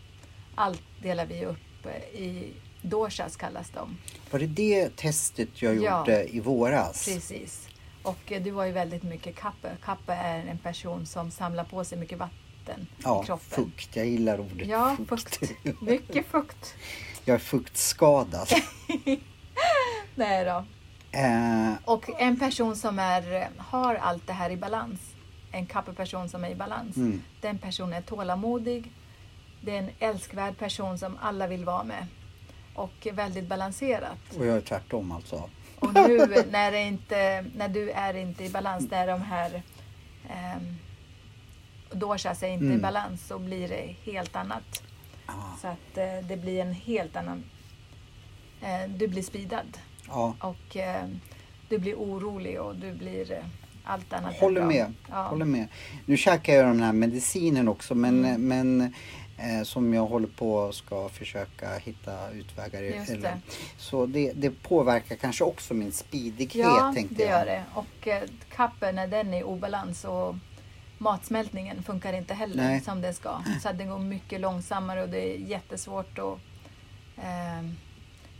Allt 0.54 0.82
delar 1.02 1.26
vi 1.26 1.44
upp 1.44 1.86
eh, 1.86 2.20
i 2.20 2.52
doshas 2.82 3.36
kallas 3.36 3.70
de. 3.70 3.98
Var 4.30 4.38
det 4.40 4.46
det 4.46 4.96
testet 4.96 5.62
jag 5.62 5.76
Ja. 5.76 5.98
gjorde 5.98 6.36
i 6.36 6.40
våras? 6.40 7.04
Precis. 7.04 7.68
Och 8.06 8.32
du 8.42 8.52
har 8.52 8.64
ju 8.64 8.72
väldigt 8.72 9.02
mycket 9.02 9.36
kappa. 9.36 9.68
Kappa 9.84 10.14
är 10.14 10.46
en 10.46 10.58
person 10.58 11.06
som 11.06 11.30
samlar 11.30 11.64
på 11.64 11.84
sig 11.84 11.98
mycket 11.98 12.18
vatten 12.18 12.86
Ja, 13.04 13.22
i 13.22 13.26
kroppen. 13.26 13.46
fukt. 13.64 13.96
Jag 13.96 14.06
gillar 14.06 14.40
ordet 14.40 14.68
Ja, 14.68 14.96
fukt. 15.08 15.36
fukt. 15.36 15.52
Mycket 15.82 16.26
fukt. 16.26 16.74
jag 17.24 17.34
är 17.34 17.38
fuktskadad. 17.38 18.48
Nej 20.14 20.44
då. 20.44 20.64
eh, 21.18 21.72
Och 21.84 22.20
en 22.20 22.38
person 22.38 22.76
som 22.76 22.98
är, 22.98 23.48
har 23.58 23.94
allt 23.94 24.26
det 24.26 24.32
här 24.32 24.50
i 24.50 24.56
balans, 24.56 25.00
en 25.52 25.66
kappeperson 25.66 26.28
som 26.28 26.44
är 26.44 26.50
i 26.50 26.54
balans, 26.54 26.96
Mm. 26.96 27.22
den 27.40 27.58
personen 27.58 27.92
är 27.92 28.02
tålamodig 28.02 28.90
det 29.60 29.74
är 29.76 29.78
en 29.78 29.90
älskvärd 29.98 30.58
person 30.58 30.98
som 30.98 31.18
alla 31.22 31.46
vill 31.46 31.64
vara 31.64 31.84
med. 31.84 32.06
Och 32.74 33.06
väldigt 33.12 33.48
balanserat. 33.48 34.18
Och 34.38 34.46
jag 34.46 34.56
är 34.56 34.60
tvärtom 34.60 35.12
alltså. 35.12 35.50
Och 35.78 35.94
nu 35.94 36.26
när, 36.50 36.72
inte, 36.72 37.44
när 37.56 37.68
du 37.68 37.90
är 37.90 38.14
inte 38.14 38.44
i 38.44 38.48
balans, 38.50 38.90
när 38.90 39.06
de 39.06 39.22
här 39.22 39.62
eh, 40.28 40.62
doshas 41.90 42.42
är 42.42 42.48
inte 42.48 42.64
i 42.64 42.68
Mm. 42.68 42.80
balans, 42.82 43.26
så 43.26 43.38
blir 43.38 43.68
det 43.68 43.94
helt 44.12 44.36
annat. 44.36 44.82
Ah, 45.26 45.32
Så 45.60 45.68
att 45.68 45.98
eh, 45.98 46.28
det 46.28 46.36
blir 46.36 46.60
en 46.62 46.72
helt 46.72 47.16
annan... 47.16 47.44
Eh, 48.62 48.90
du 48.90 49.08
blir 49.08 49.22
speedad 49.22 49.78
ja, 50.08 50.34
och 50.40 50.76
eh, 50.76 51.04
du 51.68 51.78
blir 51.78 51.94
orolig 51.94 52.60
och 52.60 52.76
du 52.76 52.92
blir 52.92 53.32
eh, 53.32 53.38
allt 53.84 54.12
annat 54.12 54.36
håller 54.36 54.64
med. 54.64 54.94
Ja. 55.10 55.22
Håller 55.28 55.44
med. 55.44 55.66
Nu 56.06 56.16
käkar 56.16 56.52
jag 56.52 56.66
den 56.66 56.82
här 56.82 56.92
medicinen 56.92 57.68
också 57.68 57.94
men, 57.94 58.24
Mm. 58.24 58.48
men 58.48 58.94
eh, 59.38 59.62
som 59.62 59.94
jag 59.94 60.06
håller 60.06 60.28
på 60.28 60.54
och 60.54 60.74
ska 60.74 61.08
försöka 61.08 61.78
hitta 61.78 62.30
utvägar 62.30 62.82
i. 62.82 62.92
Eller- 62.92 63.20
det. 63.20 63.40
Så 63.78 64.06
det, 64.06 64.32
det 64.32 64.50
påverkar 64.50 65.16
kanske 65.16 65.44
också 65.44 65.74
min 65.74 65.92
speedighet 65.92 66.54
Ja, 66.54 66.94
det 67.10 67.24
jag. 67.24 67.30
gör 67.30 67.46
det. 67.46 67.64
Och 67.74 68.08
eh, 68.08 68.22
kappen, 68.56 68.94
när 68.94 69.06
den 69.06 69.34
är 69.34 69.40
i 69.40 69.42
obalans 69.42 70.04
och 70.04 70.34
matsmältningen 70.98 71.82
funkar 71.82 72.12
inte 72.12 72.34
heller 72.34 72.56
Nej. 72.56 72.80
som 72.80 73.00
den 73.00 73.14
ska. 73.14 73.42
Så 73.62 73.68
att 73.68 73.78
den 73.78 73.88
går 73.90 73.98
mycket 73.98 74.40
långsammare 74.40 75.02
och 75.02 75.08
det 75.08 75.20
är 75.34 75.38
jättesvårt 75.38 76.18
att 76.18 76.38
eh, 77.16 77.70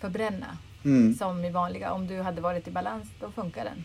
förbränna. 0.01 0.59
Mm. 0.85 1.15
Som 1.15 1.45
i 1.45 1.51
vanliga. 1.51 1.93
Om 1.93 2.07
du 2.07 2.23
hade 2.23 2.41
varit 2.41 2.69
i 2.69 2.71
balans, 2.71 3.09
då 3.21 3.31
funkar 3.31 3.65
den. 3.65 3.85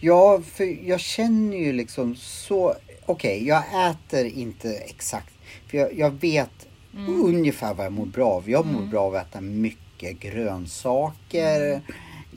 Ja, 0.00 0.42
för 0.46 0.88
jag 0.88 1.00
känner 1.00 1.56
ju 1.56 1.72
liksom 1.72 2.16
så... 2.16 2.74
Okej, 3.06 3.46
jag 3.46 3.90
äter 3.90 4.26
inte 4.26 4.72
exakt. 4.74 5.34
För 5.66 5.78
jag, 5.78 5.94
jag 5.98 6.10
vet 6.10 6.66
Mm. 6.94 7.24
ungefär 7.24 7.74
vad 7.74 7.86
jag 7.86 7.92
mår 7.92 8.06
bra 8.06 8.30
av. 8.30 8.50
Jag 8.50 8.66
mår 8.66 8.82
bra 8.82 9.00
av 9.02 9.14
att 9.14 9.28
äta 9.30 9.40
mycket 9.40 10.20
grönsaker. 10.20 11.66
Mm. 11.66 11.80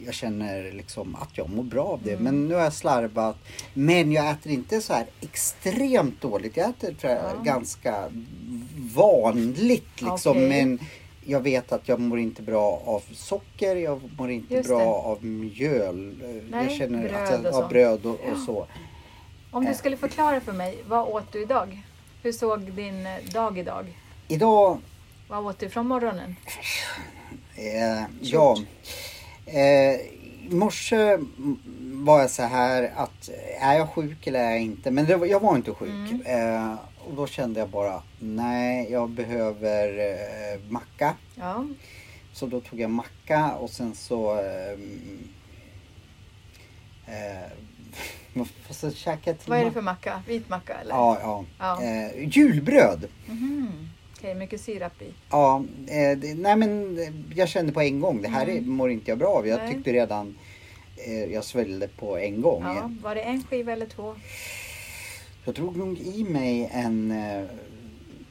Jag 0.06 0.14
känner 0.14 0.72
liksom 0.72 1.16
att 1.16 1.38
jag 1.38 1.50
mår 1.50 1.64
bra 1.64 1.84
av 1.84 2.00
det. 2.04 2.12
Mm. 2.12 2.24
Men 2.24 2.48
nu 2.48 2.54
har 2.54 2.62
jag 2.62 2.74
slarvat. 2.74 3.38
Men 3.74 4.12
jag 4.12 4.30
äter 4.30 4.52
inte 4.52 4.82
så 4.82 4.94
här 4.94 5.06
extremt 5.22 6.22
dåligt. 6.22 6.58
Jag 6.58 6.70
äter 6.70 6.94
tror 6.94 7.14
jag, 7.14 7.22
Ja. 7.38 7.44
ganska 7.44 8.10
vanligt 8.96 10.02
liksom. 10.02 10.32
Okej. 10.38 10.50
Men 10.50 10.80
jag 11.26 11.40
vet 11.40 11.72
att 11.72 11.88
jag 11.88 12.00
mår 12.00 12.20
inte 12.20 12.42
bra 12.42 12.82
av 12.86 13.04
socker. 13.14 13.76
Jag 13.76 14.02
mår 14.18 14.32
inte 14.32 14.54
Just 14.54 14.70
bra 14.70 14.80
det. 14.80 14.86
av 14.86 15.26
mjöl. 15.26 16.16
jag 16.22 16.44
Nej, 16.66 16.78
känner 16.78 17.02
bröd 17.10 17.16
att 17.24 17.44
jag, 17.44 17.54
sånt. 17.54 17.70
bröd 17.70 18.06
och, 18.06 18.20
och 18.32 18.38
så. 18.46 18.68
Om 19.52 19.66
du 19.66 19.74
skulle 19.74 19.98
förklara 19.98 20.42
för 20.42 20.54
mig, 20.54 20.78
vad 20.88 21.08
åt 21.08 21.32
du 21.32 21.42
idag? 21.42 21.82
Hur 22.24 22.32
såg 22.32 22.72
din 22.72 23.06
eh, 23.06 23.24
dag 23.34 23.58
idag? 23.58 23.98
Idag, 24.28 24.78
Vad 25.28 25.46
åt 25.46 25.60
du 25.60 25.70
från 25.70 25.88
morgonen? 25.88 26.36
eh, 27.56 28.04
ja. 28.22 28.58
Eh, 29.46 29.96
I 30.46 30.50
morse 30.50 30.96
mm, 30.96 31.60
var 32.06 32.20
jag 32.22 32.30
så 32.30 32.44
här 32.44 32.92
att 32.96 33.30
eh, 33.30 33.68
är 33.68 33.78
jag 33.78 33.90
sjuk 33.90 34.28
eller 34.28 34.40
är 34.40 34.52
jag 34.52 34.62
inte? 34.62 34.92
Men 34.92 35.06
det, 35.06 35.26
jag 35.28 35.40
var 35.40 35.56
inte 35.56 35.74
sjuk. 35.74 36.26
Eh, 36.28 36.76
och 37.06 37.14
då 37.14 37.28
kände 37.28 37.60
jag 37.60 37.70
bara 37.70 38.04
nej, 38.20 38.92
jag 38.92 39.10
behöver 39.10 39.88
eh, 40.00 40.60
macka. 40.70 41.16
Ja, 41.36 41.66
Så 42.34 42.46
då 42.46 42.62
tog 42.62 42.80
jag 42.80 42.90
macka 42.90 43.52
och 43.54 43.70
sen 43.70 43.96
så 43.96 44.40
eh, 44.40 44.78
så 48.70 48.92
käkade 48.92 49.22
jag 49.32 49.40
till 49.40 49.50
vad 49.50 49.60
är 49.60 49.66
det 49.66 49.72
för 49.72 49.82
macka? 49.82 50.22
Vit 50.28 50.50
macka 50.50 50.74
eller? 50.74 50.92
Ja, 50.96 51.18
ja. 51.22 51.46
Ja. 51.60 51.84
Eh, 51.84 52.28
julbröd. 52.38 53.08
Mhm. 53.28 53.90
Okej, 54.18 54.36
mycket 54.36 54.62
sirap 54.62 55.02
i. 55.02 55.14
Ja, 55.30 55.64
eh, 55.88 56.18
det, 56.18 56.34
nej 56.36 56.56
men 56.56 57.00
eh, 57.00 57.38
jag 57.38 57.50
kände 57.50 57.72
på 57.74 57.82
en 57.82 58.00
gång, 58.00 58.22
det 58.22 58.28
här 58.28 58.50
är, 58.50 58.62
mår 58.62 58.92
inte 58.92 59.12
jag 59.12 59.18
bra 59.18 59.28
av. 59.30 59.48
Jag 59.48 59.54
Mm. 59.56 59.66
Nej. 59.66 59.76
tyckte 59.76 59.94
redan 59.94 60.36
eh, 61.08 61.24
jag 61.34 61.44
svällde 61.44 61.88
på 61.88 62.18
en 62.18 62.42
gång. 62.42 62.64
Ja, 62.64 62.92
var 63.04 63.16
det 63.16 63.22
en 63.22 63.44
skiva 63.44 63.72
eller 63.74 63.86
två? 63.86 64.16
Jag 65.46 65.56
drog 65.56 65.78
nog 65.78 66.00
i 66.00 66.24
mig 66.24 66.70
en 66.74 67.12
eh, 67.12 67.46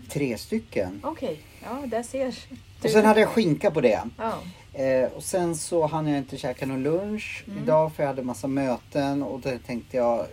tre 0.09 0.39
stycken. 0.39 1.01
Okej, 1.05 1.41
ja 1.63 1.83
där 1.87 2.03
ser 2.03 2.27
du. 2.27 2.57
Och 2.85 2.91
sen 2.91 3.05
hade 3.05 3.21
jag 3.21 3.29
skinka 3.29 3.71
på 3.71 3.81
det. 3.81 4.03
Ja, 4.19 4.39
Eh, 4.75 5.13
och 5.13 5.23
sen 5.23 5.57
så 5.57 5.87
hann 5.87 6.07
jag 6.09 6.19
inte 6.19 6.37
käka 6.37 6.67
någon 6.67 6.83
lunch 6.83 7.45
Mm. 7.47 7.63
idag 7.63 7.93
för 7.93 8.03
jag 8.03 8.09
hade 8.09 8.23
massa 8.23 8.47
möten 8.47 9.23
och 9.23 9.41
då 9.41 9.51
tänkte 9.67 9.97
jag 9.97 10.27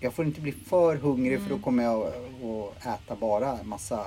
jag 0.00 0.12
får 0.14 0.24
inte 0.24 0.40
bli 0.40 0.52
för 0.52 0.96
hungrig 0.96 1.34
Mm. 1.34 1.48
för 1.48 1.54
då 1.56 1.62
kommer 1.62 1.82
jag 1.84 2.06
att 2.06 2.86
äta 2.86 3.16
bara 3.16 3.58
massa 3.64 4.06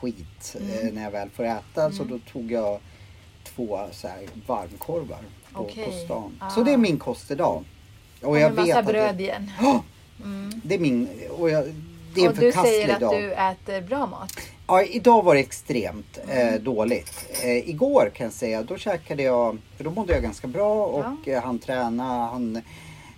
skit 0.00 0.56
eh, 0.60 0.80
Mm. 0.80 0.94
när 0.94 1.02
jag 1.02 1.10
väl 1.10 1.30
får 1.30 1.44
äta. 1.44 1.92
Så 1.92 2.04
då 2.04 2.18
tog 2.32 2.52
jag 2.52 2.78
två 3.44 3.80
så 3.92 4.08
här 4.08 4.20
varmkorvar 4.46 5.18
på, 5.52 5.60
Okej. 5.60 5.84
på 5.84 5.92
stan. 5.92 6.36
Ah. 6.40 6.50
Så 6.50 6.62
det 6.62 6.72
är 6.72 6.76
min 6.76 6.98
kost 6.98 7.30
idag. 7.30 7.64
Och 8.22 8.28
och 8.28 8.38
jag 8.38 8.50
vet 8.50 8.58
massa 8.58 8.78
att 8.78 8.86
bröd 8.86 9.16
det, 9.16 9.22
igen. 9.22 9.50
Mm. 10.24 10.60
det 10.64 10.74
är 10.74 10.78
min... 10.78 11.08
Och 11.38 11.50
jag, 11.50 11.64
det 12.14 12.20
är 12.20 12.24
en 12.24 12.30
Och 12.30 12.36
du 12.38 12.52
säger 12.52 12.94
att 12.94 13.00
dag. 13.00 13.14
du 13.14 13.32
äter 13.32 13.80
bra 13.88 14.06
mat. 14.06 14.32
Ja, 14.66 14.82
idag 14.82 15.22
var 15.22 15.34
det 15.34 15.40
extremt 15.40 16.18
eh, 16.28 16.48
Mm. 16.48 16.64
dåligt. 16.64 17.28
Eh, 17.42 17.68
igår 17.68 18.10
kan 18.14 18.24
jag 18.24 18.32
säga, 18.32 18.62
då 18.62 18.76
käkade 18.76 19.22
jag, 19.22 19.58
för 19.76 19.84
då 19.84 19.90
mådde 19.90 20.12
jag 20.12 20.22
ganska 20.22 20.46
bra 20.46 20.86
och 20.86 21.28
eh, 21.28 21.42
han 21.42 21.58
träna, 21.58 22.04
han 22.26 22.56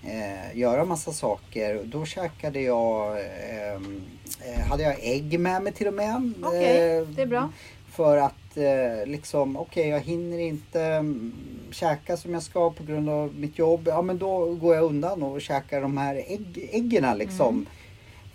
eh, 0.05 0.59
göra 0.59 0.85
massa 0.85 1.13
saker. 1.13 1.81
Då 1.85 2.05
käkade 2.05 2.61
jag, 2.61 3.19
ehm, 3.21 4.03
eh, 4.47 4.61
hade 4.69 4.83
jag 4.83 4.97
ägg 5.03 5.41
med 5.41 5.63
mig 5.63 5.73
till 5.73 5.87
och 5.87 5.95
med. 5.95 6.33
Okej, 6.43 6.97
Eh, 6.99 7.03
det 7.07 7.23
är 7.23 7.27
bra. 7.27 7.49
För 7.93 8.17
att 8.17 8.57
eh, 8.57 9.07
liksom, 9.07 9.57
okej 9.57 9.89
jag 9.89 10.01
hinner 10.01 10.39
inte 10.39 10.83
mm, 10.83 11.33
käka 11.71 12.17
som 12.17 12.35
jag 12.35 12.43
ska 12.43 12.71
på 12.71 12.85
grund 12.85 13.09
av 13.11 13.35
mitt 13.35 13.59
jobb. 13.59 13.83
Ja 13.87 14.03
men 14.03 14.19
då 14.19 14.55
går 14.55 14.75
jag 14.75 14.85
undan 14.85 15.23
och 15.23 15.41
käkar 15.41 15.81
de 15.81 15.97
här 15.97 16.15
ägg, 16.27 16.69
äggen 16.73 17.19
liksom. 17.19 17.49
Mm. 17.49 17.67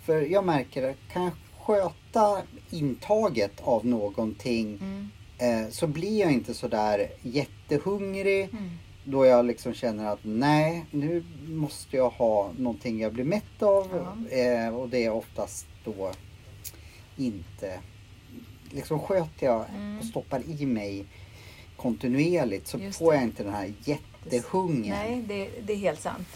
För 0.08 0.20
jag 0.22 0.44
märker 0.44 0.90
att 0.90 0.96
kan 1.12 1.22
jag 1.22 1.32
sköta 1.60 2.42
intaget 2.70 3.52
av 3.60 3.86
någonting 3.86 4.78
Mm. 4.80 5.08
eh, 5.38 5.70
så 5.70 5.86
blir 5.86 6.20
jag 6.20 6.32
inte 6.32 6.54
sådär 6.54 7.08
jättehungrig. 7.22 8.44
Mm. 8.52 8.70
Då 9.04 9.26
jag 9.26 9.44
liksom 9.46 9.74
känner 9.74 10.06
att 10.12 10.18
nej, 10.22 10.84
nu 10.90 11.24
måste 11.48 11.96
jag 11.96 12.10
ha 12.10 12.50
någonting 12.58 13.00
jag 13.00 13.12
blir 13.12 13.24
mätt 13.24 13.62
av. 13.62 14.24
Eh, 14.30 14.74
och 14.76 14.88
det 14.88 15.04
är 15.04 15.10
oftast 15.12 15.66
då 15.84 16.12
inte... 17.16 17.78
Liksom 18.70 19.00
sköter 19.00 19.46
jag 19.46 19.64
Mm. 19.74 19.98
och 19.98 20.04
stoppar 20.04 20.42
i 20.60 20.66
mig 20.66 21.04
kontinuerligt 21.76 22.66
så 22.68 22.78
Just 22.78 22.98
får 22.98 23.10
det. 23.12 23.16
jag 23.18 23.24
inte 23.24 23.42
den 23.42 23.54
här 23.54 23.72
jättehungern. 23.84 24.88
Nej, 24.90 25.22
det, 25.28 25.48
det 25.66 25.72
är 25.72 25.76
helt 25.76 26.00
sant. 26.00 26.28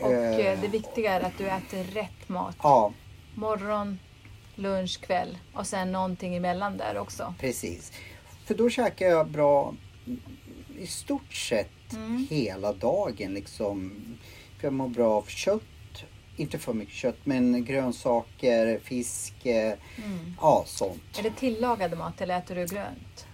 Och 0.00 0.12
Eh. 0.12 0.38
eh, 0.46 0.60
det 0.60 0.68
viktiga 0.68 1.12
är 1.12 1.20
att 1.20 1.38
du 1.38 1.46
äter 1.48 1.84
rätt 1.84 2.28
mat. 2.28 2.56
Ja, 2.62 2.92
Morgon, 3.34 3.98
lunch, 4.54 5.00
kväll 5.00 5.38
och 5.54 5.66
sen 5.66 5.92
någonting 5.92 6.34
emellan 6.36 6.76
där 6.76 6.98
också. 6.98 7.34
precis. 7.40 7.92
För 8.44 8.54
då 8.54 8.70
käkar 8.70 9.06
jag 9.06 9.28
bra 9.28 9.74
i 10.78 10.86
stort 10.86 11.34
sett 11.34 11.68
Mm. 11.92 12.26
hela 12.30 12.72
dagen. 12.72 13.34
Liksom. 13.34 13.92
För 14.58 14.66
jag 14.66 14.72
mår 14.72 14.88
bra 14.88 15.12
av 15.12 15.24
kött. 15.26 15.62
Inte 16.36 16.58
för 16.58 16.72
mycket 16.72 16.94
kött 16.94 17.18
men 17.24 17.64
grönsaker, 17.64 18.78
fisk, 18.84 19.34
Mm. 19.46 20.34
ja 20.40 20.64
sånt. 20.66 21.18
Är 21.18 21.22
det 21.22 21.30
tillagad 21.30 21.98
mat 21.98 22.20
eller 22.20 22.38
äter 22.38 22.54
du 22.54 22.66
grönt? 22.66 23.26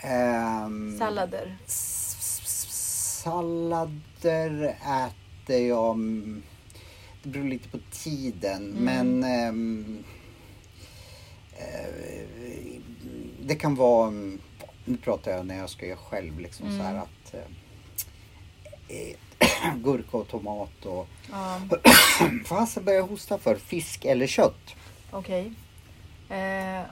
Ehm, 0.00 0.98
Sallader? 0.98 1.56
Sallader 3.22 4.76
äter 5.46 5.66
jag. 5.68 5.98
Mm, 7.22 7.22
Det 7.22 7.28
beror 7.28 7.48
lite 7.48 7.68
på 7.68 7.78
tiden. 7.90 8.76
Mm. 8.78 8.84
Men 8.84 9.24
eh, 9.24 9.52
det 13.42 13.54
kan 13.54 13.74
vara, 13.74 14.08
mm, 14.08 14.40
nu 14.84 14.96
pratar 14.96 15.30
jag 15.30 15.46
när 15.46 15.58
jag 15.58 15.70
ska 15.70 15.86
göra 15.86 15.96
själv, 15.98 16.40
liksom 16.40 16.66
så 16.76 16.82
här 16.82 16.90
Mm. 16.90 17.02
att 17.02 17.34
eh, 18.88 19.76
gurka 19.84 20.16
och 20.16 20.28
tomat 20.28 20.84
och 20.86 21.08
Ja, 21.30 21.60
Fasen 22.46 22.84
börjar 22.84 23.02
hosta 23.02 23.38
för? 23.38 23.56
Fisk 23.56 24.04
eller 24.04 24.26
kött? 24.26 24.74
okej. 25.10 25.52
Eh, 26.30 26.38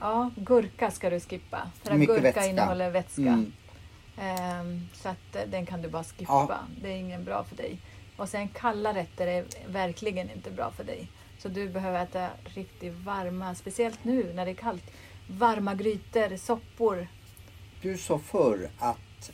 ja, 0.01 0.31
gurka 0.35 0.91
ska 0.91 1.09
du 1.09 1.19
skippa. 1.19 1.71
För 1.83 1.91
att 1.91 1.97
Mycket 1.99 2.15
gurka 2.15 2.21
vätska. 2.23 2.45
innehåller 2.45 2.89
vätska. 2.91 3.21
Mm. 3.21 3.51
Ehm, 4.17 4.87
så 4.93 5.09
att 5.09 5.51
den 5.51 5.65
kan 5.65 5.81
du 5.81 5.89
bara 5.89 6.03
skippa. 6.03 6.25
Ja. 6.49 6.59
Det 6.81 6.87
är 6.91 6.95
ingen 6.95 7.23
bra 7.23 7.43
för 7.43 7.55
dig. 7.55 7.77
Och 8.17 8.29
sen 8.29 8.47
kalla 8.47 8.93
rätter 8.93 9.27
är 9.27 9.45
verkligen 9.67 10.31
inte 10.31 10.51
bra 10.51 10.71
för 10.71 10.83
dig. 10.83 11.07
Så 11.37 11.49
du 11.49 11.69
behöver 11.69 12.03
äta 12.03 12.29
riktigt 12.45 12.93
varma, 12.93 13.55
speciellt 13.55 14.03
nu 14.03 14.33
när 14.33 14.45
det 14.45 14.51
är 14.51 14.55
kallt. 14.55 14.91
Varma 15.29 15.75
grytor, 15.75 16.37
soppor, 16.37 17.07
Du 17.81 17.97
sa 17.97 18.19
förr 18.19 18.69
att 18.79 19.31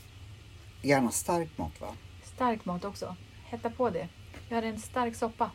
gärna 0.82 1.12
stark 1.12 1.58
mat 1.58 1.82
va? 1.82 1.96
stark 2.24 2.66
mat 2.66 2.86
också. 2.86 3.16
Hetta 3.46 3.70
på 3.70 3.90
det. 3.90 4.08
Gör 4.50 4.64
en 4.64 4.80
stark 4.80 5.16
soppa. 5.16 5.52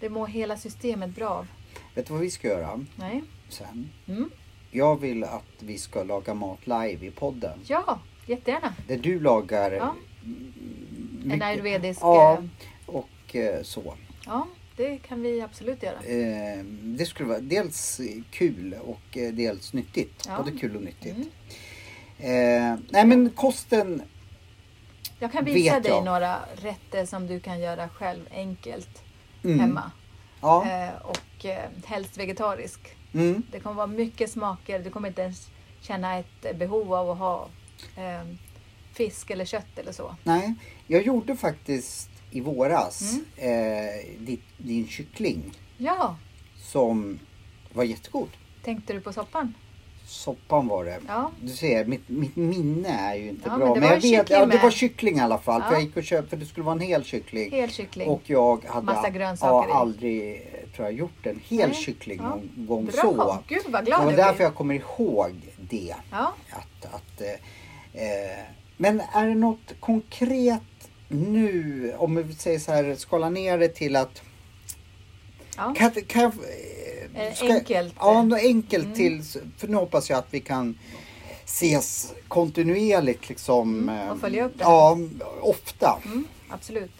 Det 0.00 0.08
mår 0.08 0.26
hela 0.26 0.56
systemet 0.56 1.10
bra 1.10 1.28
av. 1.28 1.46
Vet 1.94 2.06
du 2.06 2.12
vad 2.12 2.22
vi 2.22 2.30
ska 2.30 2.48
göra 2.48 2.84
Nej? 2.96 3.22
sen? 3.48 3.90
Mm. 4.06 4.30
Jag 4.70 5.00
vill 5.00 5.24
att 5.24 5.42
vi 5.58 5.78
ska 5.78 6.02
laga 6.02 6.34
mat 6.34 6.66
live 6.66 7.06
i 7.06 7.10
podden. 7.10 7.60
Ja, 7.66 8.00
jättegärna. 8.26 8.74
Där 8.88 8.96
du 8.98 9.20
lagar 9.20 9.72
Ja. 9.72 9.94
En 11.22 11.28
mycket- 11.28 11.42
ayurvedisk... 11.46 12.00
Ja, 12.02 12.32
eh, 12.32 12.94
och 12.94 13.36
eh, 13.36 13.62
så. 13.62 13.94
Ja, 14.26 14.46
det 14.76 14.98
kan 14.98 15.22
vi 15.22 15.40
absolut 15.40 15.82
göra. 15.82 16.02
Eh, 16.02 16.64
det 16.82 17.06
skulle 17.06 17.28
vara 17.28 17.40
dels 17.40 18.00
kul 18.30 18.74
och 18.84 19.00
dels 19.32 19.72
nyttigt. 19.72 20.24
Ja. 20.28 20.36
Både 20.36 20.58
kul 20.58 20.76
och 20.76 20.82
nyttigt. 20.82 21.16
Mm. 21.16 21.28
Nej 22.90 23.06
men 23.06 23.30
kosten, 23.30 24.02
Jag 25.18 25.32
kan 25.32 25.44
visa 25.44 25.80
dig 25.80 25.90
jag. 25.90 26.04
några 26.04 26.38
rätter 26.56 27.06
som 27.06 27.26
du 27.26 27.40
kan 27.40 27.60
göra 27.60 27.88
själv 27.88 28.28
enkelt 28.32 29.02
Mm. 29.44 29.60
hemma. 29.60 29.90
ja. 30.40 30.90
Och 31.04 31.44
eh, 31.46 31.70
helst 31.84 32.18
vegetarisk. 32.18 32.80
Mm. 33.14 33.42
Det 33.52 33.60
kommer 33.60 33.76
vara 33.76 33.86
mycket 33.86 34.30
smaker. 34.30 34.78
Du 34.78 34.90
kommer 34.90 35.08
inte 35.08 35.22
ens 35.22 35.48
känna 35.80 36.18
ett 36.18 36.44
eh, 36.44 36.56
behov 36.56 36.94
av 36.94 37.10
att 37.10 37.18
ha 37.18 37.48
eh, 37.96 38.22
fisk 38.94 39.30
eller 39.30 39.44
kött 39.44 39.78
eller 39.78 39.92
så. 39.92 40.16
Nej, 40.24 40.54
jag 40.86 41.02
gjorde 41.02 41.36
faktiskt 41.36 42.10
i 42.30 42.40
våras 42.40 43.02
Mm. 43.12 43.24
eh, 43.36 44.04
din, 44.18 44.40
din 44.58 44.88
kyckling 44.88 45.42
Ja, 45.78 46.16
som 46.56 47.18
var 47.72 47.84
jättegod. 47.84 48.28
tänkte 48.64 48.92
du 48.92 49.00
på 49.00 49.12
soppan? 49.12 49.54
Soppan 50.06 50.68
var 50.68 50.84
det. 50.84 51.00
Ja. 51.08 51.30
Du 51.40 51.48
ser, 51.48 51.84
mitt, 51.84 52.08
mitt 52.08 52.36
minne 52.36 52.88
är 52.88 53.14
ju 53.14 53.28
inte 53.28 53.48
Ja, 53.48 53.56
bra. 53.56 53.64
men 53.66 53.74
det 53.74 53.80
Men, 53.80 53.88
var 53.88 53.96
jag 53.96 54.18
vet, 54.18 54.30
ja, 54.30 54.46
det 54.46 54.58
var 54.58 54.70
kyckling 54.70 55.16
i 55.16 55.20
alla 55.20 55.38
fall. 55.38 55.62
För 55.62 55.68
Ja. 55.68 55.74
jag 55.74 55.82
gick 55.82 55.96
och 55.96 56.04
köpte, 56.04 56.30
för 56.30 56.36
det 56.36 56.46
skulle 56.46 56.64
vara 56.64 56.74
en 56.74 56.80
hel 56.80 57.04
kyckling. 57.04 57.50
Hel 57.50 57.70
kyckling. 57.70 58.08
Och 58.08 58.22
jag 58.24 58.64
hade 58.64 58.86
Massa 58.86 59.10
grönsaker 59.10 59.68
ja, 59.68 59.74
aldrig, 59.74 60.42
tror 60.76 60.86
jag, 60.88 60.92
gjort 60.98 61.26
en 61.26 61.40
hel 61.48 61.68
Nej. 61.68 61.78
kyckling 61.78 62.18
Ja. 62.22 62.28
någon 62.28 62.66
gång 62.66 62.84
Bra, 62.86 62.92
så. 63.02 63.38
gud 63.48 63.62
vad 63.68 63.82
Det 63.82 63.86
glad 63.86 64.04
var 64.04 64.10
jag 64.10 64.18
därför 64.18 64.34
blir. 64.36 64.44
jag 64.46 64.54
kommer 64.54 64.74
ihåg 64.74 65.32
det. 65.70 65.94
Ja. 66.10 66.34
Att, 66.50 66.94
att, 66.94 67.20
eh, 67.20 68.02
eh, 68.02 68.44
men 68.76 69.00
är 69.00 69.26
det 69.26 69.34
något 69.34 69.72
konkret 69.80 70.60
nu, 71.08 71.94
om 71.98 72.14
vi 72.28 72.34
säger 72.34 72.58
så 72.58 72.72
här, 72.72 72.94
skala 72.94 73.30
ner 73.30 73.58
det 73.58 73.68
till 73.68 73.96
att 73.96 74.22
Ja. 75.56 75.74
kan, 75.76 75.90
kan 75.90 76.32
eh, 77.14 77.34
ska- 77.34 77.46
enkelt. 77.54 77.94
Ja, 77.98 78.22
något 78.22 78.40
enkelt 78.42 78.84
Mm. 78.84 78.96
till, 78.96 79.22
för 79.58 79.68
nu 79.68 79.76
hoppas 79.76 80.10
jag 80.10 80.18
att 80.18 80.26
vi 80.34 80.40
kan 80.40 80.78
ses 81.44 82.12
kontinuerligt 82.28 83.28
liksom. 83.28 83.88
Mm, 83.88 84.08
och 84.08 84.14
eh, 84.14 84.20
följa 84.20 84.44
upp 84.44 84.58
det. 84.58 84.64
Ja, 84.64 84.98
ofta. 85.40 85.98
Mm, 86.04 86.24
absolut. 86.48 86.92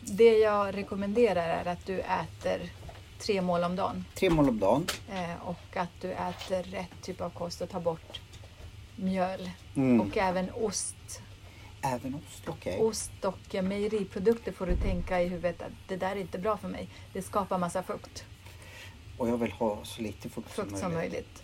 Det 0.00 0.38
jag 0.38 0.76
rekommenderar 0.76 1.48
är 1.48 1.72
att 1.72 1.86
du 1.86 2.00
äter 2.00 2.72
tre 3.18 3.40
mål 3.42 3.64
om 3.64 3.76
dagen. 3.76 4.04
Tre 4.14 4.30
mål 4.30 4.48
om 4.48 4.58
dagen. 4.58 4.86
Eh, 5.12 5.48
och 5.48 5.76
att 5.76 6.00
du 6.00 6.12
äter 6.12 6.62
rätt 6.62 7.02
typ 7.02 7.20
av 7.20 7.30
kost 7.30 7.60
och 7.60 7.70
tar 7.70 7.80
bort 7.80 8.20
mjöl. 8.96 9.50
Mm. 9.76 10.00
Och 10.00 10.16
även 10.16 10.50
ost. 10.50 11.20
Även 11.82 12.14
ost, 12.14 12.42
okej. 12.46 12.80
Ost 12.80 13.24
och 13.24 13.64
mejeriprodukter 13.64 14.52
får 14.52 14.66
du 14.66 14.76
tänka 14.76 15.22
i 15.22 15.28
huvudet 15.28 15.62
att 15.62 15.72
det 15.88 15.96
där 15.96 16.10
är 16.10 16.20
inte 16.20 16.38
bra 16.38 16.56
för 16.56 16.68
mig. 16.68 16.88
Det 17.12 17.22
skapar 17.22 17.58
massa 17.58 17.82
fukt. 17.82 18.24
Och 19.18 19.28
jag 19.28 19.36
vill 19.36 19.52
ha 19.52 19.84
så 19.84 20.02
lite 20.02 20.28
fukt, 20.28 20.50
Fukt 20.50 20.78
som 20.78 20.94
möjligt. 20.94 21.42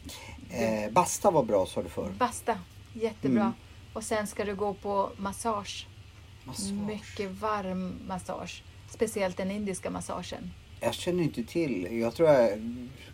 Eh, 0.51 0.93
basta 0.93 1.31
var 1.31 1.43
bra 1.43 1.67
sa 1.67 1.83
du 1.83 1.89
förr. 1.89 2.11
Basta, 2.19 2.59
jättebra. 2.93 3.43
Mm. 3.43 3.53
Och 3.93 4.05
sen 4.05 4.27
ska 4.27 4.45
du 4.45 4.55
gå 4.55 4.75
på 4.75 5.11
massage. 5.17 5.87
Massage. 6.45 6.73
Mycket 6.73 7.31
varm 7.31 7.95
massage. 8.07 8.63
Speciellt 8.89 9.37
den 9.37 9.51
indiska 9.51 9.91
massagen. 9.91 10.51
Jag 10.81 10.95
känner 10.95 11.23
inte 11.23 11.45
till. 11.45 11.99
Jag 12.01 12.15
tror 12.15 12.29
jag 12.29 12.51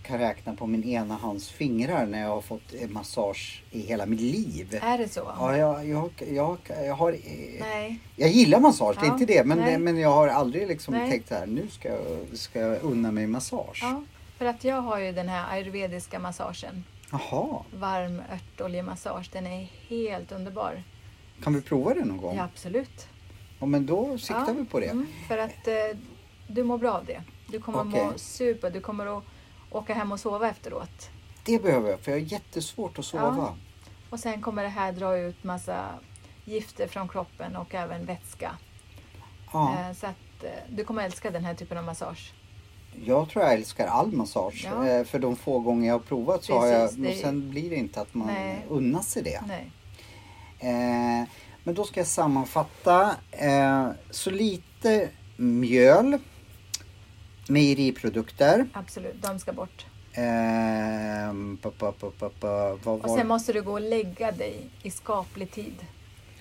kan 0.03 0.19
räkna 0.19 0.55
på 0.57 0.67
min 0.67 0.85
ena 0.85 1.15
hands 1.15 1.49
fingrar 1.51 2.07
när 2.07 2.23
jag 2.23 2.29
har 2.29 2.41
fått 2.41 2.73
massage 2.89 3.63
i 3.71 3.81
hela 3.81 4.07
mitt 4.07 4.21
liv. 4.21 4.79
Är 4.83 4.99
det 4.99 5.09
så? 5.09 5.21
Ja, 5.39 5.57
jag, 5.57 5.87
jag, 5.89 6.11
jag, 6.33 6.57
jag 6.69 6.95
har... 6.95 7.17
Nej. 7.61 7.99
Jag 8.17 8.31
gillar 8.31 8.61
massage, 8.61 8.97
det 9.01 9.07
är 9.07 9.07
Ja, 9.07 9.13
inte 9.13 9.27
det. 9.27 9.45
Men, 9.45 9.59
nej. 9.59 9.79
men 9.79 9.99
jag 9.99 10.09
har 10.11 10.29
aldrig 10.29 10.69
liksom 10.69 10.95
Nej. 10.95 11.11
tänkt 11.11 11.31
här, 11.31 11.47
nu 11.47 11.69
ska 11.69 11.89
jag, 11.89 12.03
ska 12.33 12.61
jag 12.61 12.83
unna 12.83 13.13
mig 13.13 13.27
massage. 13.27 13.79
Ja, 13.83 14.03
för 14.39 14.45
att 14.47 14.65
jag 14.65 14.81
har 14.81 14.99
ju 14.99 15.13
den 15.13 15.29
här 15.29 15.53
ayurvediska 15.55 16.19
massagen. 16.19 16.85
Jaha, 17.13 17.63
Varm 17.75 18.23
örtoljemassage. 18.33 19.31
Den 19.33 19.47
är 19.47 19.69
helt 19.89 20.33
underbar. 20.33 20.83
kan 21.43 21.55
vi 21.55 21.61
prova 21.63 21.95
det 21.95 22.05
någon 22.05 22.17
gång? 22.17 22.37
Ja, 22.37 22.45
absolut. 22.45 23.09
Ja, 23.61 23.67
men 23.67 23.87
då 23.87 24.19
siktar 24.19 24.45
Ja, 24.49 24.55
vi 24.59 24.65
på 24.65 24.81
det. 24.81 24.87
Mm, 24.87 25.07
för 25.29 25.39
att 25.39 25.69
eh, 25.69 25.99
du 26.49 26.65
mår 26.65 26.79
bra 26.79 26.93
av 26.93 27.05
det. 27.05 27.23
Du 27.47 27.61
kommer 27.61 27.81
Okej. 27.81 28.05
må 28.07 28.13
super. 28.19 28.71
Du 28.71 28.81
kommer 28.81 29.19
att 29.19 29.25
åka 29.71 29.95
hem 29.95 30.13
och 30.13 30.21
sova 30.21 30.49
efteråt. 30.51 31.11
Det 31.45 31.63
behöver 31.63 31.91
jag, 31.91 32.01
för 32.01 32.11
jag 32.13 32.19
har 32.19 32.27
jättesvårt 32.27 32.99
att 32.99 33.05
sova. 33.05 33.35
Ja. 33.37 33.57
Och 34.11 34.21
sen 34.21 34.43
kommer 34.43 34.63
det 34.63 34.69
här 34.69 34.93
dra 34.93 35.19
ut 35.19 35.45
massa 35.45 35.85
gifter 36.45 36.87
från 36.89 37.09
kroppen 37.09 37.57
och 37.57 37.75
även 37.75 38.05
vätska. 38.07 38.57
Ja. 39.53 39.75
Eh, 39.79 39.93
så 39.97 40.07
att 40.07 40.45
eh, 40.45 40.51
du 40.69 40.85
kommer 40.85 41.05
älska 41.05 41.31
den 41.31 41.45
här 41.45 41.55
typen 41.55 41.79
av 41.79 41.85
massage. 41.85 42.33
Jag 43.05 43.29
tror 43.31 43.45
jag 43.45 43.55
älskar 43.55 43.87
all 43.87 44.13
massage. 44.13 44.67
Ja. 44.71 44.89
Eh, 44.89 45.05
För 45.05 45.19
de 45.19 45.37
få 45.37 45.59
gånger 45.59 45.87
jag 45.89 45.95
har 45.95 45.99
provat 45.99 46.45
så 46.45 46.59
har 46.59 46.67
jag... 46.67 46.91
Precis, 46.91 47.09
Och 47.09 47.15
sen 47.21 47.51
blir 47.51 47.71
det 47.71 47.77
inte 47.77 48.01
att 48.01 48.15
man 48.15 48.27
Nej. 48.27 48.65
unnar 48.69 49.01
sig 49.01 49.23
det. 49.23 49.43
Nej. 49.49 49.71
Eh, 50.59 51.29
men 51.65 51.75
då 51.75 51.85
ska 51.85 52.01
jag 52.01 52.07
sammanfatta. 52.07 53.17
Eh, 53.31 53.89
så 54.11 54.31
lite 54.31 55.09
mjöl, 55.37 56.19
mejeriprodukter. 57.49 58.69
Absolut, 58.73 59.23
de 59.23 59.39
ska 59.39 59.53
bort. 59.53 59.87
Eh, 60.13 60.23
pa, 61.63 61.71
pa, 61.71 61.93
pa, 61.93 62.11
pa, 62.41 62.77
vad 62.85 63.01
Och 63.01 63.09
var 63.09 63.17
sen 63.19 63.29
måste 63.29 63.53
du 63.53 63.63
gå 63.63 63.73
och 63.73 63.81
lägga 63.81 64.33
dig 64.33 64.57
i 64.83 64.91
skaplig 64.91 65.51
tid. 65.51 65.75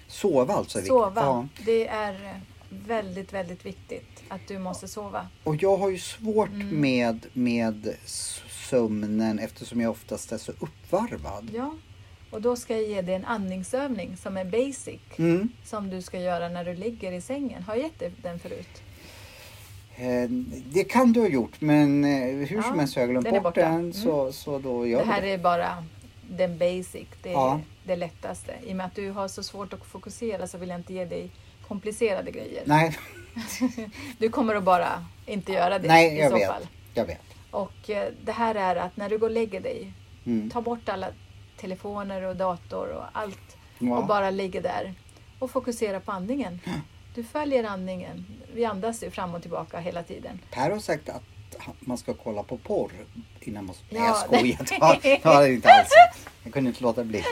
Sova 0.07 0.53
alltså. 0.53 0.77
är 0.77 0.81
viktigt. 0.81 0.89
Sova. 0.89 1.21
Ja. 1.21 1.47
Det 1.65 1.87
är 1.87 2.41
väldigt, 2.69 3.33
väldigt 3.33 3.65
viktigt 3.65 4.23
att 4.27 4.41
du 4.47 4.59
måste 4.59 4.87
sova. 4.87 5.27
Och 5.43 5.55
jag 5.63 5.77
har 5.77 5.89
ju 5.89 5.97
svårt 5.99 6.49
Mm. 6.49 6.81
med, 6.81 7.25
med 7.33 7.87
s- 8.05 8.41
sömnen 8.69 9.39
eftersom 9.39 9.81
jag 9.81 9.91
oftast 9.91 10.31
är 10.31 10.37
så 10.37 10.51
uppvarvad. 10.51 11.49
Ja. 11.53 11.73
Och 12.31 12.41
då 12.41 12.55
ska 12.55 12.73
jag 12.73 12.83
ge 12.89 13.01
dig 13.01 13.15
en 13.15 13.25
andningsövning 13.25 14.17
som 14.17 14.37
är 14.37 14.45
basic. 14.45 14.99
Mm. 15.17 15.49
Som 15.65 15.89
du 15.89 16.01
ska 16.01 16.19
göra 16.19 16.49
när 16.49 16.65
du 16.65 16.73
ligger 16.73 17.11
i 17.11 17.21
sängen. 17.21 17.63
Har 17.63 17.75
jag 17.75 17.83
gett 17.83 17.99
dig 17.99 18.11
den 18.21 18.39
förut? 18.39 18.81
Eh, 19.97 20.29
Det 20.73 20.83
kan 20.83 21.13
du 21.13 21.19
ha 21.19 21.27
gjort 21.27 21.61
men 21.61 22.03
eh, 22.03 22.47
hur 22.47 22.55
Ja, 22.55 22.63
som 22.63 22.79
helst 22.79 22.95
har 22.95 23.01
jag 23.01 23.09
glömt 23.09 23.25
den 23.25 23.43
bort 23.43 23.55
den 23.55 23.73
Mm. 23.73 23.93
så, 23.93 24.31
så 24.31 24.59
då 24.59 24.87
gör 24.87 24.99
Det 24.99 25.11
här 25.11 25.21
det. 25.21 25.29
är 25.33 25.37
bara 25.37 25.83
den 26.29 26.57
basic. 26.57 27.07
Det 27.23 27.29
är 27.29 27.33
Ja. 27.33 27.59
det 27.83 27.95
lättaste. 27.95 28.53
I 28.65 28.71
och 28.71 28.75
med 28.75 28.85
att 28.85 28.95
du 28.95 29.11
har 29.11 29.27
så 29.27 29.43
svårt 29.43 29.73
att 29.73 29.85
fokusera 29.85 30.47
så 30.47 30.57
vill 30.57 30.69
jag 30.69 30.79
inte 30.79 30.93
ge 30.93 31.05
dig 31.05 31.29
komplicerade 31.67 32.31
grejer. 32.31 32.63
Nej, 32.65 32.97
Du 34.17 34.29
kommer 34.29 34.55
att 34.55 34.63
bara 34.63 35.05
inte 35.25 35.51
göra 35.51 35.79
det 35.79 35.87
nej 35.87 36.15
i 36.15 36.19
jag 36.19 36.31
så 36.31 36.37
vet. 36.37 36.47
fall. 36.47 36.67
Jag 36.93 37.05
vet. 37.05 37.21
Och 37.51 37.89
eh, 37.89 38.07
det 38.23 38.31
här 38.31 38.55
är 38.55 38.75
att 38.75 38.97
när 38.97 39.09
du 39.09 39.17
går 39.17 39.27
och 39.27 39.33
lägger 39.33 39.59
dig, 39.61 39.93
Mm. 40.25 40.49
ta 40.49 40.61
bort 40.61 40.89
alla 40.89 41.07
telefoner 41.57 42.21
och 42.21 42.35
dator 42.35 42.87
och 42.87 43.03
allt 43.13 43.57
Ja. 43.79 43.97
och 43.97 44.05
bara 44.07 44.29
ligger 44.29 44.61
där 44.61 44.93
och 45.39 45.51
fokusera 45.51 45.99
på 45.99 46.11
andningen. 46.11 46.59
Du 47.15 47.23
följer 47.23 47.63
andningen. 47.63 48.25
Vi 48.53 48.65
andas 48.65 49.03
ju 49.03 49.11
fram 49.11 49.33
och 49.35 49.41
tillbaka 49.41 49.79
hela 49.79 50.03
tiden. 50.03 50.39
Per 50.51 50.69
har 50.71 50.79
sagt 50.79 51.09
att 51.09 51.21
man 51.79 51.97
ska 51.97 52.13
kolla 52.13 52.43
på 52.43 52.57
porr 52.57 52.91
innan 53.39 53.65
man... 53.65 53.75
Nej 53.89 54.01
Ja, 54.01 54.07
jag 54.07 54.17
skojar. 54.17 54.57
Det 55.21 55.25
var 55.25 55.41
det 55.41 55.53
inte 55.53 55.69
alls. 55.73 55.89
Jag 56.43 56.53
kunde 56.53 56.69
inte 56.69 56.83
låta 56.83 57.03
bli. 57.03 57.19
Eh, 57.19 57.23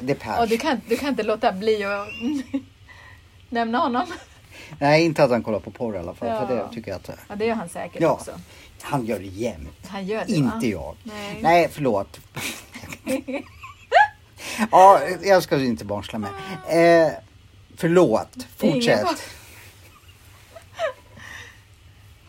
det 0.00 0.10
är 0.10 0.14
Per. 0.14 0.40
Och 0.40 0.48
du 0.48 0.58
kan, 0.58 0.80
du 0.88 0.96
kan 0.96 1.08
inte 1.08 1.22
låta 1.22 1.52
bli 1.52 1.84
att 1.84 2.08
nämna 3.48 3.78
honom. 3.78 4.06
Nej 4.78 5.04
inte 5.04 5.24
att 5.24 5.30
han 5.30 5.42
kollar 5.42 5.60
på 5.60 5.70
porr 5.70 5.94
i 5.96 5.98
alla 5.98 6.14
fall. 6.14 6.46
För 6.46 6.56
Ja. 6.56 6.62
det 6.64 6.74
tycker 6.74 6.90
jag 6.90 6.96
att 6.96 7.10
Ja, 7.28 7.34
det 7.36 7.44
gör 7.46 7.54
han 7.54 7.68
säkert 7.68 8.02
Ja. 8.02 8.10
också. 8.12 8.30
han 8.82 9.06
gör 9.06 9.18
det 9.18 9.24
jämt. 9.26 9.86
Han 9.88 10.06
gör 10.06 10.24
det 10.26 10.40
va? 10.42 10.52
Inte 10.54 10.68
jag. 10.68 10.96
Nej. 11.02 11.38
Nej, 11.42 11.68
förlåt. 11.72 12.20
ja, 14.70 15.00
jag 15.22 15.42
ska 15.42 15.56
inte 15.62 15.84
barnsla 15.84 16.18
mig. 16.18 16.30
Eh, 16.68 17.12
förlåt, 17.76 18.46
fortsätt. 18.56 19.32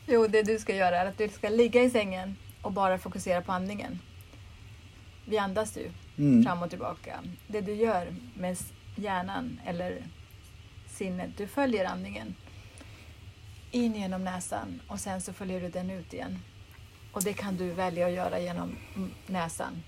Jo, 0.08 0.28
det 0.28 0.44
du 0.44 0.60
ska 0.60 0.76
göra 0.76 0.98
är 0.98 1.06
att 1.06 1.18
du 1.18 1.30
ska 1.30 1.50
ligga 1.50 1.84
i 1.84 1.90
sängen 1.90 2.38
och 2.62 2.72
bara 2.72 2.98
fokusera 2.98 3.42
på 3.42 3.52
andningen. 3.52 4.00
Vi 5.26 5.38
andas 5.38 5.78
ju 5.78 5.92
Mm. 6.18 6.44
fram 6.44 6.64
och 6.64 6.70
tillbaka. 6.70 7.20
Det 7.48 7.62
du 7.62 7.74
gör 7.74 8.16
med 8.36 8.58
hjärnan 8.96 9.60
eller 9.66 10.04
sinnet, 10.90 11.30
du 11.38 11.48
följer 11.48 11.86
andningen 11.86 12.36
in 13.72 13.96
genom 13.96 14.24
näsan 14.24 14.82
och 14.88 15.00
sen 15.00 15.22
så 15.22 15.34
följer 15.34 15.62
du 15.62 15.70
den 15.70 15.90
ut 15.90 16.14
igen. 16.14 16.40
Och 17.12 17.24
det 17.24 17.34
kan 17.34 17.58
du 17.58 17.72
välja 17.72 18.08
att 18.08 18.14
göra 18.14 18.40
genom 18.40 18.76
näsan. 19.28 19.84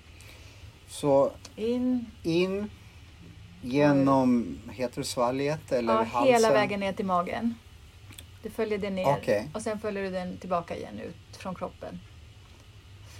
Så 0.87 1.31
In, 1.55 2.05
in 2.23 2.69
genom, 3.61 4.59
heter 4.71 5.01
det 5.01 5.07
svalget 5.07 5.71
eller 5.71 5.93
ja, 5.93 6.03
halsen? 6.03 6.33
hela 6.33 6.51
vägen 6.51 6.79
ner 6.79 6.93
till 6.93 7.05
magen. 7.05 7.55
Du 8.43 8.49
följer 8.49 8.77
den 8.77 8.95
ner 8.95 9.07
Okej. 9.07 9.49
och 9.53 9.61
sen 9.61 9.79
följer 9.79 10.03
du 10.03 10.09
den 10.09 10.37
tillbaka 10.37 10.75
igen 10.75 10.99
ut 10.99 11.37
från 11.37 11.55
kroppen. 11.55 11.99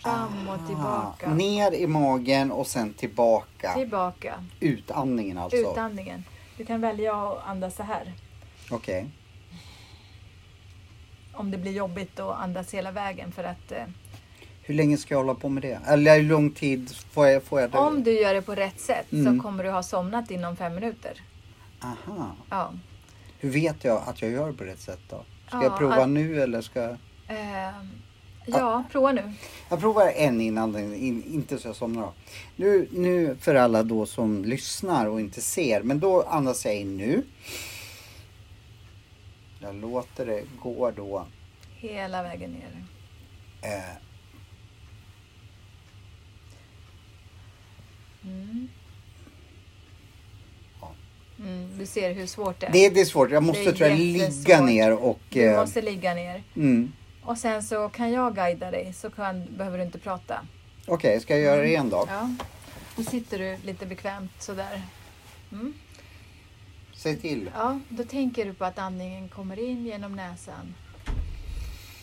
Fram 0.04 0.50
och 0.50 0.68
tillbaka. 0.68 1.28
Ah, 1.30 1.34
ner 1.34 1.72
i 1.72 1.88
magen 1.88 2.52
och 2.52 2.68
sen 2.68 2.94
tillbaka. 2.94 3.74
Tillbaka. 3.74 4.46
Utandningen 4.60 5.38
alltså. 5.38 5.58
Utandningen. 5.58 6.24
Du 6.58 6.66
kan 6.66 6.82
välja 6.82 7.16
att 7.16 7.48
andas 7.48 7.76
så 7.76 7.84
här. 7.84 8.14
Okej. 8.72 9.08
Om 11.34 11.52
det 11.52 11.58
blir 11.58 11.72
jobbigt 11.72 12.20
att 12.20 12.40
andas 12.40 12.74
hela 12.74 12.92
vägen 12.92 13.32
för 13.32 13.44
att 13.44 13.72
eh, 13.72 13.84
Hur 14.70 14.76
länge 14.76 14.98
ska 14.98 15.14
jag 15.14 15.20
hålla 15.20 15.36
på 15.36 15.50
med 15.50 15.64
det? 15.64 15.80
Eller 15.88 16.16
hur 16.16 16.24
lång 16.24 16.52
tid 16.52 16.92
får 17.12 17.28
jag, 17.28 17.44
får 17.44 17.62
jag 17.62 17.72
det? 17.72 17.78
om 17.78 18.04
du 18.04 18.12
gör 18.22 18.34
det 18.34 18.42
på 18.42 18.56
rätt 18.56 18.80
sätt 18.80 19.12
Mm. 19.12 19.38
så 19.38 19.44
kommer 19.44 19.64
du 19.64 19.70
ha 19.70 19.84
somnat 19.84 20.32
inom 20.32 20.56
fem 20.56 20.76
minuter. 20.76 21.22
Aha. 21.82 22.36
Ja. 22.50 22.74
Hur 23.40 23.50
vet 23.50 23.84
jag 23.84 24.02
att 24.08 24.22
jag 24.22 24.32
gör 24.32 24.48
det 24.48 24.54
på 24.54 24.64
rätt 24.64 24.80
sätt 24.80 25.00
då? 25.10 25.24
Ska 25.48 25.58
Ja, 25.58 25.64
jag 25.64 25.78
prova 25.78 25.96
att- 25.96 26.10
nu 26.10 26.42
eller 26.42 26.62
ska 26.62 26.80
jag... 26.82 26.92
Eh, 27.28 27.74
ja, 28.46 28.84
prova 28.92 29.12
nu. 29.12 29.34
Jag 29.70 29.80
provar 29.80 30.12
en 30.16 30.42
innan, 30.42 30.72
den- 30.72 30.96
in, 30.96 31.24
inte 31.24 31.58
så 31.58 31.68
jag 31.68 31.76
somnar 31.76 32.02
då. 32.02 32.14
Nu, 32.56 32.88
nu 32.92 33.38
för 33.40 33.56
alla 33.56 33.84
då 33.84 34.06
som 34.06 34.46
lyssnar 34.46 35.06
och 35.06 35.20
inte 35.22 35.42
ser, 35.42 35.82
men 35.84 36.00
då 36.00 36.22
andas 36.24 36.66
jag 36.66 36.76
in 36.76 36.98
nu. 36.98 37.24
Jag 39.60 39.76
låter 39.76 40.26
det 40.26 40.44
gå 40.62 40.92
då. 40.92 41.26
Hela 41.76 42.24
vägen 42.24 42.52
ner. 42.52 42.84
Eh, 43.62 43.96
Mm. 48.24 48.70
Mm, 51.40 51.78
du 51.78 51.86
ser 51.86 52.14
hur 52.14 52.28
svårt 52.28 52.60
det 52.60 52.66
är. 52.66 52.72
det, 52.72 52.90
det 52.90 53.02
är 53.02 53.06
svårt, 53.06 53.32
jag 53.32 53.44
måste 53.44 53.72
tror 53.72 53.90
jag 53.90 54.00
ligga 54.00 54.62
ner 54.62 54.94
och... 54.94 55.20
Du 55.30 55.46
eh, 55.46 55.60
måste 55.60 55.82
ligga 55.82 56.14
ner. 56.14 56.44
mm. 56.56 56.92
Och 57.24 57.38
sen 57.38 57.64
så 57.64 57.90
kan 57.90 58.12
jag 58.12 58.36
guida 58.36 58.72
dig 58.72 58.94
så 58.94 59.10
kan, 59.10 59.46
behöver 59.58 59.78
du 59.78 59.84
inte 59.84 60.00
prata. 60.00 60.46
Okej, 60.88 61.20
ska 61.20 61.34
jag 61.34 61.44
göra 61.44 61.62
det 61.62 61.68
igen 61.68 61.90
då? 61.90 62.06
Ja. 62.08 62.36
Då 62.96 63.04
sitter 63.04 63.40
du 63.40 63.58
lite 63.66 63.86
bekvämt 63.86 64.32
sådär. 64.40 64.82
Mm. 65.52 65.74
Säg 66.96 67.18
till. 67.18 67.50
Ja, 67.56 67.80
då 67.90 68.04
tänker 68.04 68.46
du 68.46 68.54
på 68.54 68.66
att 68.66 68.80
andningen 68.80 69.30
kommer 69.30 69.60
in 69.60 69.86
genom 69.86 70.16
näsan. 70.16 70.76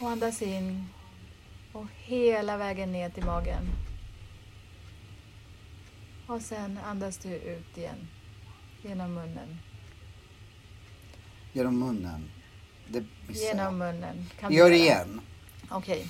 Och 0.01 0.11
andas 0.11 0.43
in. 0.43 0.89
Och 1.73 1.87
hela 1.97 2.57
vägen 2.57 2.93
ner 2.93 3.11
till 3.11 3.25
magen. 3.25 3.63
Och 6.27 6.43
sen 6.43 6.79
andas 6.85 7.19
du 7.19 7.29
ut 7.29 7.79
igen. 7.79 8.09
Genom 8.83 9.15
munnen. 9.15 9.59
Genom 11.53 11.79
munnen. 11.79 12.31
Genom 13.29 13.79
munnen. 13.79 14.27
Kan 14.41 14.53
Gör 14.53 14.71
det 14.71 14.77
igen. 14.77 15.21
Okej. 15.71 16.07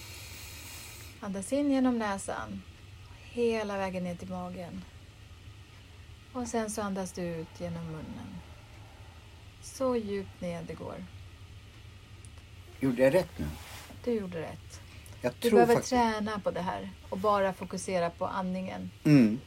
Andas 1.21 1.53
in 1.53 1.71
genom 1.71 1.99
näsan. 1.99 2.63
Hela 3.23 3.79
vägen 3.79 4.05
ner 4.05 4.15
till 4.15 4.29
magen. 4.29 4.85
Och 6.33 6.49
sen 6.49 6.71
så 6.71 6.83
andas 6.83 7.13
du 7.13 7.23
ut 7.23 7.61
genom 7.61 7.87
munnen. 7.87 8.37
Så 9.63 9.97
djupt 9.97 10.41
ner 10.41 10.63
det 10.63 10.75
går. 10.75 11.05
Gjorde 12.81 13.03
jag 13.03 13.15
rätt 13.15 13.39
nu? 13.39 13.47
Du 14.05 14.13
gjorde 14.13 14.43
rätt. 14.43 14.81
Jag 15.21 15.33
Du 15.41 15.51
behöver 15.51 15.75
faktiskt... 15.75 15.91
träna 15.91 16.41
på 16.41 16.51
det 16.51 16.61
här 16.61 16.91
och 17.09 17.19
bara 17.19 17.53
fokusera 17.53 18.11
på 18.11 18.27
andningen. 18.27 18.91
Mm. 19.05 19.41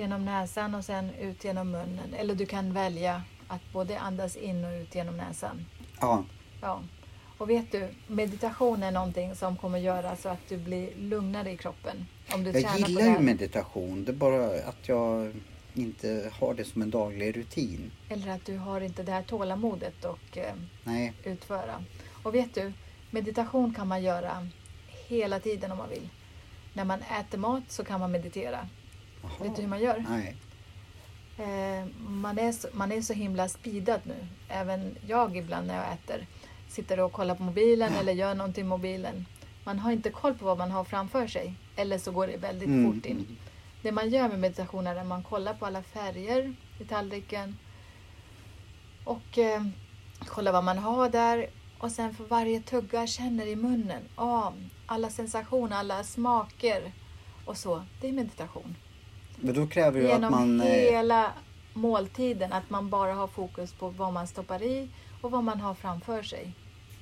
Genom 0.00 0.24
näsan 0.24 0.74
och 0.74 0.84
sen 0.84 1.10
ut 1.20 1.44
genom 1.44 1.70
munnen. 1.70 2.14
Eller 2.16 2.34
du 2.34 2.46
kan 2.46 2.72
välja 2.72 3.22
att 3.48 3.72
både 3.72 3.98
andas 3.98 4.36
in 4.36 4.64
och 4.64 4.72
ut 4.72 4.94
genom 4.94 5.16
näsan. 5.16 5.66
Ja. 6.00 6.24
Ja. 6.60 6.82
Och 7.38 7.50
vet 7.50 7.72
du, 7.72 7.88
meditation 8.06 8.82
är 8.82 8.90
någonting 8.90 9.34
som 9.34 9.56
kommer 9.56 9.78
göra 9.78 10.16
så 10.16 10.28
att 10.28 10.48
du 10.48 10.56
blir 10.56 10.94
lugnare 10.96 11.50
i 11.50 11.56
kroppen. 11.56 12.06
Om 12.34 12.44
du 12.44 12.50
Jag 12.50 12.78
gillar 12.78 13.02
ju 13.02 13.18
meditation. 13.18 14.04
Det 14.04 14.10
är 14.10 14.16
bara 14.16 14.44
att 14.44 14.88
jag 14.88 15.32
inte 15.74 16.30
har 16.40 16.54
det 16.54 16.64
som 16.64 16.82
en 16.82 16.90
daglig 16.90 17.36
rutin. 17.36 17.90
Eller 18.08 18.28
att 18.28 18.44
du 18.44 18.56
har 18.56 18.80
inte 18.80 19.02
det 19.02 19.12
här 19.12 19.22
tålamodet 19.22 20.04
och 20.04 20.38
eh, 20.38 21.10
utföra. 21.24 21.84
Och 22.22 22.34
vet 22.34 22.54
du, 22.54 22.72
meditation 23.10 23.74
kan 23.74 23.88
man 23.88 24.02
göra 24.02 24.48
hela 25.08 25.40
tiden 25.40 25.72
om 25.72 25.78
man 25.78 25.88
vill. 25.90 26.08
När 26.72 26.84
man 26.84 27.00
äter 27.20 27.38
mat 27.38 27.64
så 27.68 27.84
kan 27.84 28.00
man 28.00 28.12
meditera. 28.12 28.68
Jaha. 29.22 29.30
Vet 29.42 29.56
du 29.56 29.62
hur 29.62 29.68
man 29.68 29.80
gör? 29.80 30.04
Nej. 30.08 30.36
Eh, 31.38 31.86
man, 32.08 32.38
är 32.38 32.52
så, 32.52 32.68
man 32.72 32.92
är 32.92 33.02
så 33.02 33.12
himla 33.12 33.48
speedad 33.48 34.00
nu. 34.04 34.26
Även 34.48 34.96
jag 35.06 35.36
ibland 35.36 35.66
när 35.66 35.74
jag 35.76 35.92
äter. 35.92 36.26
Sitter 36.68 37.00
och 37.00 37.12
kollar 37.12 37.34
på 37.34 37.42
mobilen 37.42 37.92
eller 37.94 38.12
gör 38.12 38.34
någonting 38.34 38.64
i 38.64 38.68
mobilen. 38.68 39.26
Man 39.64 39.78
har 39.78 39.92
inte 39.92 40.10
koll 40.10 40.34
på 40.34 40.44
vad 40.44 40.58
man 40.58 40.70
har 40.70 40.84
framför 40.84 41.26
sig. 41.26 41.54
Eller 41.76 41.98
så 41.98 42.12
går 42.12 42.26
det 42.26 42.36
väldigt 42.36 42.68
Mm, 42.68 42.94
fort 42.94 43.06
in. 43.06 43.36
Det 43.82 43.92
man 43.92 44.10
gör 44.10 44.28
med 44.28 44.38
meditation 44.38 44.86
är 44.86 44.96
att 44.96 45.06
man 45.06 45.22
kollar 45.22 45.54
på 45.54 45.66
alla 45.66 45.82
färger 45.82 46.54
i 46.78 46.84
tallriken. 46.84 47.56
Och 49.04 49.38
eh, 49.38 49.64
kollar 50.26 50.52
vad 50.52 50.64
man 50.64 50.78
har 50.78 51.08
där. 51.08 51.46
Och 51.78 51.92
sen 51.92 52.14
för 52.14 52.24
varje 52.24 52.60
tugga 52.60 53.06
känner 53.06 53.46
i 53.46 53.56
munnen. 53.56 54.02
Ah, 54.14 54.52
alla 54.86 55.10
sensationer, 55.10 55.76
alla 55.76 56.04
smaker. 56.04 56.92
Och 57.44 57.56
så. 57.56 57.84
Det 58.00 58.08
är 58.08 58.12
meditation. 58.12 58.76
Men 59.40 59.54
då 59.54 59.66
kräver 59.66 60.00
ju 60.00 60.06
att 60.06 60.12
Genom 60.12 60.30
man... 60.30 60.60
eh, 60.60 60.66
hela 60.66 61.32
måltiden. 61.72 62.52
Att 62.52 62.70
man 62.70 62.90
bara 62.90 63.14
har 63.14 63.26
fokus 63.26 63.72
på 63.72 63.88
vad 63.88 64.12
man 64.12 64.26
stoppar 64.26 64.62
i 64.62 64.88
och 65.20 65.30
vad 65.30 65.44
man 65.44 65.60
har 65.60 65.74
framför 65.74 66.22
sig. 66.22 66.52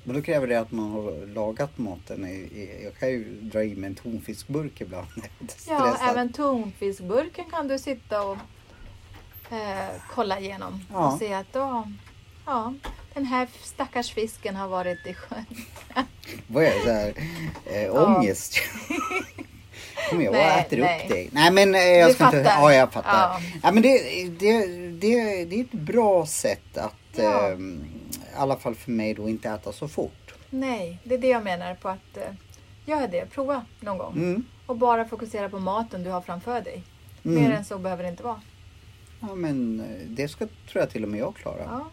Men 0.05 0.16
då 0.16 0.22
kräver 0.22 0.47
det 0.47 0.61
att 0.61 0.72
man 0.72 0.91
har 0.91 1.26
lagat 1.26 1.78
maten. 1.78 2.49
Jag 2.82 2.95
kan 2.99 3.09
ju 3.09 3.41
dra 3.41 3.62
i 3.64 3.74
mig 3.74 3.89
en 3.89 3.95
tonfiskburk 3.95 4.80
ibland. 4.80 5.07
Ja, 5.68 5.97
även 6.01 6.32
tonfiskburken 6.32 7.45
kan 7.51 7.68
du 7.68 7.78
sitta 7.78 8.22
och 8.22 8.36
eh, 9.51 9.89
kolla 10.11 10.41
igenom. 10.41 10.84
Ja. 10.93 11.12
Och 11.12 11.18
se 11.18 11.34
att 11.34 11.47
ja, 11.53 11.89
ja, 12.47 12.74
den 13.14 13.24
här 13.24 13.49
stackars 13.62 14.12
fisken 14.12 14.57
har 14.57 14.68
varit 14.68 15.07
i 15.07 15.14
sjön. 15.14 15.45
Vad 16.47 16.64
är 16.64 16.84
det? 16.84 16.93
Här, 16.93 17.14
eh, 17.66 17.82
Ja. 17.82 18.24
Kommer 20.11 20.25
jag 20.25 20.31
och 20.35 20.39
äter 20.41 20.77
nej. 20.79 21.03
upp 21.03 21.09
dig? 21.09 21.29
Nej 21.33 21.51
men 21.51 21.75
eh, 21.75 21.81
jag 21.81 22.11
Du 22.11 22.15
ska 22.15 22.25
inte... 22.25 22.37
fattar. 22.45 22.61
Ja, 22.63 22.75
jag 22.75 22.93
fattar. 22.93 23.11
Ja. 23.13 23.41
Ja. 23.63 23.73
men 23.73 23.83
det, 23.83 23.99
det, 24.39 24.67
det, 24.91 25.45
det 25.45 25.57
är 25.57 25.61
ett 25.61 25.73
bra 25.73 26.27
sätt 26.27 26.77
att, 26.79 26.95
Ja. 27.17 27.49
eh, 27.49 27.59
i 27.59 28.37
alla 28.37 28.57
fall 28.57 28.75
för 28.75 28.91
mig 28.91 29.15
då, 29.15 29.29
inte 29.29 29.49
äta 29.51 29.73
så 29.73 29.89
fort. 29.89 30.35
Nej, 30.51 30.99
det 31.05 31.15
är 31.15 31.19
det 31.19 31.29
jag 31.29 31.45
menar 31.45 31.75
på 31.75 31.89
att 31.89 32.17
eh, 32.17 32.23
gör 32.87 33.09
det. 33.09 33.27
Prova 33.31 33.65
någon 33.81 33.99
gång. 33.99 34.13
Mm. 34.13 34.45
Och 34.67 34.77
bara 34.77 35.05
fokusera 35.05 35.49
på 35.49 35.59
maten 35.59 36.05
du 36.05 36.11
har 36.11 36.21
framför 36.21 36.61
dig. 36.61 36.83
Mm. 37.25 37.43
Mer 37.43 37.51
än 37.57 37.65
så 37.65 37.79
behöver 37.79 38.03
det 38.03 38.09
inte 38.11 38.23
vara. 38.23 38.41
Ja, 39.21 39.35
men 39.35 39.81
eh, 39.81 40.07
det 40.09 40.29
ska, 40.29 40.47
tror 40.47 40.83
jag 40.83 40.91
till 40.91 41.03
och 41.03 41.09
med 41.11 41.21
jag 41.21 41.37
klara. 41.37 41.63
Ja. 41.65 41.91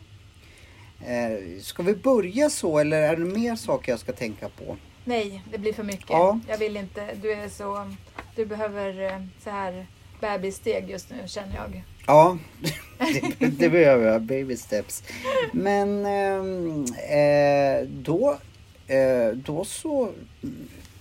Eh, 1.07 1.61
ska 1.61 1.83
vi 1.83 1.95
börja 1.95 2.49
så 2.49 2.79
eller 2.79 3.01
är 3.01 3.15
det 3.15 3.25
mer 3.25 3.55
saker 3.55 3.91
jag 3.91 3.99
ska 3.99 4.11
tänka 4.11 4.49
på? 4.49 4.77
Nej, 5.05 5.43
det 5.51 5.57
blir 5.57 5.73
för 5.73 5.83
mycket. 5.83 6.09
Ja. 6.09 6.39
Jag 6.47 6.57
vill 6.57 6.77
inte. 6.77 7.15
Du 7.21 7.31
är 7.31 7.49
så... 7.49 7.91
Du 8.35 8.45
behöver 8.45 9.11
eh, 9.11 9.21
så 9.43 9.49
här 9.49 9.87
bebissteg 10.19 10.89
just 10.89 11.09
nu 11.09 11.27
känner 11.27 11.55
jag. 11.55 11.83
Ja, 12.07 12.37
det, 12.99 13.47
det 13.49 13.69
behöver 13.69 14.11
jag. 14.11 14.21
Baby 14.21 14.57
steps. 14.57 15.03
Men 15.51 16.05
ehm, 16.05 16.85
eh, 17.09 17.87
då, 17.87 18.37
eh, 18.87 19.35
då 19.35 19.65
så 19.65 20.11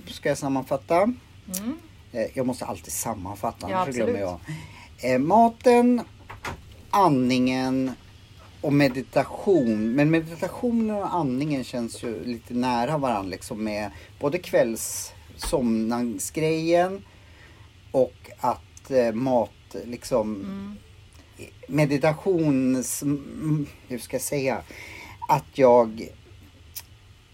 ska 0.06 0.28
jag 0.28 0.38
sammanfatta. 0.38 0.96
Mm. 1.02 1.78
Eh, 2.12 2.26
jag 2.34 2.46
måste 2.46 2.64
alltid 2.64 2.92
sammanfatta, 2.92 3.70
Ja, 3.70 3.76
annars 3.76 3.94
glömmer 3.94 4.20
jag. 4.20 4.40
Eh, 4.98 5.18
maten, 5.18 6.00
andningen 6.90 7.92
och 8.64 8.72
meditation. 8.72 9.92
Men 9.94 10.10
meditationen 10.10 10.96
och 10.96 11.14
andningen 11.14 11.64
känns 11.64 12.02
ju 12.02 12.24
lite 12.24 12.54
nära 12.54 12.98
varandra 12.98 13.30
liksom 13.30 13.64
med 13.64 13.90
både 14.20 14.38
kvällssomnangsgrejen 14.38 17.04
och 17.90 18.30
att 18.38 18.90
eh, 18.90 19.12
mat 19.12 19.50
liksom 19.84 20.34
Mm. 20.34 20.76
meditations... 21.68 23.02
mm, 23.02 23.66
Hur 23.88 23.98
ska 23.98 24.14
jag 24.14 24.22
säga? 24.22 24.62
Att 25.28 25.58
jag 25.58 26.08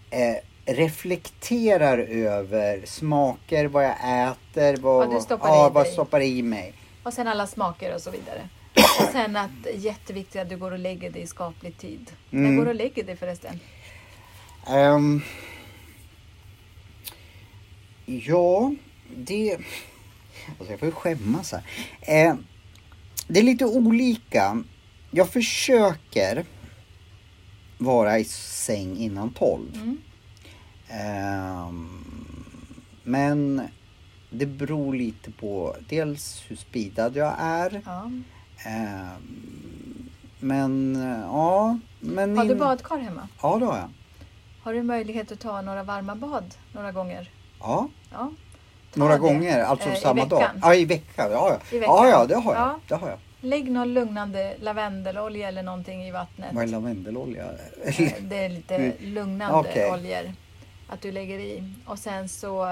eh, 0.09 0.35
reflekterar 0.65 1.97
över 1.97 2.81
smaker, 2.85 3.65
vad 3.65 3.85
jag 3.85 3.95
äter, 4.31 4.77
vad, 4.81 5.07
Vad 5.07 5.17
du 5.17 5.21
stoppar 5.21 5.47
ja, 5.47 5.69
vad 5.69 5.85
jag 5.87 5.93
stoppar 5.93 6.21
i 6.21 6.41
mig. 6.41 6.73
Och 7.03 7.13
sen 7.13 7.27
alla 7.27 7.47
smaker 7.47 7.95
och 7.95 8.01
så 8.01 8.11
vidare. 8.11 8.49
Och 8.75 9.07
sen 9.11 9.35
att 9.35 9.51
jätteviktigt 9.75 10.41
att 10.41 10.49
du 10.49 10.57
går 10.57 10.71
och 10.71 10.79
lägger 10.79 11.11
dig 11.11 11.21
i 11.21 11.27
skaplig 11.27 11.77
tid. 11.77 12.11
Mm. 12.31 12.43
När 12.43 12.57
går 12.57 12.63
du 12.65 12.69
och 12.69 12.75
lägger 12.75 13.03
dig 13.03 13.15
förresten? 13.15 13.59
Ehm, 14.67 15.21
ja, 18.05 18.75
det... 19.15 19.57
Alltså 20.47 20.73
jag 20.73 20.79
får 20.79 20.87
ju 20.87 20.91
skämmas 20.91 21.51
här. 21.51 21.63
Eh, 22.01 22.35
det 23.27 23.39
är 23.39 23.43
lite 23.43 23.65
olika. 23.65 24.63
Jag 25.11 25.29
försöker 25.29 26.45
vara 27.77 28.19
i 28.19 28.23
säng 28.23 28.97
innan 28.97 29.33
tolv. 29.33 29.75
Mm. 29.75 29.97
Ehm, 30.89 32.03
men 33.03 33.61
det 34.29 34.45
beror 34.45 34.95
lite 34.95 35.31
på 35.31 35.75
dels 35.89 36.43
hur 36.47 36.55
speedad 36.55 37.15
jag 37.15 37.35
är. 37.39 37.81
Ja. 37.85 38.11
Ehm, 38.63 40.09
men 40.39 40.95
eh, 40.95 41.19
ja. 41.21 41.79
Men 41.99 42.37
Har 42.37 42.45
du 42.45 42.51
in- 42.51 42.57
badkar 42.59 42.97
hemma? 42.97 43.27
Ja, 43.41 43.57
det 43.57 43.65
har 43.65 43.77
jag. 43.77 43.89
Har 44.63 44.73
du 44.73 44.83
möjlighet 44.83 45.31
att 45.31 45.39
ta 45.39 45.61
några 45.61 45.83
varma 45.83 46.15
bad 46.15 46.55
några 46.73 46.91
gånger? 46.91 47.29
Ja, 47.59 47.87
Ja. 48.11 48.31
Några 48.93 49.13
det, 49.13 49.19
gånger. 49.19 49.63
Alltså 49.63 49.89
eh, 49.89 49.95
samma 49.95 50.25
dag. 50.25 50.43
Ja, 50.61 50.75
i 50.75 50.85
veckan. 50.85 51.31
Ja, 51.31 51.49
ja. 51.49 51.77
I 51.77 51.79
veckan. 51.79 51.95
ja, 51.95 52.09
ja 52.09 52.25
det 52.25 52.35
har 52.35 52.53
jag. 52.53 52.61
Ja. 52.61 52.79
Det 52.87 52.95
har 52.95 53.09
jag. 53.09 53.17
Lägg 53.41 53.71
någon 53.71 53.93
lugnande 53.93 54.55
lavendelolja 54.59 55.47
eller 55.47 55.63
någonting 55.63 56.03
i 56.07 56.11
vattnet. 56.11 56.53
Vad 56.53 56.63
är 56.63 56.67
lavendelolja? 56.67 57.45
Eh, 57.85 58.13
Det 58.21 58.45
är 58.45 58.49
lite 58.49 58.93
lugnande 58.99 59.57
Okej. 59.57 59.91
oljor 59.91 60.33
att 60.87 61.01
du 61.01 61.11
lägger 61.11 61.39
i. 61.39 61.73
Och 61.85 61.99
sen 61.99 62.29
så... 62.29 62.67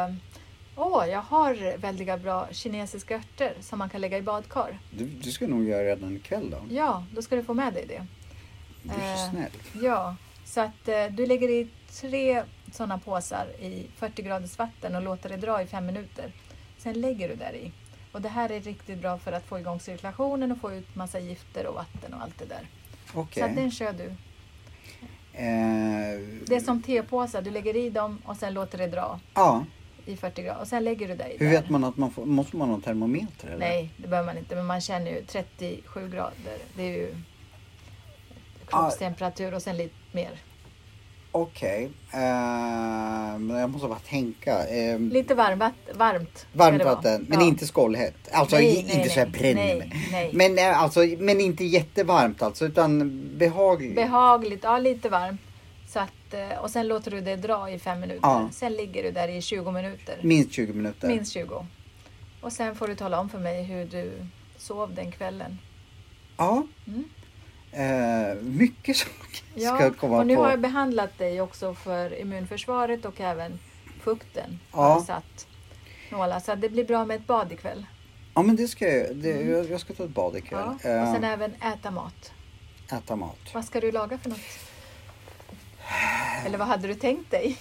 Åh, 0.82 1.06
jag 1.10 1.22
har 1.22 1.78
väldigt 1.78 2.22
bra 2.22 2.48
kinesiska 2.52 3.16
örter 3.16 3.54
som 3.62 3.80
man 3.80 3.90
kan 3.90 4.02
lägga 4.02 4.18
i 4.18 4.22
badkar. 4.22 4.80
Du, 4.92 5.06
du 5.06 5.32
ska 5.32 5.48
nog 5.48 5.68
göra 5.68 5.84
redan 5.84 6.16
ikväll 6.18 6.50
då. 6.50 6.58
Ja, 6.76 7.06
då 7.16 7.22
ska 7.22 7.36
du 7.36 7.44
få 7.44 7.54
med 7.54 7.74
dig 7.74 7.86
det. 7.88 8.06
Du 8.84 8.90
är 9.02 9.16
så 9.16 9.24
Eh, 9.26 9.32
snäll. 9.32 9.52
Ja, 9.84 10.16
så 10.46 10.62
att 10.62 10.88
eh, 10.88 11.06
du 11.12 11.26
lägger 11.26 11.50
i 11.50 11.68
tre 11.92 12.44
sådana 12.72 12.98
påsar 13.00 13.48
i 13.62 13.88
40 13.96 14.22
graders 14.22 14.58
vatten 14.58 14.96
och 14.96 15.02
låter 15.02 15.30
det 15.30 15.38
dra 15.38 15.62
i 15.62 15.68
fem 15.68 15.86
minuter. 15.86 16.32
Sen 16.78 17.02
lägger 17.02 17.30
du 17.30 17.36
där 17.36 17.54
i. 17.56 17.72
Och 18.12 18.22
det 18.22 18.30
här 18.30 18.50
är 18.52 18.60
riktigt 18.62 19.00
bra 19.02 19.18
för 19.18 19.32
att 19.32 19.46
få 19.46 19.60
igång 19.60 19.80
cirkulationen 19.80 20.52
och 20.52 20.58
få 20.58 20.72
ut 20.74 20.96
massa 20.96 21.20
gifter 21.20 21.68
och 21.68 21.76
vatten 21.76 22.14
och 22.14 22.22
allt 22.22 22.38
det 22.40 22.46
där. 22.46 22.68
Okej. 23.14 23.44
Så 23.44 23.50
att 23.50 23.56
den 23.56 23.72
kör 23.72 23.94
du. 23.94 24.06
Eh, 25.34 26.20
Det 26.48 26.56
är 26.56 26.60
som 26.64 26.82
tepåsar, 26.84 27.42
du 27.42 27.52
lägger 27.52 27.76
i 27.76 27.90
dem 27.90 28.22
och 28.26 28.38
sen 28.38 28.54
låter 28.54 28.78
det 28.78 28.88
dra 28.88 29.20
Ja. 29.34 29.66
I 30.10 30.18
40 30.18 30.44
grader 30.44 30.62
och 30.62 30.68
sen 30.68 30.84
lägger 30.84 31.08
du 31.08 31.16
dig 31.16 31.36
Hur 31.40 31.46
där. 31.46 31.52
vet 31.54 31.70
man 31.70 31.84
att 31.84 31.98
man 31.98 32.12
får, 32.12 32.26
måste 32.26 32.58
man 32.58 32.70
ha 32.70 32.80
termometer 32.82 33.48
eller? 33.48 33.58
Nej, 33.60 33.90
det 33.98 34.08
behöver 34.08 34.26
man 34.26 34.38
inte, 34.38 34.56
men 34.56 34.66
man 34.66 34.82
känner 34.82 35.12
ju 35.12 35.24
37 35.26 36.10
grader. 36.10 36.58
Det 36.76 36.84
är 36.84 36.88
ju 36.98 37.16
kroppstemperatur 38.68 39.54
och 39.54 39.62
sen 39.62 39.78
lite 39.78 39.96
mer. 40.12 40.30
Okej. 41.32 41.90
Eh, 42.14 42.20
men 43.40 43.50
jag 43.50 43.70
måste 43.70 43.88
bara 43.88 44.00
tänka. 44.00 44.68
Eh, 44.68 45.00
Lite 45.00 45.36
varmt, 45.36 45.64
varmt 45.94 46.46
varmt 46.54 46.84
vatten, 46.84 47.26
men 47.30 47.40
Ja. 47.40 47.46
inte 47.48 47.66
skållhett. 47.68 48.16
Alltså 48.32 48.56
Nej, 48.56 48.80
i- 48.80 48.84
nej, 48.84 48.98
inte 48.98 49.10
så 49.10 49.20
nej. 49.20 49.30
bränner 49.30 49.94
nej. 50.12 50.32
Men, 50.34 50.58
eh, 50.58 50.82
alltså, 50.82 51.00
men 51.20 51.42
inte 51.42 51.64
jättevarmt 51.66 52.42
alltså, 52.42 52.66
utan 52.66 53.22
behagligt. 53.38 53.96
Behagligt, 53.96 54.64
ja 54.64 54.78
lite 54.78 55.10
varmt. 55.10 55.42
Att, 56.30 56.34
eh, 56.34 56.58
och 56.58 56.70
sen 56.70 56.88
låter 56.88 57.12
du 57.12 57.22
det 57.22 57.36
dra 57.36 57.70
i 57.70 57.80
fem 57.80 58.00
minuter. 58.00 58.20
Ja. 58.24 58.50
Sen 58.54 58.74
ligger 58.74 59.04
du 59.04 59.12
där 59.12 59.28
i 59.28 59.42
20 59.42 59.72
minuter. 59.72 60.18
Minst 60.22 60.52
20 60.52 60.74
minuter. 60.74 61.08
Minst 61.08 61.34
20. 61.34 61.66
Och 62.42 62.54
sen 62.54 62.76
får 62.76 62.88
du 62.88 62.96
tala 62.96 63.20
om 63.20 63.30
för 63.30 63.40
mig 63.40 63.64
hur 63.64 63.86
du 63.86 64.12
sov 64.58 64.94
den 64.96 65.12
kvällen. 65.12 65.60
Ja. 66.38 66.64
Mm. 66.88 67.04
Eh, 67.72 68.36
mycket 68.44 68.98
som 68.98 69.12
Ja, 69.56 69.76
ska 69.76 69.94
komma 69.94 70.18
och 70.18 70.28
nu 70.28 70.36
på. 70.36 70.42
har 70.44 70.50
jag 70.50 70.60
behandlat 70.60 71.18
dig 71.18 71.42
också 71.42 71.74
för 71.74 72.20
immunförsvaret 72.22 73.06
och 73.06 73.22
även 73.22 73.60
fukten. 74.02 74.60
Ja. 74.74 74.90
Jag 74.90 75.04
satt 75.06 75.48
nålar. 76.12 76.40
Så 76.40 76.56
det 76.56 76.70
blir 76.70 76.86
bra 76.86 77.06
med 77.06 77.16
ett 77.16 77.28
bad 77.28 77.52
ikväll. 77.52 77.86
Ja 78.34 78.42
men 78.42 78.56
det 78.56 78.68
ska 78.68 78.88
jag, 78.88 79.16
det, 79.16 79.30
jag, 79.42 79.70
jag 79.72 79.80
ska 79.82 79.94
ta 79.94 80.04
ett 80.04 80.10
bad 80.10 80.36
ikväll. 80.38 80.64
Mm. 80.64 80.78
Ja. 80.84 80.90
Eh, 80.90 81.02
Och 81.08 81.16
sen 81.16 81.24
även 81.24 81.54
äta 81.56 81.92
mat. 81.92 82.32
äta 82.92 83.16
mat. 83.16 83.38
Vad 83.54 83.66
ska 83.66 83.80
du 83.82 83.92
laga 83.92 84.18
för 84.18 84.30
något? 84.30 84.40
Eller 86.46 86.58
vad 86.58 86.68
hade 86.68 86.88
du 86.88 86.94
tänkt 86.96 87.32
dig? 87.32 87.58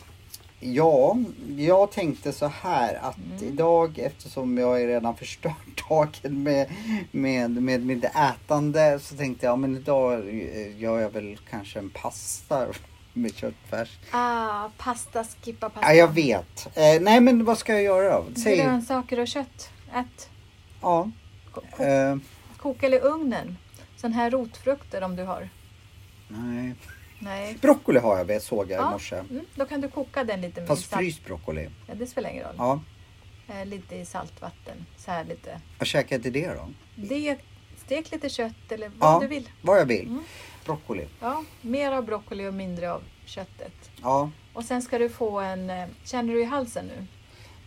Ja, 0.61 1.17
jag 1.57 1.91
tänkte 1.93 2.33
så 2.33 2.47
här 2.47 2.95
att 2.95 3.17
Mm. 3.17 3.45
idag 3.53 3.99
eftersom 3.99 4.59
jag 4.59 4.83
är 4.83 4.87
redan 4.87 5.17
förstört 5.17 5.89
dagen 5.89 6.43
med, 6.43 6.71
med, 7.11 7.51
med, 7.51 7.99
det 7.99 8.09
ätande 8.09 8.99
så 9.03 9.17
tänkte 9.17 9.47
jag 9.47 9.59
men 9.59 9.77
idag 9.77 10.15
eh, 10.29 10.79
gör 10.81 10.99
jag 11.01 11.11
väl 11.11 11.39
kanske 11.51 11.79
en 11.79 11.91
pasta 11.91 12.67
med 13.13 13.35
köttfärs. 13.37 13.99
Ah, 14.11 14.69
pasta, 14.79 15.25
skippa 15.25 15.69
pasta. 15.71 15.89
Ja, 15.89 15.95
jag 15.95 16.09
vet. 16.15 16.77
Eh, 16.77 17.01
nej 17.01 17.21
men 17.21 17.45
vad 17.45 17.59
ska 17.59 17.73
jag 17.73 17.83
göra 17.83 18.19
då? 18.21 18.41
Säg. 18.41 18.57
Grönsaker 18.57 19.21
och 19.21 19.29
kött. 19.29 19.71
Ät. 19.95 20.31
Ja. 20.83 21.11
Ko- 21.53 21.83
Eh, 21.85 22.17
Koka 22.57 22.87
eller 22.87 23.05
ugnen. 23.07 23.57
Sån 23.97 24.13
här 24.13 24.31
rotfrukter 24.31 25.03
om 25.03 25.17
du 25.17 25.25
har. 25.25 25.49
nej. 26.29 26.75
Nej. 27.19 27.59
Broccoli 27.61 27.99
har 27.99 28.19
jag, 28.19 28.27
det 28.27 28.41
såg 28.41 28.59
jag 28.71 28.71
i 28.71 28.73
Ja, 28.83 28.91
morse. 28.91 29.17
Mm, 29.17 29.45
då 29.55 29.65
kan 29.67 29.81
du 29.81 29.89
koka 29.89 30.25
den 30.25 30.41
lite 30.41 30.61
med 30.61 30.69
Fast 30.69 30.91
salt. 30.91 31.01
fryst 31.01 31.25
broccoli. 31.25 31.69
Ja, 31.87 31.95
det 31.95 32.07
spelar 32.07 32.31
ingen 32.31 32.45
roll. 32.45 32.55
Ja. 32.59 32.81
Eh, 33.49 33.67
lite 33.67 33.97
i 33.97 34.05
saltvatten. 34.05 34.87
Så 34.97 35.11
här 35.11 35.25
lite. 35.25 35.61
Vad 35.79 35.87
käkar 35.87 36.17
jag 36.17 36.23
till 36.23 36.33
det 36.33 36.49
då? 36.55 36.69
Det, 36.95 37.37
stek 37.87 38.11
lite 38.13 38.29
kött 38.29 38.73
eller 38.73 38.89
vad 38.99 39.15
Ja. 39.15 39.19
du 39.21 39.27
vill. 39.27 39.49
Vad 39.63 39.79
jag 39.81 39.87
vill. 39.87 40.07
Mm. 40.07 40.23
Broccoli. 40.65 41.07
Ja, 41.21 41.45
mer 41.61 41.93
av 41.93 42.05
broccoli 42.05 42.47
och 42.49 42.55
mindre 42.55 42.93
av 42.93 43.03
köttet. 43.25 43.91
Ja. 44.03 44.31
Och 44.53 44.65
sen 44.65 44.83
ska 44.83 44.99
du 44.99 45.09
få 45.09 45.41
en... 45.41 45.71
eh, 45.71 45.87
Känner 46.05 46.35
du 46.35 46.41
i 46.41 46.45
halsen 46.45 46.87
nu? 46.87 47.07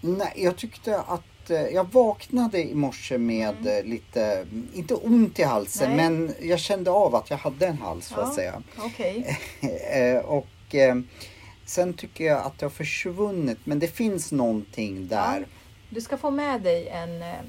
Nej, 0.02 0.34
jag 0.36 0.58
tyckte 0.58 0.99
att 1.02 1.24
jag 1.56 1.91
vaknade 1.91 2.64
i 2.64 2.76
morse 2.76 3.18
med 3.18 3.68
eh, 3.68 3.84
lite, 3.84 4.45
inte 4.74 4.93
ont 4.95 5.39
i 5.39 5.43
halsen, 5.43 5.91
Mm. 5.91 5.97
Nej. 5.97 6.36
men 6.39 6.49
jag 6.49 6.60
kände 6.60 6.91
av 6.91 7.16
att 7.16 7.30
jag 7.30 7.38
hade 7.38 7.68
en 7.68 7.78
hals 7.78 8.14
Ja. 8.18 8.34
säga. 8.36 8.62
Okej. 8.78 9.38
Eh, 9.91 10.18
och 10.26 10.76
eh, 10.76 10.95
sen 11.66 11.93
tycker 11.93 12.24
jag 12.26 12.45
att 12.45 12.60
det 12.60 12.66
har 12.66 12.72
försvunnit, 12.72 13.60
men 13.64 13.80
det 13.80 13.88
finns 13.88 14.32
någonting 14.32 15.08
där. 15.08 15.39
Ja. 15.39 15.45
Du 15.89 16.02
ska 16.02 16.18
få 16.18 16.32
med 16.32 16.62
dig 16.62 16.88
en 16.89 17.22
eh, 17.22 17.39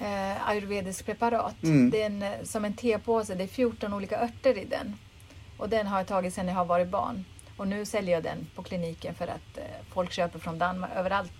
eh, 0.00 0.48
ayurvedisk 0.48 1.06
preparat. 1.06 1.62
Mm. 1.62 1.90
Det 1.90 2.02
är 2.02 2.06
en, 2.06 2.22
eh, 2.22 2.32
som 2.44 2.64
en 2.64 2.74
tepåse. 2.76 3.34
Det 3.34 3.42
är 3.44 3.48
14 3.48 3.94
olika 3.94 4.20
örter 4.22 4.58
i 4.58 4.64
den. 4.64 4.96
Och 5.58 5.68
den 5.68 5.86
har 5.86 5.98
jag 5.98 6.06
tagit 6.06 6.34
sedan 6.34 6.48
jag 6.48 6.54
har 6.54 6.64
varit 6.64 6.88
barn. 6.88 7.24
Och 7.56 7.68
nu 7.68 7.84
säljer 7.84 8.14
jag 8.14 8.22
den 8.22 8.46
på 8.54 8.62
kliniken 8.62 9.14
för 9.14 9.24
att 9.26 9.56
eh, 9.58 9.62
folk 9.94 10.12
köper 10.12 10.38
från 10.38 10.58
Danmark 10.58 10.90
överallt. 10.96 11.32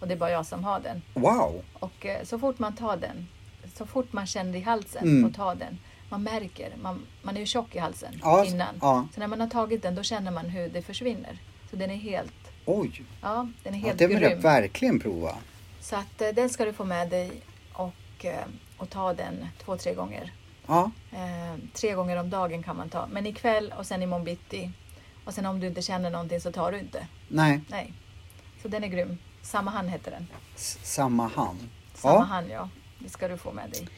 Och 0.00 0.08
det 0.08 0.14
är 0.14 0.18
bara 0.18 0.30
jag 0.30 0.46
som 0.46 0.64
har 0.64 0.80
den. 0.80 1.02
Wow! 1.14 1.62
Och 1.72 2.06
eh, 2.06 2.24
så 2.24 2.38
fort 2.38 2.58
man 2.58 2.74
tar 2.76 2.96
den, 2.96 3.28
så 3.74 3.86
fort 3.86 4.12
man 4.12 4.26
känner 4.26 4.58
i 4.58 4.60
halsen 4.60 5.02
Mm. 5.02 5.24
och 5.30 5.34
tar 5.36 5.54
den, 5.54 5.78
man 6.08 6.22
märker, 6.22 6.72
man, 6.82 7.06
man 7.22 7.36
är 7.36 7.40
ju 7.40 7.46
tjock 7.46 7.74
i 7.74 7.78
halsen 7.78 8.20
Ja, 8.22 8.44
innan. 8.44 8.74
ja. 8.80 9.06
Så 9.14 9.20
när 9.20 9.26
man 9.26 9.40
har 9.40 9.48
tagit 9.48 9.82
den, 9.82 9.94
då 9.94 10.02
känner 10.02 10.30
man 10.30 10.46
hur 10.46 10.68
det 10.68 10.82
försvinner. 10.82 11.38
Så 11.70 11.76
den 11.76 11.90
är 11.90 11.96
helt, 11.96 12.32
Oj! 12.66 13.02
ja, 13.22 13.48
den 13.62 13.74
är 13.74 13.78
Ja, 13.78 13.86
helt 13.86 13.98
det 13.98 14.06
vill 14.06 14.22
jag 14.22 14.36
verkligen 14.36 15.00
prova. 15.00 15.36
Så 15.80 15.96
att 15.96 16.20
eh, 16.20 16.28
den 16.28 16.48
ska 16.50 16.64
du 16.64 16.72
få 16.72 16.84
med 16.84 17.10
dig 17.10 17.30
och, 17.72 18.24
eh, 18.24 18.44
och 18.76 18.90
ta 18.90 19.12
den 19.14 19.46
två, 19.64 19.76
tre 19.76 19.94
gånger. 19.94 20.32
Ja, 20.66 20.90
tre 21.72 21.92
gånger 21.94 22.16
om 22.16 22.30
dagen 22.30 22.62
kan 22.62 22.76
man 22.76 22.88
ta. 22.88 23.06
Men 23.06 23.26
ikväll 23.26 23.74
och 23.78 23.86
sen 23.86 24.02
imorgon 24.02 24.24
bitti. 24.24 24.70
Och 25.24 25.34
sen 25.34 25.46
om 25.46 25.60
du 25.60 25.66
inte 25.66 25.82
känner 25.82 26.10
någonting 26.10 26.40
så 26.40 26.52
tar 26.52 26.72
du 26.72 26.78
inte. 26.78 27.06
nej, 27.28 27.60
Nej. 27.68 27.92
Så 28.62 28.68
den 28.68 28.84
är 28.84 28.88
grym. 28.88 29.18
Samma 29.44 29.70
hand 29.70 29.88
heter 29.90 30.10
den. 30.10 30.26
s- 30.56 30.78
samma 30.82 31.28
hand. 31.28 31.58
Samma 31.94 32.14
Ja. 32.14 32.20
hand 32.20 32.46
ja. 32.50 32.68
Det 32.98 33.08
ska 33.08 33.28
du 33.28 33.36
få 33.36 33.52
med 33.52 33.70
dig. 33.70 33.88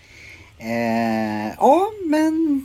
Eh, 0.58 1.54
ja, 1.58 1.90
men 2.06 2.64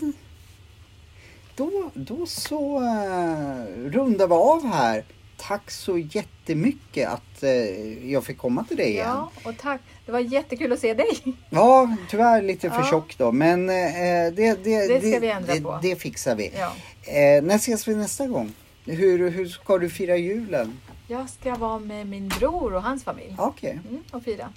då, 1.56 1.92
då 1.94 2.26
så 2.26 2.78
eh, 2.78 3.90
rundar 3.92 4.28
vi 4.28 4.34
av 4.34 4.66
här. 4.74 5.04
Tack 5.38 5.72
så 5.72 5.98
jättemycket 5.98 7.10
att 7.10 7.44
eh, 7.44 8.12
jag 8.12 8.24
fick 8.24 8.38
komma 8.38 8.64
till 8.64 8.78
dig 8.78 8.90
igen. 8.90 9.08
Ja, 9.08 9.32
och 9.44 9.58
tack. 9.58 9.82
Det 10.06 10.12
var 10.12 10.20
jättekul 10.20 10.72
att 10.74 10.80
se 10.80 10.94
dig. 10.94 11.22
Ja, 11.50 11.96
tyvärr 12.10 12.42
lite 12.42 12.70
för 12.70 12.80
Ja. 12.80 12.88
tjock 12.90 13.18
då, 13.18 13.32
men 13.32 13.70
eh, 13.70 13.76
det, 13.76 14.34
det, 14.64 14.88
Det 14.88 15.00
ska 15.12 15.20
vi 15.20 15.30
ändra 15.30 15.54
det, 15.54 15.62
på. 15.62 15.80
det 15.82 15.96
fixar 15.96 16.36
vi. 16.36 16.52
Ja. 16.58 16.74
Eh, 17.12 17.44
när 17.44 17.56
ses 17.56 17.88
vi 17.88 17.96
nästa 17.96 18.28
gång? 18.28 18.54
Hur, 18.86 19.30
hur 19.30 19.48
ska 19.48 19.78
du 19.78 19.90
fira 19.90 20.18
julen? 20.18 20.80
Jag 21.12 21.30
ska 21.30 21.56
vara 21.56 21.80
med 21.80 22.08
min 22.08 22.28
bror 22.28 22.74
och 22.74 22.84
hans 22.84 23.04
familj. 23.04 23.36
Okej. 23.38 23.80
Mm, 23.90 24.04
och 24.12 24.24
fira. 24.24 24.50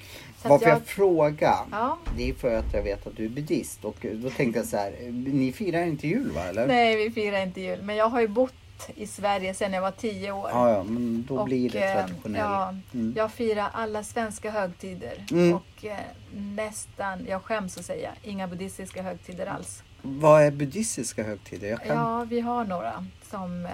Så 0.42 0.48
Varför 0.48 0.66
jag, 0.66 0.76
jag, 0.76 0.86
frågar? 0.86 1.58
Ja. 1.70 1.98
Det 2.16 2.28
är 2.30 2.34
för 2.34 2.54
att 2.58 2.74
jag 2.74 2.82
vet 2.82 3.06
att 3.06 3.16
du 3.16 3.24
är 3.24 3.28
buddhist 3.28 3.84
och 3.84 4.06
då 4.12 4.30
tänkte 4.30 4.58
jag 4.58 4.66
så 4.66 4.76
här, 4.76 4.92
ni 5.10 5.52
firar 5.52 5.82
inte 5.82 6.08
jul 6.08 6.30
va 6.30 6.42
eller? 6.42 6.66
Nej, 6.66 6.96
vi 6.96 7.10
firar 7.10 7.42
inte 7.42 7.60
jul. 7.60 7.82
Men 7.82 7.96
jag 7.96 8.08
har 8.08 8.20
ju 8.20 8.28
bott 8.28 8.54
i 8.94 9.06
Sverige 9.06 9.54
sedan 9.54 9.72
jag 9.72 9.82
var 9.82 9.90
tio 9.90 10.32
år. 10.32 10.50
Ja, 10.52 10.70
ja, 10.70 10.82
men 10.82 11.24
då 11.28 11.38
Och, 11.38 11.44
blir 11.44 11.70
det 11.70 11.84
eh, 11.84 11.94
traditionellt. 11.94 12.44
Ja, 12.44 12.74
Mm. 12.94 13.14
Jag 13.16 13.32
firar 13.32 13.70
alla 13.72 14.04
svenska 14.04 14.50
högtider. 14.50 15.26
Mm. 15.30 15.54
Och 15.54 15.84
eh, 15.84 15.98
nästan, 16.34 17.26
jag 17.28 17.42
skäms 17.42 17.78
att 17.78 17.84
säga, 17.84 18.10
inga 18.22 18.48
buddhistiska 18.48 19.02
högtider 19.02 19.46
alls. 19.46 19.82
Vad 20.02 20.42
är 20.42 20.50
buddhistiska 20.50 21.22
högtider? 21.22 21.76
Kan... 21.76 21.96
Ja, 21.96 22.24
vi 22.24 22.40
har 22.40 22.64
några 22.64 23.06
som 23.30 23.66
eh, 23.66 23.70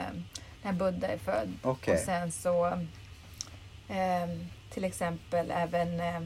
när 0.63 0.73
Buddha 0.73 1.07
är 1.09 1.19
född. 1.19 1.53
Okej. 1.63 1.95
Och 1.95 2.01
sen 2.01 2.33
så 2.33 2.67
eh, 3.89 4.29
till 4.71 4.85
exempel 4.85 5.51
även 5.51 6.01
eh, 6.01 6.21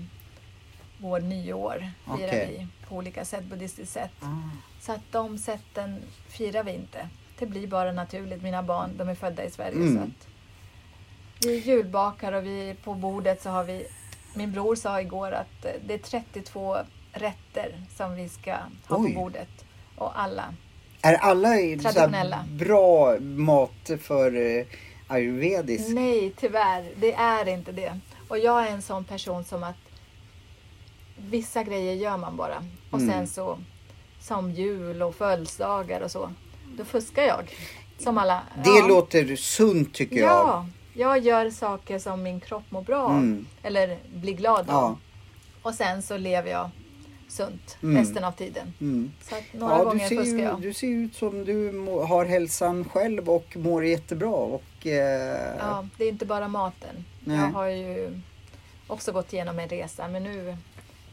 vår 0.99 1.21
nyår 1.21 1.91
firar 2.05 2.29
Okej. 2.29 2.57
vi 2.59 2.87
på 2.89 2.97
olika 2.97 3.25
sätt, 3.25 3.45
buddhistiskt 3.45 3.93
sätt. 3.93 4.13
Ah. 4.21 4.51
Så 4.81 4.93
att 4.93 5.03
de 5.11 5.39
sätten 5.39 6.03
firar 6.29 6.65
vi 6.65 6.73
inte. 6.73 7.09
Det 7.39 7.47
blir 7.47 7.67
bara 7.67 7.93
naturligt. 7.93 8.43
Mina 8.43 8.63
barn, 8.63 8.97
de 8.97 9.09
är 9.09 9.15
födda 9.15 9.45
i 9.45 9.51
Sverige. 9.51 9.77
Mm. 9.77 9.97
Så 9.97 10.03
att 10.03 10.29
vi 11.47 11.59
julbakar 11.59 12.33
och 12.33 12.47
vi 12.47 12.77
på 12.85 12.95
bordet 12.95 13.43
så 13.43 13.51
har 13.51 13.65
vi 13.65 13.87
min 14.35 14.53
bror 14.53 14.77
sa 14.77 15.01
igår 15.01 15.33
att 15.33 15.65
eh, 15.65 15.73
det 15.85 15.95
är 15.95 15.99
32 15.99 16.79
rätter 17.13 17.83
som 17.97 18.15
vi 18.15 18.29
ska 18.29 18.53
ha 18.53 18.97
Oj. 18.97 19.15
på 19.15 19.21
bordet. 19.21 19.65
Och 19.97 20.21
alla. 20.21 20.55
Är 21.05 21.15
alla 21.15 21.49
Traditionella. 21.49 22.45
bra 22.51 23.19
mat 23.21 23.91
för 24.03 24.37
eh, 24.59 24.67
ayurvedisk? 25.07 25.89
Nej, 25.89 26.33
tyvärr. 26.37 26.85
Det 26.97 27.13
är 27.13 27.49
inte 27.49 27.73
det. 27.73 28.01
Och 28.29 28.39
jag 28.39 28.67
är 28.67 28.71
en 28.71 28.83
sån 28.83 29.05
person 29.05 29.45
som 29.45 29.63
att 29.65 29.77
vissa 31.17 31.63
grejer 31.63 31.95
gör 31.95 32.17
man 32.17 32.37
bara. 32.37 32.65
Och 32.91 32.99
Mm. 33.01 33.11
sen 33.15 33.27
så 33.27 33.59
som 34.21 34.51
jul 34.51 35.03
och 35.03 35.15
födelsedagar 35.15 36.01
och 36.01 36.11
så. 36.11 36.31
Då 36.79 36.85
fuskar 36.85 37.23
jag. 37.23 37.55
Som 37.99 38.19
alla. 38.19 38.43
Det 38.65 38.71
ja. 38.71 38.87
låter 38.87 39.37
sunt 39.37 39.95
tycker 39.95 40.17
jag. 40.17 40.29
Ja, 40.31 40.67
jag 40.95 41.19
gör 41.19 41.51
saker 41.51 41.99
som 41.99 42.23
min 42.23 42.41
kropp 42.41 42.63
mår 42.71 42.83
bra 42.83 43.03
av. 43.03 43.11
Mm. 43.17 43.47
Eller 43.63 43.99
blir 44.15 44.33
glad 44.35 44.61
av. 44.61 44.67
Ja. 44.69 44.97
Och 45.63 45.75
sen 45.75 46.03
så 46.03 46.17
lever 46.17 46.51
jag 46.51 46.71
sunt 47.35 47.77
Mm. 47.83 47.97
resten 47.97 48.25
av 48.25 48.33
tiden. 48.33 48.75
Mm. 48.81 49.13
Så 49.29 49.35
att 49.35 49.43
några 49.53 49.73
Ja, 49.75 49.79
du, 49.79 49.85
gånger 49.85 50.09
ser 50.09 50.17
fuskar 50.17 50.39
jag. 50.39 50.61
du 50.63 50.73
ser 50.75 50.87
ut 50.87 51.15
som 51.15 51.45
du 51.45 51.71
har 52.09 52.25
hälsan 52.25 52.85
själv 52.85 53.29
och 53.31 53.57
mår 53.57 53.85
jättebra. 53.85 54.29
Och, 54.31 54.87
eh, 54.87 55.57
Ja, 55.59 55.87
det 55.99 56.05
är 56.05 56.09
inte 56.09 56.27
bara 56.27 56.49
maten. 56.49 57.05
Nej. 57.25 57.37
Jag 57.37 57.47
har 57.47 57.67
ju 57.67 58.21
också 58.87 59.13
gått 59.13 59.33
igenom 59.33 59.59
en 59.59 59.69
resa 59.69 60.09
men 60.09 60.23
nu 60.25 60.57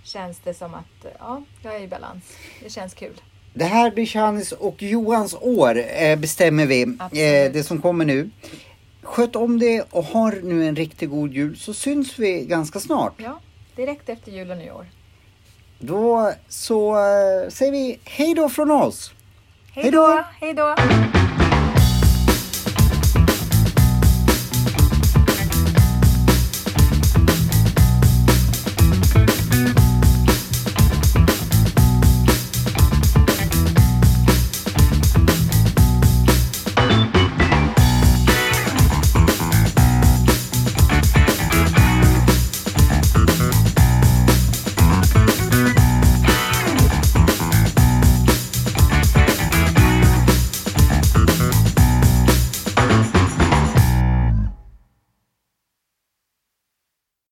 känns 0.03 0.39
det 0.39 0.53
som 0.53 0.73
att 0.73 1.05
ja, 1.19 1.43
jag 1.63 1.75
är 1.75 1.79
i 1.79 1.87
balans. 1.87 2.23
Det 2.63 2.69
känns 2.69 2.93
kul. 2.93 3.21
Det 3.53 3.65
här 3.65 3.91
blir 3.91 4.05
Shanis 4.05 4.51
och 4.51 4.81
Johans 4.83 5.35
år 5.41 5.83
eh, 6.01 6.19
bestämmer 6.19 6.65
vi. 6.65 6.81
Eh, 6.81 7.51
det 7.53 7.65
som 7.67 7.81
kommer 7.81 8.05
nu. 8.05 8.29
Sköt 9.01 9.35
om 9.35 9.59
det 9.59 9.81
och 9.89 10.03
har 10.03 10.31
nu 10.43 10.67
en 10.67 10.75
riktigt 10.75 11.09
god 11.09 11.33
jul 11.33 11.57
så 11.57 11.73
syns 11.73 12.19
vi 12.19 12.45
ganska 12.45 12.79
snart. 12.79 13.13
Ja, 13.17 13.39
direkt 13.75 14.09
efter 14.09 14.31
jul 14.31 14.51
och 14.51 14.57
nyår. 14.57 14.85
Då 15.83 16.33
så 16.49 16.95
eh, 16.95 17.49
säger 17.49 17.71
vi 17.71 17.99
hej 18.05 18.33
då 18.33 18.49
från 18.49 18.71
oss. 18.71 19.11
Hej 19.73 19.91
då! 19.91 20.23
Hej 20.39 20.53
då! 20.53 20.75